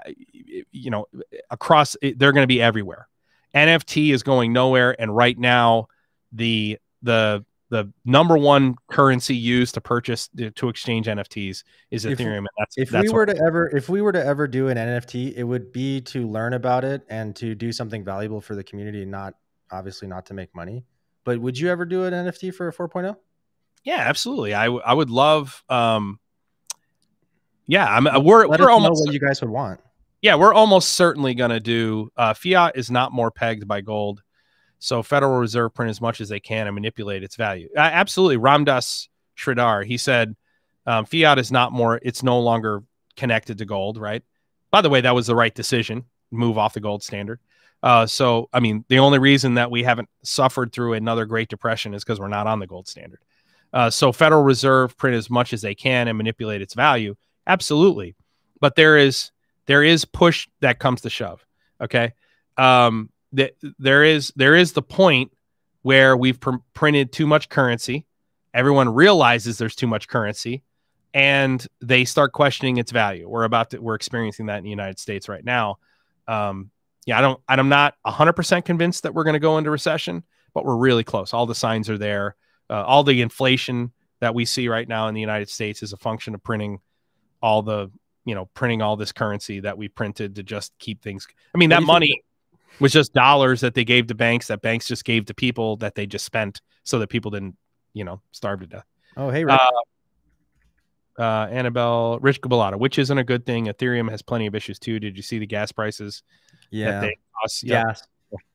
you 0.71 0.89
know, 0.89 1.05
across. 1.51 1.95
They're 2.01 2.31
going 2.31 2.43
to 2.43 2.47
be 2.47 2.61
everywhere. 2.61 3.07
NFT 3.53 4.13
is 4.13 4.23
going 4.23 4.53
nowhere, 4.53 4.95
and 4.99 5.15
right 5.15 5.37
now, 5.37 5.87
the 6.31 6.79
the 7.01 7.45
the 7.69 7.91
number 8.05 8.37
one 8.37 8.75
currency 8.89 9.35
used 9.35 9.73
to 9.73 9.81
purchase 9.81 10.29
to 10.55 10.69
exchange 10.69 11.07
NFTs 11.07 11.63
is 11.91 12.05
if, 12.05 12.19
Ethereum. 12.19 12.45
that's 12.57 12.77
if 12.77 12.89
that's 12.89 13.07
we 13.07 13.13
were 13.13 13.25
to 13.25 13.37
ever 13.37 13.75
if 13.75 13.89
we 13.89 14.01
were 14.01 14.11
to 14.11 14.23
ever 14.23 14.47
do 14.47 14.67
an 14.67 14.77
NFT, 14.77 15.33
it 15.35 15.43
would 15.43 15.71
be 15.71 16.01
to 16.01 16.27
learn 16.27 16.53
about 16.53 16.83
it 16.83 17.01
and 17.09 17.35
to 17.37 17.55
do 17.55 17.71
something 17.71 18.03
valuable 18.03 18.39
for 18.39 18.55
the 18.55 18.63
community, 18.63 19.03
not 19.05 19.33
obviously 19.71 20.07
not 20.07 20.25
to 20.27 20.33
make 20.33 20.53
money. 20.55 20.85
But 21.23 21.41
would 21.41 21.57
you 21.57 21.69
ever 21.69 21.85
do 21.85 22.03
an 22.05 22.13
NFT 22.13 22.53
for 22.53 22.67
a 22.67 22.73
4.0? 22.73 23.15
Yeah, 23.83 23.97
absolutely. 23.97 24.53
I, 24.53 24.65
I 24.65 24.93
would 24.93 25.09
love. 25.09 25.63
Um, 25.69 26.19
yeah, 27.67 27.85
I'm. 27.87 28.05
We're 28.23 28.47
Let 28.47 28.59
we're 28.59 28.69
almost 28.69 29.05
what 29.05 29.13
you 29.13 29.19
guys 29.19 29.41
would 29.41 29.49
want. 29.49 29.79
Yeah, 30.21 30.35
we're 30.35 30.53
almost 30.53 30.93
certainly 30.93 31.33
going 31.35 31.51
to 31.51 31.59
do. 31.59 32.11
Uh, 32.15 32.33
fiat 32.33 32.77
is 32.77 32.89
not 32.89 33.11
more 33.11 33.31
pegged 33.31 33.67
by 33.67 33.81
gold, 33.81 34.21
so 34.85 35.01
Federal 35.01 35.37
Reserve 35.39 35.73
print 35.73 35.89
as 35.89 35.99
much 35.99 36.21
as 36.21 36.29
they 36.29 36.39
can 36.39 36.67
and 36.67 36.75
manipulate 36.75 37.23
its 37.23 37.35
value. 37.35 37.69
Uh, 37.75 37.81
absolutely, 37.81 38.37
Ramdas 38.37 39.07
Sridhar. 39.37 39.83
He 39.85 39.97
said 39.97 40.35
um, 40.85 41.05
fiat 41.05 41.39
is 41.39 41.51
not 41.51 41.71
more. 41.71 41.99
It's 42.03 42.23
no 42.23 42.39
longer 42.39 42.83
connected 43.15 43.57
to 43.57 43.65
gold. 43.65 43.97
Right. 43.97 44.23
By 44.71 44.81
the 44.81 44.89
way, 44.89 45.01
that 45.01 45.15
was 45.15 45.27
the 45.27 45.35
right 45.35 45.53
decision. 45.53 46.05
Move 46.31 46.57
off 46.57 46.73
the 46.73 46.79
gold 46.79 47.03
standard. 47.03 47.39
Uh, 47.81 48.05
so, 48.05 48.49
I 48.51 48.59
mean, 48.59 48.83
the 48.87 48.99
only 48.99 49.19
reason 49.19 49.55
that 49.55 49.69
we 49.69 49.83
haven't 49.83 50.09
suffered 50.23 50.71
through 50.71 50.93
another 50.93 51.25
Great 51.25 51.49
Depression 51.49 51.93
is 51.93 52.03
because 52.03 52.19
we're 52.19 52.27
not 52.27 52.47
on 52.47 52.59
the 52.59 52.67
gold 52.67 52.87
standard. 52.87 53.19
Uh, 53.73 53.89
so, 53.89 54.11
Federal 54.11 54.43
Reserve 54.43 54.97
print 54.97 55.15
as 55.15 55.29
much 55.29 55.53
as 55.53 55.61
they 55.61 55.75
can 55.75 56.07
and 56.07 56.17
manipulate 56.17 56.61
its 56.61 56.73
value, 56.73 57.15
absolutely. 57.45 58.15
But 58.59 58.75
there 58.75 58.97
is 58.97 59.31
there 59.65 59.83
is 59.83 60.05
push 60.05 60.47
that 60.61 60.79
comes 60.79 61.01
to 61.01 61.09
shove. 61.09 61.45
Okay, 61.81 62.13
um, 62.57 63.09
that 63.35 63.53
there 63.77 64.03
is 64.03 64.33
there 64.35 64.55
is 64.55 64.73
the 64.73 64.81
point 64.81 65.31
where 65.81 66.17
we've 66.17 66.39
pr- 66.39 66.55
printed 66.73 67.11
too 67.11 67.27
much 67.27 67.49
currency. 67.49 68.05
Everyone 68.53 68.89
realizes 68.89 69.57
there's 69.57 69.75
too 69.75 69.87
much 69.87 70.07
currency, 70.07 70.63
and 71.13 71.65
they 71.81 72.05
start 72.05 72.31
questioning 72.31 72.77
its 72.77 72.91
value. 72.91 73.29
We're 73.29 73.43
about 73.43 73.71
to 73.71 73.79
we're 73.79 73.95
experiencing 73.95 74.47
that 74.47 74.57
in 74.57 74.63
the 74.63 74.69
United 74.69 74.99
States 74.99 75.29
right 75.29 75.43
now. 75.43 75.77
Um, 76.27 76.71
yeah, 77.05 77.19
I 77.19 77.21
don't 77.21 77.39
I'm 77.47 77.69
not 77.69 77.95
100% 78.05 78.65
convinced 78.65 79.03
that 79.03 79.13
we're 79.13 79.25
going 79.25 79.33
to 79.33 79.39
go 79.39 79.57
into 79.57 79.69
recession, 79.69 80.23
but 80.53 80.65
we're 80.65 80.77
really 80.77 81.03
close. 81.03 81.33
All 81.33 81.45
the 81.45 81.55
signs 81.55 81.89
are 81.89 81.97
there. 81.97 82.35
Uh, 82.69 82.83
all 82.83 83.03
the 83.03 83.21
inflation 83.21 83.91
that 84.21 84.33
we 84.33 84.45
see 84.45 84.67
right 84.69 84.87
now 84.87 85.07
in 85.07 85.13
the 85.13 85.21
United 85.21 85.49
States 85.49 85.83
is 85.83 85.93
a 85.93 85.97
function 85.97 86.33
of 86.33 86.41
printing 86.41 86.79
all 87.43 87.61
the, 87.61 87.91
you 88.23 88.33
know, 88.33 88.49
printing 88.55 88.81
all 88.81 88.95
this 88.95 89.11
currency 89.11 89.59
that 89.59 89.77
we 89.77 89.87
printed 89.87 90.35
to 90.37 90.43
just 90.43 90.73
keep 90.79 91.03
things. 91.03 91.27
I 91.53 91.59
mean, 91.59 91.69
that 91.69 91.83
money 91.83 92.23
was 92.79 92.91
just 92.91 93.13
dollars 93.13 93.61
that 93.61 93.73
they 93.73 93.83
gave 93.83 94.07
to 94.07 94.15
banks 94.15 94.47
that 94.47 94.61
banks 94.61 94.87
just 94.87 95.05
gave 95.05 95.25
to 95.25 95.33
people 95.33 95.77
that 95.77 95.95
they 95.95 96.05
just 96.05 96.25
spent 96.25 96.61
so 96.83 96.99
that 96.99 97.07
people 97.07 97.31
didn't, 97.31 97.55
you 97.93 98.03
know, 98.03 98.21
starve 98.31 98.59
to 98.61 98.67
death. 98.67 98.85
Oh, 99.17 99.29
hey, 99.29 99.45
Rick. 99.45 99.59
Uh, 99.59 101.21
uh, 101.21 101.47
Annabelle 101.49 102.19
Rich 102.19 102.41
Gabalata, 102.41 102.77
which 102.77 102.99
isn't 102.99 103.17
a 103.17 103.23
good 103.23 103.45
thing. 103.45 103.67
Ethereum 103.67 104.09
has 104.09 104.21
plenty 104.21 104.47
of 104.47 104.55
issues 104.55 104.79
too. 104.79 104.99
Did 104.99 105.15
you 105.15 105.23
see 105.23 105.39
the 105.39 105.47
gas 105.47 105.71
prices? 105.71 106.23
Yeah. 106.71 106.99
They 107.01 107.17
cost, 107.41 107.65
gas. 107.65 108.03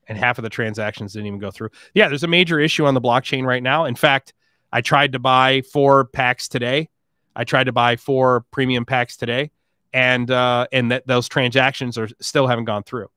And 0.07 0.17
half 0.17 0.37
of 0.37 0.43
the 0.43 0.49
transactions 0.49 1.13
didn't 1.13 1.27
even 1.27 1.39
go 1.39 1.49
through. 1.49 1.69
Yeah, 1.95 2.07
there's 2.09 2.23
a 2.23 2.27
major 2.27 2.59
issue 2.59 2.85
on 2.85 2.93
the 2.93 3.01
blockchain 3.01 3.45
right 3.45 3.63
now. 3.63 3.85
In 3.85 3.95
fact, 3.95 4.33
I 4.71 4.81
tried 4.81 5.13
to 5.13 5.19
buy 5.19 5.61
four 5.73 6.05
packs 6.05 6.47
today. 6.47 6.89
I 7.35 7.45
tried 7.45 7.63
to 7.65 7.71
buy 7.71 7.95
four 7.95 8.45
premium 8.51 8.85
packs 8.85 9.17
today, 9.17 9.51
and 9.93 10.29
uh, 10.29 10.67
and 10.71 10.91
that 10.91 11.07
those 11.07 11.29
transactions 11.29 11.97
are 11.97 12.09
still 12.19 12.45
haven't 12.45 12.65
gone 12.65 12.83
through. 12.83 13.07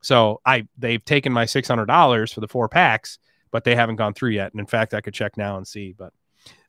So 0.00 0.40
I 0.44 0.66
they've 0.78 1.04
taken 1.04 1.32
my 1.32 1.44
six 1.44 1.68
hundred 1.68 1.86
dollars 1.86 2.32
for 2.32 2.40
the 2.40 2.48
four 2.48 2.68
packs, 2.68 3.18
but 3.50 3.64
they 3.64 3.74
haven't 3.74 3.96
gone 3.96 4.14
through 4.14 4.30
yet. 4.30 4.52
And 4.52 4.60
in 4.60 4.66
fact, 4.66 4.94
I 4.94 5.00
could 5.00 5.14
check 5.14 5.36
now 5.36 5.56
and 5.56 5.66
see. 5.66 5.94
But 5.96 6.12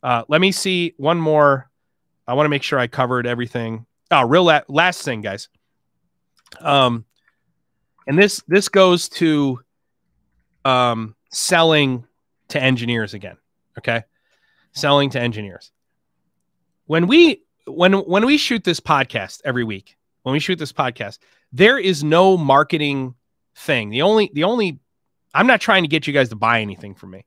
uh, 0.04 0.24
let 0.28 0.42
me 0.42 0.52
see 0.52 0.94
one 0.98 1.20
more. 1.20 1.70
I 2.28 2.34
want 2.34 2.46
to 2.46 2.50
make 2.50 2.64
sure 2.64 2.80
I 2.80 2.88
covered 2.88 3.26
everything. 3.26 3.86
Oh, 4.10 4.24
real 4.24 4.44
la- 4.44 4.62
last 4.68 5.04
thing, 5.04 5.22
guys. 5.22 5.50
Um, 6.60 7.06
and 8.08 8.18
this 8.18 8.44
this 8.48 8.68
goes 8.70 9.10
to 9.10 9.60
um 10.66 11.16
selling 11.32 12.06
to 12.50 12.62
engineers 12.62 13.14
again. 13.14 13.38
Okay, 13.78 14.04
selling 14.74 15.10
to 15.12 15.20
engineers. 15.20 15.72
When 16.86 17.08
we 17.08 17.44
when 17.66 17.94
when 17.94 18.26
we 18.26 18.38
shoot 18.38 18.64
this 18.64 18.82
podcast 18.82 19.42
every 19.46 19.64
week, 19.64 19.98
when 20.24 20.34
we 20.34 20.40
shoot 20.40 20.60
this 20.60 20.74
podcast, 20.74 21.20
there 21.54 21.78
is 21.78 22.04
no 22.04 22.38
marketing 22.38 23.16
thing. 23.56 23.90
The 23.90 24.02
only 24.02 24.32
the 24.34 24.44
only 24.44 24.80
I'm 25.34 25.48
not 25.48 25.62
trying 25.62 25.84
to 25.84 25.88
get 25.88 26.08
you 26.08 26.14
guys 26.14 26.30
to 26.30 26.36
buy 26.36 26.62
anything 26.62 26.96
from 26.96 27.12
me. 27.12 27.26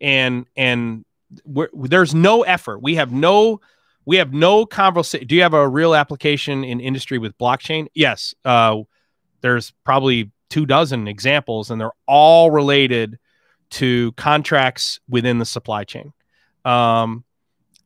And 0.00 0.46
and 0.56 1.04
there's 1.44 2.14
no 2.14 2.42
effort. 2.42 2.82
We 2.82 2.96
have 2.96 3.12
no 3.12 3.60
we 4.04 4.16
have 4.16 4.32
no 4.32 4.64
conversation. 4.64 5.26
Do 5.26 5.34
you 5.34 5.42
have 5.42 5.54
a 5.54 5.68
real 5.68 5.94
application 5.94 6.64
in 6.64 6.80
industry 6.80 7.18
with 7.18 7.36
blockchain? 7.36 7.88
Yes. 7.94 8.34
Uh, 8.44 8.82
there's 9.42 9.72
probably 9.84 10.30
two 10.48 10.64
dozen 10.64 11.06
examples, 11.06 11.70
and 11.70 11.78
they're 11.78 11.92
all 12.06 12.50
related 12.50 13.18
to 13.70 14.12
contracts 14.12 14.98
within 15.10 15.38
the 15.38 15.44
supply 15.44 15.84
chain. 15.84 16.14
Um, 16.64 17.24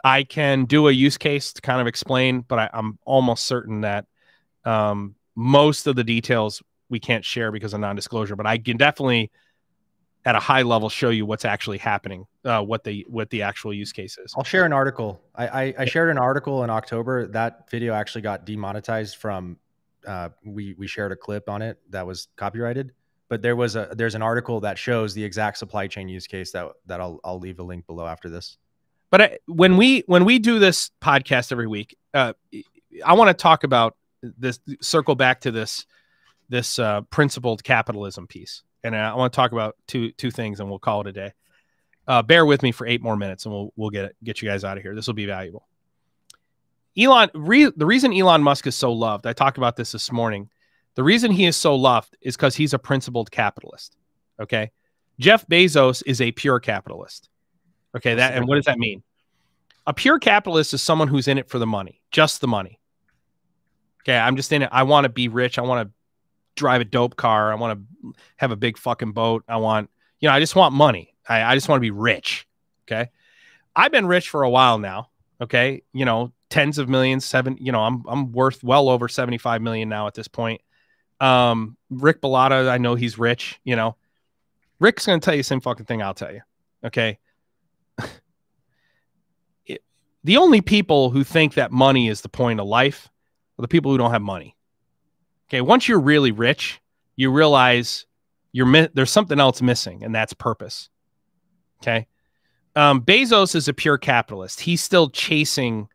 I 0.04 0.22
can 0.22 0.64
do 0.64 0.88
a 0.88 0.92
use 0.92 1.18
case 1.18 1.52
to 1.54 1.60
kind 1.60 1.80
of 1.80 1.86
explain, 1.88 2.42
but 2.42 2.58
I, 2.58 2.70
am 2.72 2.98
almost 3.04 3.44
certain 3.46 3.80
that 3.80 4.06
um, 4.64 5.16
most 5.34 5.86
of 5.86 5.96
the 5.96 6.04
details 6.04 6.62
we 6.92 7.00
can't 7.00 7.24
share 7.24 7.50
because 7.50 7.72
of 7.72 7.80
non-disclosure. 7.80 8.36
But 8.36 8.46
I 8.46 8.58
can 8.58 8.76
definitely 8.76 9.32
at 10.24 10.36
a 10.36 10.38
high 10.38 10.62
level 10.62 10.88
show 10.88 11.10
you 11.10 11.26
what's 11.26 11.44
actually 11.44 11.78
happening, 11.78 12.26
uh, 12.44 12.62
what 12.62 12.84
the 12.84 13.04
what 13.08 13.30
the 13.30 13.42
actual 13.42 13.72
use 13.74 13.92
case 13.92 14.18
is. 14.18 14.32
I'll 14.36 14.44
share 14.44 14.64
an 14.64 14.72
article. 14.72 15.20
I, 15.34 15.48
I, 15.48 15.74
I 15.78 15.84
shared 15.86 16.10
an 16.10 16.18
article 16.18 16.62
in 16.62 16.70
October. 16.70 17.26
That 17.26 17.68
video 17.70 17.94
actually 17.94 18.22
got 18.22 18.46
demonetized 18.46 19.16
from. 19.16 19.56
Uh, 20.06 20.28
we 20.44 20.74
we 20.78 20.86
shared 20.86 21.12
a 21.12 21.16
clip 21.16 21.48
on 21.48 21.62
it 21.62 21.78
that 21.90 22.06
was 22.06 22.28
copyrighted, 22.36 22.92
but 23.28 23.40
there 23.40 23.56
was 23.56 23.74
a 23.74 23.88
there's 23.96 24.14
an 24.14 24.22
article 24.22 24.60
that 24.60 24.78
shows 24.78 25.14
the 25.14 25.24
exact 25.24 25.58
supply 25.58 25.86
chain 25.86 26.08
use 26.08 26.26
case 26.26 26.52
that 26.52 26.68
that 26.86 27.00
I'll 27.00 27.18
I'll 27.24 27.38
leave 27.38 27.58
a 27.58 27.62
link 27.62 27.86
below 27.86 28.06
after 28.06 28.28
this. 28.28 28.58
But 29.10 29.20
I, 29.20 29.38
when 29.46 29.76
we 29.76 30.04
when 30.06 30.24
we 30.24 30.38
do 30.38 30.58
this 30.58 30.90
podcast 31.00 31.52
every 31.52 31.66
week, 31.66 31.96
uh, 32.14 32.32
I 33.04 33.14
want 33.14 33.28
to 33.28 33.34
talk 33.34 33.64
about 33.64 33.96
this. 34.22 34.60
Circle 34.80 35.14
back 35.14 35.40
to 35.42 35.50
this 35.50 35.86
this 36.52 36.78
uh, 36.78 37.00
principled 37.02 37.64
capitalism 37.64 38.28
piece 38.28 38.62
and 38.84 38.96
I 38.96 39.14
want 39.14 39.32
to 39.32 39.36
talk 39.36 39.52
about 39.52 39.76
two 39.86 40.12
two 40.12 40.30
things, 40.30 40.60
and 40.60 40.68
we'll 40.68 40.78
call 40.78 41.02
it 41.02 41.06
a 41.06 41.12
day. 41.12 41.32
Uh, 42.06 42.22
bear 42.22 42.44
with 42.44 42.62
me 42.62 42.72
for 42.72 42.86
eight 42.86 43.02
more 43.02 43.16
minutes, 43.16 43.44
and 43.44 43.54
we'll 43.54 43.72
we'll 43.76 43.90
get 43.90 44.12
get 44.24 44.42
you 44.42 44.48
guys 44.48 44.64
out 44.64 44.76
of 44.76 44.82
here. 44.82 44.94
This 44.94 45.06
will 45.06 45.14
be 45.14 45.26
valuable. 45.26 45.68
Elon, 46.98 47.30
re, 47.34 47.70
the 47.74 47.86
reason 47.86 48.12
Elon 48.12 48.42
Musk 48.42 48.66
is 48.66 48.76
so 48.76 48.92
loved, 48.92 49.26
I 49.26 49.32
talked 49.32 49.56
about 49.56 49.76
this 49.76 49.92
this 49.92 50.12
morning. 50.12 50.50
The 50.94 51.02
reason 51.02 51.30
he 51.30 51.46
is 51.46 51.56
so 51.56 51.74
loved 51.74 52.18
is 52.20 52.36
because 52.36 52.54
he's 52.54 52.74
a 52.74 52.78
principled 52.78 53.30
capitalist. 53.30 53.96
Okay, 54.40 54.72
Jeff 55.18 55.46
Bezos 55.46 56.02
is 56.04 56.20
a 56.20 56.32
pure 56.32 56.60
capitalist. 56.60 57.28
Okay, 57.96 58.14
that 58.14 58.34
and 58.34 58.46
what 58.46 58.56
does 58.56 58.66
that 58.66 58.78
mean? 58.78 59.02
A 59.86 59.94
pure 59.94 60.18
capitalist 60.18 60.74
is 60.74 60.82
someone 60.82 61.08
who's 61.08 61.28
in 61.28 61.38
it 61.38 61.48
for 61.48 61.58
the 61.58 61.66
money, 61.66 62.00
just 62.10 62.40
the 62.40 62.48
money. 62.48 62.78
Okay, 64.02 64.16
I'm 64.16 64.36
just 64.36 64.52
in 64.52 64.62
it. 64.62 64.68
I 64.72 64.82
want 64.82 65.04
to 65.04 65.08
be 65.08 65.28
rich. 65.28 65.58
I 65.58 65.62
want 65.62 65.88
to 65.88 65.94
drive 66.56 66.80
a 66.80 66.84
dope 66.84 67.16
car. 67.16 67.52
I 67.52 67.54
want 67.56 67.78
to 67.78 68.12
have 68.36 68.50
a 68.50 68.56
big 68.56 68.78
fucking 68.78 69.12
boat. 69.12 69.44
I 69.48 69.56
want, 69.56 69.90
you 70.20 70.28
know, 70.28 70.34
I 70.34 70.40
just 70.40 70.56
want 70.56 70.74
money. 70.74 71.14
I, 71.28 71.42
I 71.42 71.54
just 71.54 71.68
want 71.68 71.78
to 71.78 71.82
be 71.82 71.90
rich. 71.90 72.46
Okay. 72.86 73.10
I've 73.74 73.92
been 73.92 74.06
rich 74.06 74.28
for 74.28 74.42
a 74.42 74.50
while 74.50 74.78
now. 74.78 75.10
Okay. 75.40 75.82
You 75.92 76.04
know, 76.04 76.32
tens 76.50 76.78
of 76.78 76.88
millions, 76.88 77.24
seven, 77.24 77.56
you 77.60 77.72
know, 77.72 77.80
I'm, 77.80 78.04
I'm 78.06 78.32
worth 78.32 78.62
well 78.62 78.88
over 78.88 79.08
75 79.08 79.62
million 79.62 79.88
now 79.88 80.06
at 80.06 80.14
this 80.14 80.28
point. 80.28 80.60
Um, 81.20 81.76
Rick 81.88 82.20
Bullotta, 82.20 82.68
I 82.68 82.78
know 82.78 82.94
he's 82.94 83.18
rich, 83.18 83.60
you 83.64 83.76
know, 83.76 83.96
Rick's 84.80 85.06
going 85.06 85.20
to 85.20 85.24
tell 85.24 85.34
you 85.34 85.40
the 85.40 85.44
same 85.44 85.60
fucking 85.60 85.86
thing 85.86 86.02
I'll 86.02 86.12
tell 86.12 86.32
you. 86.32 86.40
Okay. 86.84 87.18
it, 89.64 89.82
the 90.24 90.36
only 90.36 90.60
people 90.60 91.10
who 91.10 91.22
think 91.22 91.54
that 91.54 91.70
money 91.70 92.08
is 92.08 92.20
the 92.20 92.28
point 92.28 92.58
of 92.58 92.66
life 92.66 93.08
are 93.58 93.62
the 93.62 93.68
people 93.68 93.92
who 93.92 93.98
don't 93.98 94.10
have 94.10 94.22
money. 94.22 94.56
Okay, 95.52 95.60
once 95.60 95.86
you're 95.86 96.00
really 96.00 96.32
rich, 96.32 96.80
you 97.14 97.30
realize 97.30 98.06
you're 98.52 98.88
there's 98.94 99.10
something 99.10 99.38
else 99.38 99.60
missing, 99.60 100.02
and 100.02 100.14
that's 100.14 100.32
purpose. 100.32 100.88
Okay, 101.82 102.06
um, 102.74 103.02
Bezos 103.02 103.54
is 103.54 103.68
a 103.68 103.74
pure 103.74 103.98
capitalist. 103.98 104.60
He's 104.60 104.82
still 104.82 105.10
chasing 105.10 105.88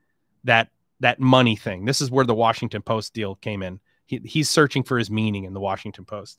that 0.43 0.69
that 0.99 1.19
money 1.19 1.55
thing. 1.55 1.85
This 1.85 2.01
is 2.01 2.11
where 2.11 2.23
the 2.23 2.35
Washington 2.35 2.83
Post 2.83 3.15
deal 3.15 3.33
came 3.33 3.63
in. 3.63 3.79
He, 4.05 4.21
he's 4.23 4.47
searching 4.47 4.83
for 4.83 4.99
his 4.99 5.09
meaning 5.09 5.43
in 5.43 5.53
the 5.53 5.59
Washington 5.59 6.05
Post, 6.05 6.37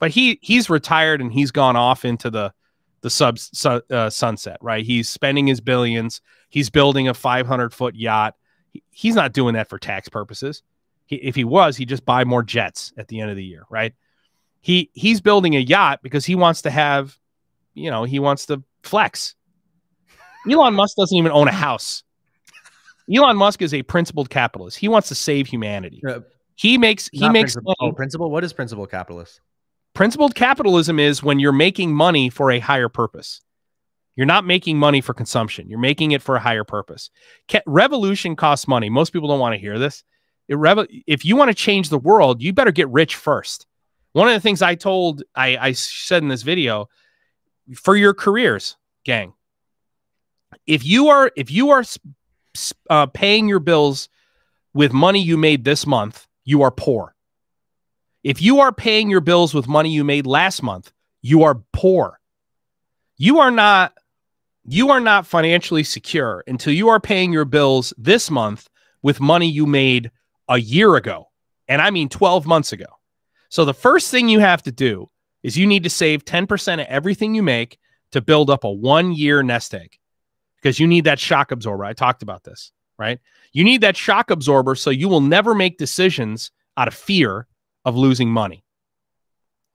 but 0.00 0.10
he 0.10 0.40
he's 0.42 0.68
retired 0.68 1.20
and 1.20 1.32
he's 1.32 1.52
gone 1.52 1.76
off 1.76 2.04
into 2.04 2.28
the 2.28 2.52
the 3.02 3.10
sub 3.10 3.38
su, 3.38 3.80
uh, 3.88 4.10
sunset. 4.10 4.56
Right, 4.60 4.84
he's 4.84 5.08
spending 5.08 5.46
his 5.46 5.60
billions. 5.60 6.20
He's 6.48 6.70
building 6.70 7.06
a 7.06 7.14
500 7.14 7.72
foot 7.72 7.94
yacht. 7.94 8.34
He, 8.72 8.82
he's 8.90 9.14
not 9.14 9.32
doing 9.32 9.54
that 9.54 9.68
for 9.68 9.78
tax 9.78 10.08
purposes. 10.08 10.64
He, 11.08 11.16
if 11.16 11.34
he 11.34 11.44
was, 11.44 11.76
he'd 11.76 11.88
just 11.88 12.04
buy 12.04 12.24
more 12.24 12.42
jets 12.42 12.92
at 12.98 13.08
the 13.08 13.20
end 13.20 13.30
of 13.30 13.36
the 13.36 13.44
year, 13.44 13.64
right? 13.70 13.94
He 14.60 14.90
he's 14.92 15.22
building 15.22 15.56
a 15.56 15.60
yacht 15.60 16.00
because 16.02 16.26
he 16.26 16.34
wants 16.34 16.62
to 16.62 16.70
have, 16.70 17.16
you 17.74 17.90
know, 17.90 18.04
he 18.04 18.18
wants 18.18 18.44
to 18.46 18.62
flex. 18.82 19.34
Elon 20.48 20.74
Musk 20.74 20.96
doesn't 20.96 21.16
even 21.16 21.32
own 21.32 21.48
a 21.48 21.52
house. 21.52 22.04
Elon 23.12 23.38
Musk 23.38 23.62
is 23.62 23.72
a 23.72 23.82
principled 23.82 24.28
capitalist. 24.28 24.76
He 24.76 24.86
wants 24.88 25.08
to 25.08 25.14
save 25.14 25.46
humanity. 25.46 26.02
Uh, 26.06 26.20
he 26.56 26.76
makes 26.76 27.08
he 27.10 27.26
makes 27.30 27.54
principle. 27.54 27.74
Oh, 27.80 27.92
principle. 27.92 28.30
What 28.30 28.44
is 28.44 28.52
principled 28.52 28.90
capitalist? 28.90 29.40
Principled 29.94 30.34
capitalism 30.34 30.98
is 30.98 31.22
when 31.22 31.38
you're 31.38 31.52
making 31.52 31.94
money 31.94 32.28
for 32.28 32.50
a 32.50 32.58
higher 32.58 32.90
purpose. 32.90 33.40
You're 34.14 34.26
not 34.26 34.44
making 34.44 34.78
money 34.78 35.00
for 35.00 35.14
consumption. 35.14 35.70
You're 35.70 35.78
making 35.78 36.10
it 36.10 36.20
for 36.20 36.36
a 36.36 36.40
higher 36.40 36.64
purpose. 36.64 37.10
Revolution 37.66 38.36
costs 38.36 38.68
money. 38.68 38.90
Most 38.90 39.12
people 39.12 39.28
don't 39.28 39.40
want 39.40 39.54
to 39.54 39.60
hear 39.60 39.78
this 39.78 40.04
if 40.48 41.24
you 41.24 41.36
want 41.36 41.50
to 41.50 41.54
change 41.54 41.88
the 41.88 41.98
world, 41.98 42.42
you 42.42 42.52
better 42.52 42.72
get 42.72 42.88
rich 42.88 43.16
first. 43.16 43.66
One 44.12 44.28
of 44.28 44.34
the 44.34 44.40
things 44.40 44.62
I 44.62 44.74
told, 44.74 45.22
I, 45.34 45.56
I 45.56 45.72
said 45.72 46.22
in 46.22 46.28
this 46.28 46.42
video, 46.42 46.88
for 47.74 47.96
your 47.96 48.14
careers, 48.14 48.76
gang, 49.04 49.34
if 50.66 50.84
you 50.84 51.08
are 51.08 51.30
if 51.36 51.50
you 51.50 51.70
are 51.70 51.84
uh, 52.88 53.06
paying 53.06 53.48
your 53.48 53.58
bills 53.58 54.08
with 54.74 54.92
money 54.92 55.22
you 55.22 55.36
made 55.36 55.64
this 55.64 55.86
month, 55.86 56.26
you 56.44 56.62
are 56.62 56.70
poor. 56.70 57.14
If 58.24 58.42
you 58.42 58.60
are 58.60 58.72
paying 58.72 59.10
your 59.10 59.20
bills 59.20 59.54
with 59.54 59.68
money 59.68 59.90
you 59.90 60.04
made 60.04 60.26
last 60.26 60.62
month, 60.62 60.92
you 61.20 61.44
are 61.44 61.62
poor. 61.72 62.20
You 63.16 63.38
are 63.40 63.50
not 63.50 63.92
you 64.66 64.90
are 64.90 65.00
not 65.00 65.26
financially 65.26 65.82
secure 65.82 66.44
until 66.46 66.72
you 66.72 66.88
are 66.88 67.00
paying 67.00 67.32
your 67.32 67.44
bills 67.44 67.92
this 67.96 68.30
month 68.30 68.68
with 69.02 69.20
money 69.20 69.48
you 69.48 69.66
made 69.66 70.10
a 70.48 70.58
year 70.58 70.96
ago. 70.96 71.28
And 71.68 71.82
I 71.82 71.90
mean 71.90 72.08
12 72.08 72.46
months 72.46 72.72
ago. 72.72 72.86
So 73.50 73.64
the 73.64 73.74
first 73.74 74.10
thing 74.10 74.28
you 74.28 74.40
have 74.40 74.62
to 74.64 74.72
do 74.72 75.10
is 75.42 75.56
you 75.56 75.66
need 75.66 75.84
to 75.84 75.90
save 75.90 76.24
10% 76.24 76.74
of 76.80 76.86
everything 76.86 77.34
you 77.34 77.42
make 77.42 77.78
to 78.12 78.20
build 78.20 78.50
up 78.50 78.64
a 78.64 78.70
one 78.70 79.12
year 79.12 79.42
nest 79.42 79.74
egg 79.74 79.98
because 80.56 80.80
you 80.80 80.86
need 80.86 81.04
that 81.04 81.18
shock 81.18 81.52
absorber. 81.52 81.84
I 81.84 81.92
talked 81.92 82.22
about 82.22 82.44
this. 82.44 82.72
right? 82.98 83.20
You 83.52 83.64
need 83.64 83.80
that 83.82 83.96
shock 83.96 84.30
absorber 84.30 84.74
so 84.74 84.90
you 84.90 85.08
will 85.08 85.20
never 85.20 85.54
make 85.54 85.78
decisions 85.78 86.50
out 86.76 86.88
of 86.88 86.94
fear 86.94 87.46
of 87.84 87.96
losing 87.96 88.28
money. 88.28 88.64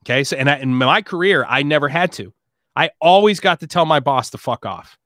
Okay. 0.04 0.24
So, 0.24 0.36
and 0.36 0.50
I, 0.50 0.58
in 0.58 0.74
my 0.74 1.02
career, 1.02 1.44
I 1.48 1.62
never 1.62 1.88
had 1.88 2.12
to. 2.12 2.32
I 2.76 2.90
always 3.00 3.40
got 3.40 3.60
to 3.60 3.66
tell 3.66 3.86
my 3.86 4.00
boss 4.00 4.30
to 4.30 4.38
fuck 4.38 4.66
off. 4.66 4.98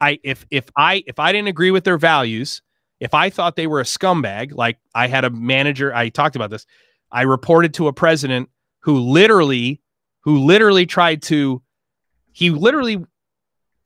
I 0.00 0.18
if 0.22 0.44
if 0.50 0.64
I 0.76 1.02
if 1.06 1.18
I 1.18 1.32
didn't 1.32 1.48
agree 1.48 1.70
with 1.70 1.84
their 1.84 1.96
values, 1.96 2.60
if 3.04 3.12
I 3.12 3.28
thought 3.28 3.54
they 3.54 3.66
were 3.66 3.80
a 3.80 3.84
scumbag, 3.84 4.54
like 4.54 4.78
I 4.94 5.08
had 5.08 5.26
a 5.26 5.30
manager, 5.30 5.94
I 5.94 6.08
talked 6.08 6.36
about 6.36 6.48
this. 6.48 6.64
I 7.12 7.22
reported 7.22 7.74
to 7.74 7.86
a 7.86 7.92
president 7.92 8.48
who 8.80 8.98
literally 8.98 9.82
who 10.22 10.38
literally 10.38 10.86
tried 10.86 11.20
to 11.24 11.62
he 12.32 12.48
literally 12.48 13.04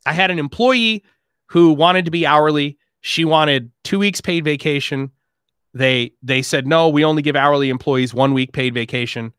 I 0.06 0.12
had 0.12 0.30
an 0.30 0.38
employee 0.38 1.02
who 1.46 1.72
wanted 1.72 2.04
to 2.04 2.12
be 2.12 2.26
hourly. 2.26 2.78
She 3.00 3.24
wanted 3.24 3.72
2 3.82 3.98
weeks 3.98 4.20
paid 4.20 4.44
vacation. 4.44 5.10
They 5.74 6.12
they 6.22 6.40
said 6.40 6.68
no, 6.68 6.88
we 6.88 7.04
only 7.04 7.22
give 7.22 7.34
hourly 7.34 7.70
employees 7.70 8.14
1 8.14 8.32
week 8.34 8.52
paid 8.52 8.72
vacation. 8.72 9.32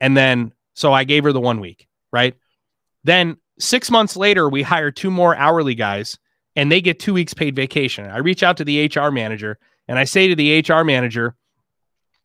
And 0.00 0.16
then 0.16 0.52
so 0.74 0.92
I 0.92 1.04
gave 1.04 1.22
her 1.22 1.32
the 1.32 1.40
1 1.40 1.60
week, 1.60 1.86
right? 2.12 2.34
Then 3.04 3.36
six 3.60 3.92
months 3.92 4.16
later, 4.16 4.48
we 4.48 4.62
hired 4.62 4.96
two 4.96 5.10
more 5.10 5.36
hourly 5.36 5.76
guys 5.76 6.18
and 6.56 6.70
they 6.70 6.80
get 6.80 6.98
two 6.98 7.14
weeks 7.14 7.34
paid 7.34 7.54
vacation. 7.54 8.06
I 8.06 8.18
reach 8.18 8.42
out 8.42 8.56
to 8.58 8.64
the 8.64 8.86
HR 8.86 9.10
manager 9.10 9.58
and 9.88 9.98
I 9.98 10.04
say 10.04 10.28
to 10.28 10.34
the 10.34 10.60
HR 10.60 10.84
manager, 10.84 11.34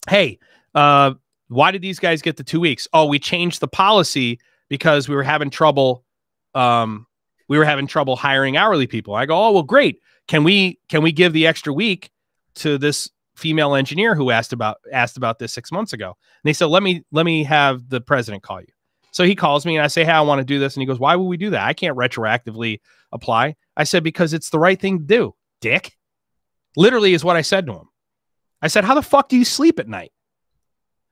Hey, 0.09 0.39
uh, 0.73 1.13
why 1.47 1.71
did 1.71 1.82
these 1.82 1.99
guys 1.99 2.21
get 2.21 2.38
the 2.38 2.43
two 2.43 2.59
weeks? 2.59 2.88
Oh, 2.93 3.05
we 3.05 3.19
changed 3.19 3.59
the 3.59 3.67
policy 3.67 4.39
because 4.69 5.07
we 5.07 5.15
were 5.15 5.23
having 5.23 5.49
trouble. 5.49 6.03
Um, 6.53 7.07
we 7.47 7.57
were 7.57 7.65
having 7.65 7.88
trouble 7.88 8.15
hiring 8.15 8.57
hourly 8.57 8.88
people. 8.88 9.13
I 9.15 9.26
go, 9.26 9.38
oh 9.38 9.51
well, 9.51 9.63
great. 9.63 9.99
Can 10.28 10.43
we 10.43 10.80
can 10.89 11.03
we 11.03 11.11
give 11.11 11.34
the 11.34 11.45
extra 11.47 11.71
week 11.71 12.09
to 12.55 12.78
this 12.78 13.09
female 13.36 13.76
engineer 13.76 14.15
who 14.15 14.32
asked 14.32 14.53
about 14.53 14.78
asked 14.91 15.17
about 15.17 15.39
this 15.39 15.53
six 15.53 15.71
months 15.71 15.93
ago? 15.93 16.07
And 16.07 16.49
they 16.49 16.53
said, 16.53 16.65
let 16.65 16.82
me 16.82 17.03
let 17.11 17.26
me 17.26 17.43
have 17.43 17.88
the 17.89 18.01
president 18.01 18.43
call 18.43 18.61
you. 18.61 18.67
So 19.11 19.23
he 19.23 19.36
calls 19.36 19.65
me 19.65 19.78
and 19.78 19.84
I 19.84 19.88
say, 19.88 20.03
Hey, 20.03 20.11
I 20.11 20.21
want 20.21 20.39
to 20.39 20.45
do 20.45 20.59
this. 20.59 20.76
And 20.76 20.82
he 20.82 20.88
goes, 20.88 20.99
Why 20.99 21.15
would 21.15 21.26
we 21.26 21.38
do 21.38 21.51
that? 21.51 21.65
I 21.65 21.73
can't 21.73 21.95
retroactively 21.95 22.82
apply. 23.11 23.55
I 23.78 23.84
said, 23.84 24.03
Because 24.03 24.34
it's 24.34 24.49
the 24.49 24.59
right 24.59 24.80
thing 24.80 24.99
to 24.99 25.05
do, 25.05 25.36
dick. 25.61 25.97
Literally 26.78 27.13
is 27.13 27.23
what 27.23 27.36
I 27.36 27.41
said 27.41 27.65
to 27.67 27.73
him. 27.73 27.89
I 28.61 28.67
said, 28.67 28.84
How 28.84 28.95
the 28.95 29.01
fuck 29.01 29.30
do 29.30 29.38
you 29.38 29.45
sleep 29.45 29.80
at 29.80 29.88
night? 29.88 30.11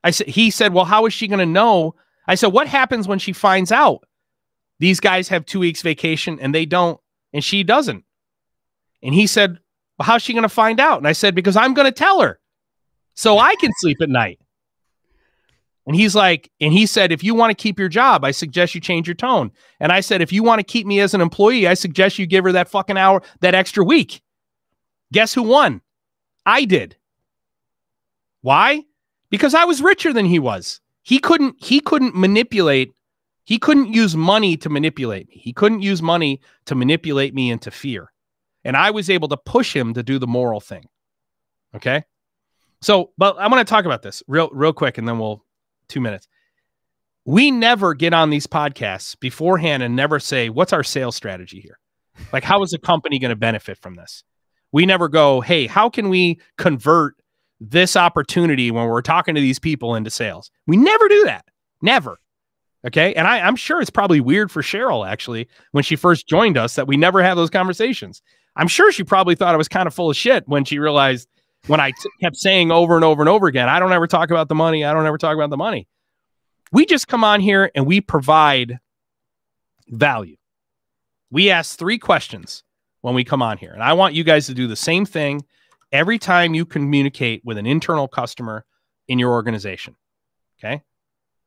I 0.02 0.10
said, 0.10 0.28
He 0.28 0.50
said, 0.50 0.72
Well, 0.72 0.84
how 0.84 1.06
is 1.06 1.12
she 1.12 1.28
going 1.28 1.38
to 1.38 1.46
know? 1.46 1.94
I 2.26 2.34
said, 2.34 2.48
What 2.48 2.68
happens 2.68 3.08
when 3.08 3.18
she 3.18 3.32
finds 3.32 3.72
out 3.72 4.04
these 4.78 5.00
guys 5.00 5.28
have 5.28 5.46
two 5.46 5.60
weeks 5.60 5.82
vacation 5.82 6.38
and 6.40 6.54
they 6.54 6.66
don't, 6.66 7.00
and 7.32 7.44
she 7.44 7.62
doesn't? 7.62 8.04
And 9.02 9.14
he 9.14 9.26
said, 9.26 9.58
Well, 9.98 10.06
how's 10.06 10.22
she 10.22 10.32
going 10.32 10.42
to 10.42 10.48
find 10.48 10.80
out? 10.80 10.98
And 10.98 11.08
I 11.08 11.12
said, 11.12 11.34
Because 11.34 11.56
I'm 11.56 11.74
going 11.74 11.86
to 11.86 11.92
tell 11.92 12.20
her 12.20 12.40
so 13.14 13.38
I 13.38 13.54
can 13.56 13.70
sleep 13.78 13.98
at 14.00 14.08
night. 14.08 14.38
And 15.86 15.94
he's 15.94 16.14
like, 16.14 16.50
and 16.60 16.72
he 16.72 16.86
said, 16.86 17.12
if 17.12 17.22
you 17.22 17.34
want 17.34 17.50
to 17.50 17.62
keep 17.62 17.78
your 17.78 17.88
job, 17.88 18.24
I 18.24 18.30
suggest 18.30 18.74
you 18.74 18.80
change 18.80 19.06
your 19.06 19.14
tone. 19.14 19.52
And 19.80 19.92
I 19.92 20.00
said, 20.00 20.22
if 20.22 20.32
you 20.32 20.42
want 20.42 20.60
to 20.60 20.64
keep 20.64 20.86
me 20.86 21.00
as 21.00 21.12
an 21.12 21.20
employee, 21.20 21.68
I 21.68 21.74
suggest 21.74 22.18
you 22.18 22.26
give 22.26 22.44
her 22.44 22.52
that 22.52 22.70
fucking 22.70 22.96
hour, 22.96 23.22
that 23.40 23.54
extra 23.54 23.84
week. 23.84 24.22
Guess 25.12 25.34
who 25.34 25.42
won? 25.42 25.82
I 26.46 26.64
did. 26.64 26.96
Why? 28.40 28.84
Because 29.30 29.54
I 29.54 29.64
was 29.64 29.82
richer 29.82 30.12
than 30.12 30.26
he 30.26 30.38
was. 30.38 30.80
He 31.02 31.18
couldn't, 31.18 31.62
he 31.62 31.80
couldn't 31.80 32.16
manipulate, 32.16 32.92
he 33.44 33.58
couldn't 33.58 33.92
use 33.92 34.16
money 34.16 34.56
to 34.56 34.70
manipulate 34.70 35.28
me. 35.28 35.36
He 35.36 35.52
couldn't 35.52 35.82
use 35.82 36.00
money 36.00 36.40
to 36.64 36.74
manipulate 36.74 37.34
me 37.34 37.50
into 37.50 37.70
fear. 37.70 38.10
And 38.64 38.74
I 38.74 38.90
was 38.90 39.10
able 39.10 39.28
to 39.28 39.36
push 39.36 39.76
him 39.76 39.92
to 39.94 40.02
do 40.02 40.18
the 40.18 40.26
moral 40.26 40.60
thing. 40.60 40.86
Okay. 41.76 42.04
So, 42.80 43.12
but 43.18 43.36
I 43.38 43.48
want 43.48 43.66
to 43.66 43.70
talk 43.70 43.84
about 43.84 44.02
this 44.02 44.22
real, 44.26 44.48
real 44.50 44.72
quick, 44.72 44.96
and 44.96 45.06
then 45.06 45.18
we'll 45.18 45.44
two 45.88 46.00
minutes. 46.00 46.28
We 47.24 47.50
never 47.50 47.94
get 47.94 48.12
on 48.12 48.30
these 48.30 48.46
podcasts 48.46 49.18
beforehand 49.18 49.82
and 49.82 49.96
never 49.96 50.20
say, 50.20 50.50
what's 50.50 50.72
our 50.72 50.82
sales 50.82 51.16
strategy 51.16 51.60
here? 51.60 51.78
Like, 52.32 52.44
how 52.44 52.62
is 52.62 52.70
the 52.70 52.78
company 52.78 53.18
going 53.18 53.30
to 53.30 53.36
benefit 53.36 53.78
from 53.78 53.94
this? 53.94 54.24
We 54.72 54.86
never 54.86 55.08
go, 55.08 55.40
hey, 55.40 55.66
how 55.66 55.88
can 55.88 56.08
we 56.08 56.40
convert 56.58 57.16
this 57.60 57.96
opportunity 57.96 58.70
when 58.70 58.86
we're 58.86 59.02
talking 59.02 59.34
to 59.34 59.40
these 59.40 59.58
people 59.58 59.94
into 59.94 60.10
sales? 60.10 60.50
We 60.66 60.76
never 60.76 61.08
do 61.08 61.24
that. 61.24 61.46
Never. 61.80 62.18
Okay. 62.86 63.14
And 63.14 63.26
I, 63.26 63.38
am 63.38 63.56
sure 63.56 63.80
it's 63.80 63.90
probably 63.90 64.20
weird 64.20 64.50
for 64.50 64.62
Cheryl 64.62 65.08
actually 65.08 65.48
when 65.72 65.84
she 65.84 65.96
first 65.96 66.26
joined 66.28 66.58
us 66.58 66.74
that 66.74 66.86
we 66.86 66.96
never 66.96 67.22
have 67.22 67.36
those 67.36 67.50
conversations. 67.50 68.20
I'm 68.56 68.68
sure 68.68 68.92
she 68.92 69.04
probably 69.04 69.34
thought 69.34 69.54
I 69.54 69.58
was 69.58 69.68
kind 69.68 69.86
of 69.86 69.94
full 69.94 70.10
of 70.10 70.16
shit 70.16 70.46
when 70.46 70.64
she 70.64 70.78
realized 70.78 71.28
when 71.66 71.80
I 71.80 71.92
kept 72.20 72.36
saying 72.36 72.70
over 72.70 72.94
and 72.96 73.04
over 73.04 73.22
and 73.22 73.28
over 73.28 73.46
again, 73.46 73.68
I 73.68 73.78
don't 73.78 73.92
ever 73.92 74.06
talk 74.06 74.30
about 74.30 74.48
the 74.48 74.54
money. 74.54 74.84
I 74.84 74.92
don't 74.92 75.06
ever 75.06 75.18
talk 75.18 75.34
about 75.34 75.50
the 75.50 75.56
money. 75.56 75.88
We 76.72 76.86
just 76.86 77.08
come 77.08 77.24
on 77.24 77.40
here 77.40 77.70
and 77.74 77.86
we 77.86 78.00
provide 78.00 78.78
value. 79.88 80.36
We 81.30 81.50
ask 81.50 81.78
three 81.78 81.98
questions 81.98 82.62
when 83.00 83.14
we 83.14 83.24
come 83.24 83.42
on 83.42 83.58
here. 83.58 83.72
And 83.72 83.82
I 83.82 83.92
want 83.92 84.14
you 84.14 84.24
guys 84.24 84.46
to 84.46 84.54
do 84.54 84.66
the 84.66 84.76
same 84.76 85.06
thing 85.06 85.44
every 85.92 86.18
time 86.18 86.54
you 86.54 86.64
communicate 86.64 87.42
with 87.44 87.58
an 87.58 87.66
internal 87.66 88.08
customer 88.08 88.64
in 89.08 89.18
your 89.18 89.32
organization. 89.32 89.96
Okay. 90.58 90.82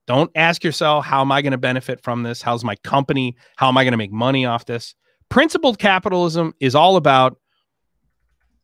Don't 0.06 0.32
ask 0.36 0.64
yourself, 0.64 1.06
how 1.06 1.22
am 1.22 1.32
I 1.32 1.42
going 1.42 1.52
to 1.52 1.58
benefit 1.58 2.02
from 2.02 2.24
this? 2.24 2.42
How's 2.42 2.64
my 2.64 2.76
company? 2.78 3.36
How 3.58 3.68
am 3.68 3.78
I 3.78 3.84
going 3.84 3.92
to 3.92 3.98
make 3.98 4.12
money 4.12 4.46
off 4.46 4.66
this? 4.66 4.96
Principled 5.30 5.80
capitalism 5.80 6.54
is 6.62 6.76
all 6.76 6.96
about 6.96 7.38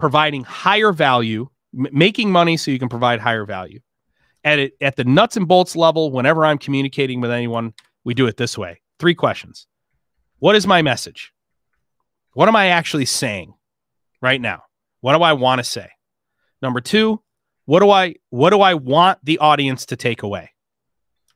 providing 0.04 0.44
higher 0.44 0.92
value, 0.92 1.48
making 1.72 2.30
money 2.30 2.58
so 2.58 2.70
you 2.70 2.78
can 2.78 2.90
provide 2.90 3.22
higher 3.22 3.46
value. 3.46 3.80
At 4.44 4.60
it 4.60 4.74
at 4.82 4.98
the 4.98 5.06
nuts 5.06 5.38
and 5.38 5.48
bolts 5.48 5.78
level, 5.78 6.12
whenever 6.12 6.46
I'm 6.46 6.58
communicating 6.58 7.22
with 7.22 7.32
anyone, 7.32 7.74
we 8.04 8.14
do 8.14 8.28
it 8.28 8.36
this 8.36 8.58
way. 8.58 8.82
Three 9.00 9.16
questions. 9.16 9.66
What 10.40 10.58
is 10.58 10.68
my 10.68 10.82
message? 10.82 11.32
What 12.34 12.50
am 12.50 12.56
I 12.58 12.68
actually 12.68 13.06
saying 13.06 13.54
right 14.22 14.42
now? 14.42 14.64
What 15.00 15.16
do 15.16 15.24
I 15.24 15.32
want 15.32 15.60
to 15.60 15.64
say? 15.64 15.88
Number 16.62 16.82
2, 16.82 17.22
what 17.64 17.80
do 17.80 17.90
I 17.90 18.16
what 18.30 18.50
do 18.50 18.60
I 18.60 18.74
want 18.74 19.20
the 19.24 19.40
audience 19.40 19.86
to 19.86 19.96
take 19.96 20.22
away? 20.24 20.52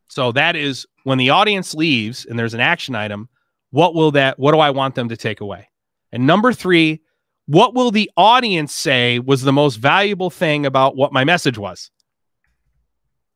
So 0.10 0.34
that 0.34 0.58
is 0.58 0.86
when 1.06 1.18
the 1.18 1.30
audience 1.30 1.74
leaves 1.74 2.26
and 2.26 2.38
there's 2.38 2.54
an 2.54 2.60
action 2.60 2.96
item, 2.96 3.30
what 3.70 3.96
will 3.96 4.12
that 4.12 4.38
what 4.38 4.52
do 4.52 4.60
I 4.60 4.72
want 4.72 4.96
them 4.96 5.08
to 5.08 5.16
take 5.16 5.40
away? 5.40 5.70
And 6.12 6.28
number 6.28 6.52
3, 6.52 7.02
what 7.48 7.74
will 7.74 7.92
the 7.92 8.12
audience 8.18 8.74
say 8.74 9.20
was 9.20 9.42
the 9.42 9.54
most 9.54 9.78
valuable 9.78 10.30
thing 10.30 10.66
about 10.66 10.96
what 10.96 11.14
my 11.14 11.24
message 11.24 11.58
was? 11.58 11.90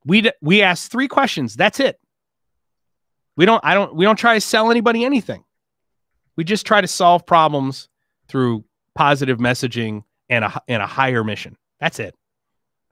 We 0.04 0.30
we 0.40 0.62
asked 0.62 0.92
three 0.92 1.08
questions. 1.08 1.56
That's 1.56 1.80
it. 1.80 1.98
We 3.36 3.46
don't 3.46 3.64
I 3.64 3.74
don't 3.74 3.94
we 3.94 4.04
don't 4.04 4.16
try 4.16 4.34
to 4.34 4.40
sell 4.40 4.70
anybody 4.70 5.04
anything. 5.04 5.44
We 6.36 6.44
just 6.44 6.66
try 6.66 6.80
to 6.80 6.88
solve 6.88 7.26
problems 7.26 7.88
through 8.28 8.64
positive 8.94 9.38
messaging 9.38 10.04
and 10.28 10.44
a 10.44 10.62
and 10.68 10.82
a 10.82 10.86
higher 10.86 11.24
mission. 11.24 11.56
That's 11.80 11.98
it. 11.98 12.14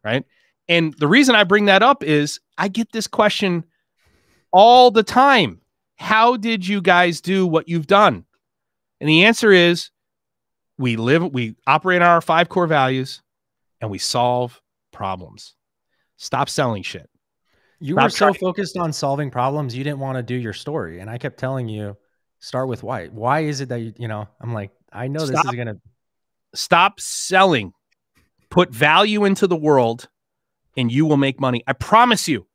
Right? 0.03 0.25
And 0.69 0.95
the 0.95 1.09
reason 1.09 1.35
I 1.35 1.45
bring 1.45 1.67
that 1.67 1.83
up 1.83 2.03
is 2.03 2.41
I 2.57 2.69
get 2.69 2.93
this 2.93 3.07
question 3.07 3.65
all 4.53 4.91
the 4.91 5.03
time. 5.03 5.61
How 5.97 6.37
did 6.37 6.67
you 6.67 6.81
guys 6.81 7.21
do 7.21 7.47
what 7.47 7.69
you've 7.69 7.87
done? 7.87 8.25
And 9.01 9.09
the 9.09 9.25
answer 9.25 9.53
is 9.53 9.91
we 10.81 10.97
live 10.97 11.33
we 11.33 11.55
operate 11.67 12.01
on 12.01 12.09
our 12.09 12.21
five 12.23 12.49
core 12.49 12.67
values 12.67 13.23
and 13.81 13.91
we 13.91 13.99
solve 13.99 14.61
problems. 14.93 15.55
Stop 16.17 16.49
selling 16.49 16.83
shit. 16.83 17.09
You 17.81 17.95
stop 17.95 18.05
were 18.05 18.11
so 18.11 18.33
focused 18.35 18.77
on 18.77 18.93
solving 18.93 19.31
problems 19.31 19.77
you 19.77 19.85
didn't 19.85 20.01
want 20.01 20.17
to 20.17 20.23
do 20.23 20.35
your 20.35 20.53
story 20.53 21.01
and 21.01 21.09
i 21.09 21.17
kept 21.17 21.39
telling 21.39 21.69
you 21.69 21.97
start 22.39 22.69
with 22.69 22.83
why. 22.83 23.07
Why 23.09 23.41
is 23.41 23.61
it 23.61 23.69
that 23.69 23.81
you 23.81 23.93
you 23.97 24.09
know 24.09 24.27
i'm 24.41 24.53
like 24.53 24.71
i 24.93 25.07
know 25.07 25.25
stop, 25.25 25.45
this 25.45 25.53
is 25.53 25.57
gonna 25.57 25.77
stop 26.55 26.99
selling. 26.99 27.73
Put 28.49 28.71
value 28.71 29.25
into 29.25 29.47
the 29.47 29.57
world 29.57 30.09
and 30.77 30.91
you 30.91 31.07
will 31.07 31.17
make 31.17 31.39
money. 31.39 31.63
I 31.69 31.73
promise 31.73 32.27
you. 32.27 32.47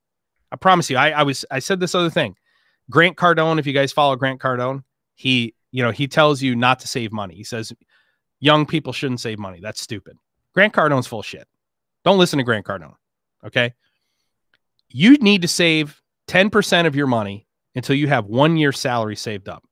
I 0.51 0.57
promise 0.57 0.89
you. 0.89 0.97
I, 0.97 1.11
I 1.11 1.23
was 1.23 1.45
i 1.51 1.59
said 1.59 1.79
this 1.79 1.95
other 1.95 2.09
thing. 2.09 2.35
Grant 2.89 3.17
cardone 3.17 3.59
if 3.59 3.67
you 3.67 3.73
guys 3.73 3.91
follow 3.93 4.15
grant 4.15 4.41
cardone 4.41 4.83
he 5.15 5.55
you 5.71 5.83
know 5.83 5.91
he 5.91 6.07
tells 6.07 6.41
you 6.41 6.55
not 6.55 6.79
to 6.79 6.87
save 6.87 7.11
money. 7.11 7.35
He 7.35 7.43
says 7.43 7.73
young 8.39 8.65
people 8.65 8.93
shouldn't 8.93 9.19
save 9.19 9.39
money. 9.39 9.59
That's 9.61 9.81
stupid. 9.81 10.17
Grant 10.53 10.73
Cardone's 10.73 11.07
full 11.07 11.21
shit. 11.21 11.47
Don't 12.03 12.17
listen 12.17 12.37
to 12.37 12.43
Grant 12.43 12.65
Cardone. 12.65 12.95
Okay. 13.45 13.73
You 14.89 15.17
need 15.17 15.41
to 15.41 15.47
save 15.47 16.01
10% 16.27 16.85
of 16.85 16.95
your 16.95 17.07
money 17.07 17.47
until 17.75 17.95
you 17.95 18.07
have 18.07 18.25
one 18.25 18.57
year 18.57 18.71
salary 18.71 19.15
saved 19.15 19.49
up. 19.49 19.63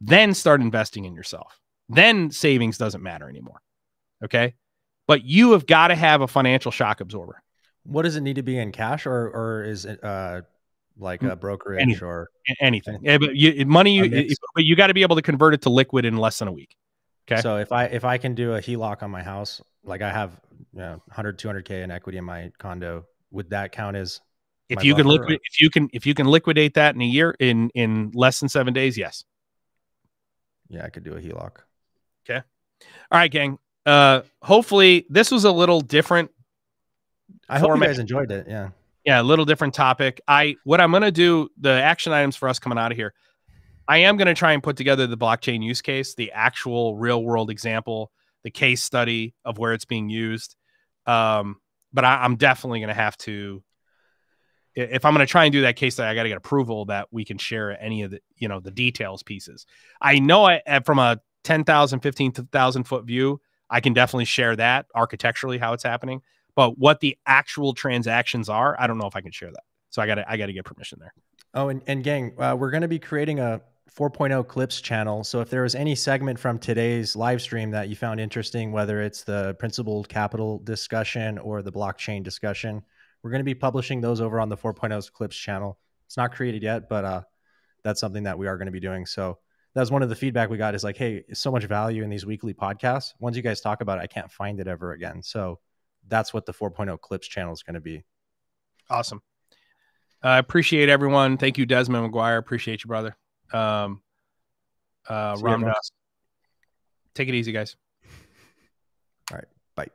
Then 0.00 0.34
start 0.34 0.60
investing 0.60 1.04
in 1.04 1.14
yourself. 1.14 1.60
Then 1.88 2.30
savings 2.30 2.78
doesn't 2.78 3.02
matter 3.02 3.28
anymore. 3.28 3.60
Okay. 4.24 4.54
But 5.06 5.24
you 5.24 5.52
have 5.52 5.66
got 5.66 5.88
to 5.88 5.94
have 5.94 6.20
a 6.20 6.28
financial 6.28 6.70
shock 6.70 7.00
absorber. 7.00 7.42
What 7.84 8.02
does 8.02 8.16
it 8.16 8.20
need 8.20 8.36
to 8.36 8.42
be 8.42 8.58
in 8.58 8.72
cash 8.72 9.06
or, 9.06 9.28
or 9.28 9.64
is 9.64 9.84
it, 9.84 10.02
uh, 10.04 10.42
like 10.98 11.22
a 11.22 11.36
brokerage 11.36 11.80
anything, 11.80 12.08
or 12.08 12.28
anything. 12.60 12.98
Yeah, 13.02 13.18
but 13.18 13.36
you, 13.36 13.64
money, 13.66 13.94
you, 13.94 14.34
but 14.54 14.64
you 14.64 14.76
got 14.76 14.88
to 14.88 14.94
be 14.94 15.02
able 15.02 15.16
to 15.16 15.22
convert 15.22 15.54
it 15.54 15.62
to 15.62 15.70
liquid 15.70 16.04
in 16.04 16.16
less 16.16 16.38
than 16.38 16.48
a 16.48 16.52
week. 16.52 16.76
Okay. 17.30 17.40
So 17.42 17.56
if 17.56 17.72
I 17.72 17.84
if 17.84 18.04
I 18.04 18.16
can 18.18 18.34
do 18.34 18.54
a 18.54 18.60
HELOC 18.60 19.02
on 19.02 19.10
my 19.10 19.22
house, 19.22 19.60
like 19.84 20.00
I 20.00 20.10
have 20.10 20.40
you 20.72 20.80
know, 20.80 21.02
100 21.06 21.38
200k 21.38 21.82
in 21.82 21.90
equity 21.90 22.18
in 22.18 22.24
my 22.24 22.50
condo, 22.58 23.06
would 23.30 23.50
that 23.50 23.72
count 23.72 23.96
as 23.96 24.20
If 24.68 24.82
you 24.82 24.94
can 24.94 25.04
buffer, 25.04 25.20
liquid, 25.20 25.40
if 25.44 25.60
you 25.60 25.70
can, 25.70 25.88
if 25.92 26.06
you 26.06 26.14
can 26.14 26.26
liquidate 26.26 26.74
that 26.74 26.94
in 26.94 27.02
a 27.02 27.06
year 27.06 27.34
in 27.38 27.70
in 27.74 28.12
less 28.14 28.40
than 28.40 28.48
seven 28.48 28.72
days, 28.72 28.96
yes. 28.96 29.24
yeah, 30.70 30.84
I 30.84 30.88
could 30.88 31.04
do 31.04 31.14
a 31.14 31.20
HELOC. 31.20 31.56
Okay. 32.28 32.42
All 33.10 33.18
right, 33.18 33.30
gang. 33.30 33.58
Uh, 33.84 34.22
hopefully 34.42 35.06
this 35.08 35.30
was 35.30 35.44
a 35.44 35.52
little 35.52 35.80
different. 35.80 36.30
I 37.48 37.58
hope 37.58 37.76
you 37.76 37.82
guys 37.82 37.98
enjoyed 37.98 38.30
it. 38.30 38.46
Yeah. 38.48 38.70
Yeah, 39.04 39.20
a 39.20 39.22
little 39.22 39.46
different 39.46 39.74
topic. 39.74 40.20
I 40.28 40.56
what 40.64 40.80
I'm 40.80 40.92
gonna 40.92 41.10
do 41.10 41.50
the 41.58 41.70
action 41.70 42.12
items 42.12 42.36
for 42.36 42.48
us 42.48 42.58
coming 42.58 42.78
out 42.78 42.90
of 42.90 42.96
here. 42.96 43.14
I 43.88 43.98
am 43.98 44.16
gonna 44.16 44.34
try 44.34 44.52
and 44.52 44.62
put 44.62 44.76
together 44.76 45.06
the 45.06 45.16
blockchain 45.16 45.64
use 45.64 45.80
case, 45.80 46.14
the 46.14 46.30
actual 46.32 46.96
real 46.96 47.24
world 47.24 47.50
example, 47.50 48.12
the 48.44 48.50
case 48.50 48.82
study 48.82 49.34
of 49.44 49.58
where 49.58 49.72
it's 49.72 49.86
being 49.86 50.10
used. 50.10 50.56
Um, 51.06 51.56
but 51.92 52.04
I, 52.04 52.22
I'm 52.22 52.36
definitely 52.36 52.80
gonna 52.80 52.94
have 52.94 53.16
to. 53.18 53.62
If 54.74 55.04
I'm 55.04 55.12
going 55.12 55.26
to 55.26 55.30
try 55.30 55.44
and 55.44 55.52
do 55.52 55.62
that 55.62 55.74
case 55.74 55.94
study, 55.94 56.08
I 56.08 56.14
got 56.14 56.22
to 56.22 56.28
get 56.28 56.38
approval 56.38 56.84
that 56.84 57.08
we 57.10 57.24
can 57.24 57.36
share 57.36 57.76
any 57.82 58.02
of 58.02 58.12
the, 58.12 58.20
you 58.36 58.46
know, 58.46 58.60
the 58.60 58.70
details 58.70 59.24
pieces. 59.24 59.66
I 60.00 60.20
know 60.20 60.44
I, 60.44 60.62
uh, 60.68 60.80
from 60.80 61.00
a 61.00 61.18
10,000, 61.42 61.98
15,000 61.98 62.84
foot 62.84 63.04
view, 63.04 63.40
I 63.68 63.80
can 63.80 63.92
definitely 63.92 64.26
share 64.26 64.54
that 64.54 64.86
architecturally 64.94 65.58
how 65.58 65.72
it's 65.72 65.82
happening. 65.82 66.22
But 66.54 66.78
what 66.78 67.00
the 67.00 67.16
actual 67.26 67.72
transactions 67.74 68.48
are, 68.48 68.76
I 68.78 68.86
don't 68.86 68.98
know 68.98 69.06
if 69.06 69.16
I 69.16 69.20
can 69.20 69.32
share 69.32 69.50
that. 69.50 69.64
So 69.90 70.02
I 70.02 70.06
got 70.06 70.16
to 70.16 70.30
I 70.30 70.36
got 70.36 70.46
to 70.46 70.52
get 70.52 70.64
permission 70.64 70.98
there. 71.00 71.12
Oh, 71.54 71.68
and, 71.68 71.82
and 71.86 72.04
gang, 72.04 72.34
uh, 72.38 72.54
we're 72.58 72.70
going 72.70 72.82
to 72.82 72.88
be 72.88 72.98
creating 72.98 73.40
a 73.40 73.60
4.0 73.94 74.46
clips 74.46 74.80
channel. 74.80 75.24
So 75.24 75.40
if 75.40 75.50
there 75.50 75.62
was 75.62 75.74
any 75.74 75.94
segment 75.94 76.38
from 76.38 76.58
today's 76.58 77.16
live 77.16 77.40
stream 77.40 77.70
that 77.70 77.88
you 77.88 77.96
found 77.96 78.20
interesting, 78.20 78.72
whether 78.72 79.00
it's 79.00 79.24
the 79.24 79.54
principled 79.58 80.08
capital 80.08 80.58
discussion 80.58 81.38
or 81.38 81.62
the 81.62 81.72
blockchain 81.72 82.22
discussion, 82.22 82.82
we're 83.22 83.30
going 83.30 83.40
to 83.40 83.44
be 83.44 83.54
publishing 83.54 84.00
those 84.00 84.20
over 84.20 84.40
on 84.40 84.48
the 84.48 84.56
4.0 84.56 85.12
clips 85.12 85.36
channel. 85.36 85.78
It's 86.06 86.16
not 86.16 86.32
created 86.32 86.62
yet, 86.62 86.88
but 86.88 87.04
uh, 87.04 87.22
that's 87.82 88.00
something 88.00 88.24
that 88.24 88.38
we 88.38 88.46
are 88.46 88.56
going 88.56 88.66
to 88.66 88.72
be 88.72 88.80
doing. 88.80 89.06
So 89.06 89.38
that 89.74 89.80
was 89.80 89.90
one 89.90 90.02
of 90.02 90.08
the 90.08 90.16
feedback 90.16 90.50
we 90.50 90.58
got 90.58 90.74
is 90.74 90.84
like, 90.84 90.96
hey, 90.96 91.24
so 91.32 91.50
much 91.50 91.64
value 91.64 92.02
in 92.02 92.10
these 92.10 92.26
weekly 92.26 92.54
podcasts. 92.54 93.14
Once 93.18 93.36
you 93.36 93.42
guys 93.42 93.60
talk 93.60 93.80
about 93.80 93.98
it, 93.98 94.02
I 94.02 94.06
can't 94.06 94.30
find 94.30 94.60
it 94.60 94.68
ever 94.68 94.92
again. 94.92 95.22
So 95.22 95.60
that's 96.06 96.32
what 96.32 96.46
the 96.46 96.52
4.0 96.52 97.00
clips 97.00 97.28
channel 97.28 97.52
is 97.52 97.62
going 97.62 97.74
to 97.74 97.80
be. 97.80 98.04
Awesome. 98.90 99.22
I 100.22 100.38
appreciate 100.38 100.88
everyone. 100.88 101.36
Thank 101.36 101.58
you, 101.58 101.66
Desmond 101.66 102.12
McGuire. 102.12 102.38
Appreciate 102.38 102.82
you, 102.82 102.88
brother. 102.88 103.16
Um, 103.52 104.02
uh. 105.08 105.36
Ramdas. 105.36 105.92
Take 107.14 107.28
it 107.28 107.34
easy, 107.34 107.52
guys. 107.52 107.76
All 109.30 109.38
right. 109.38 109.48
Bye. 109.74 109.88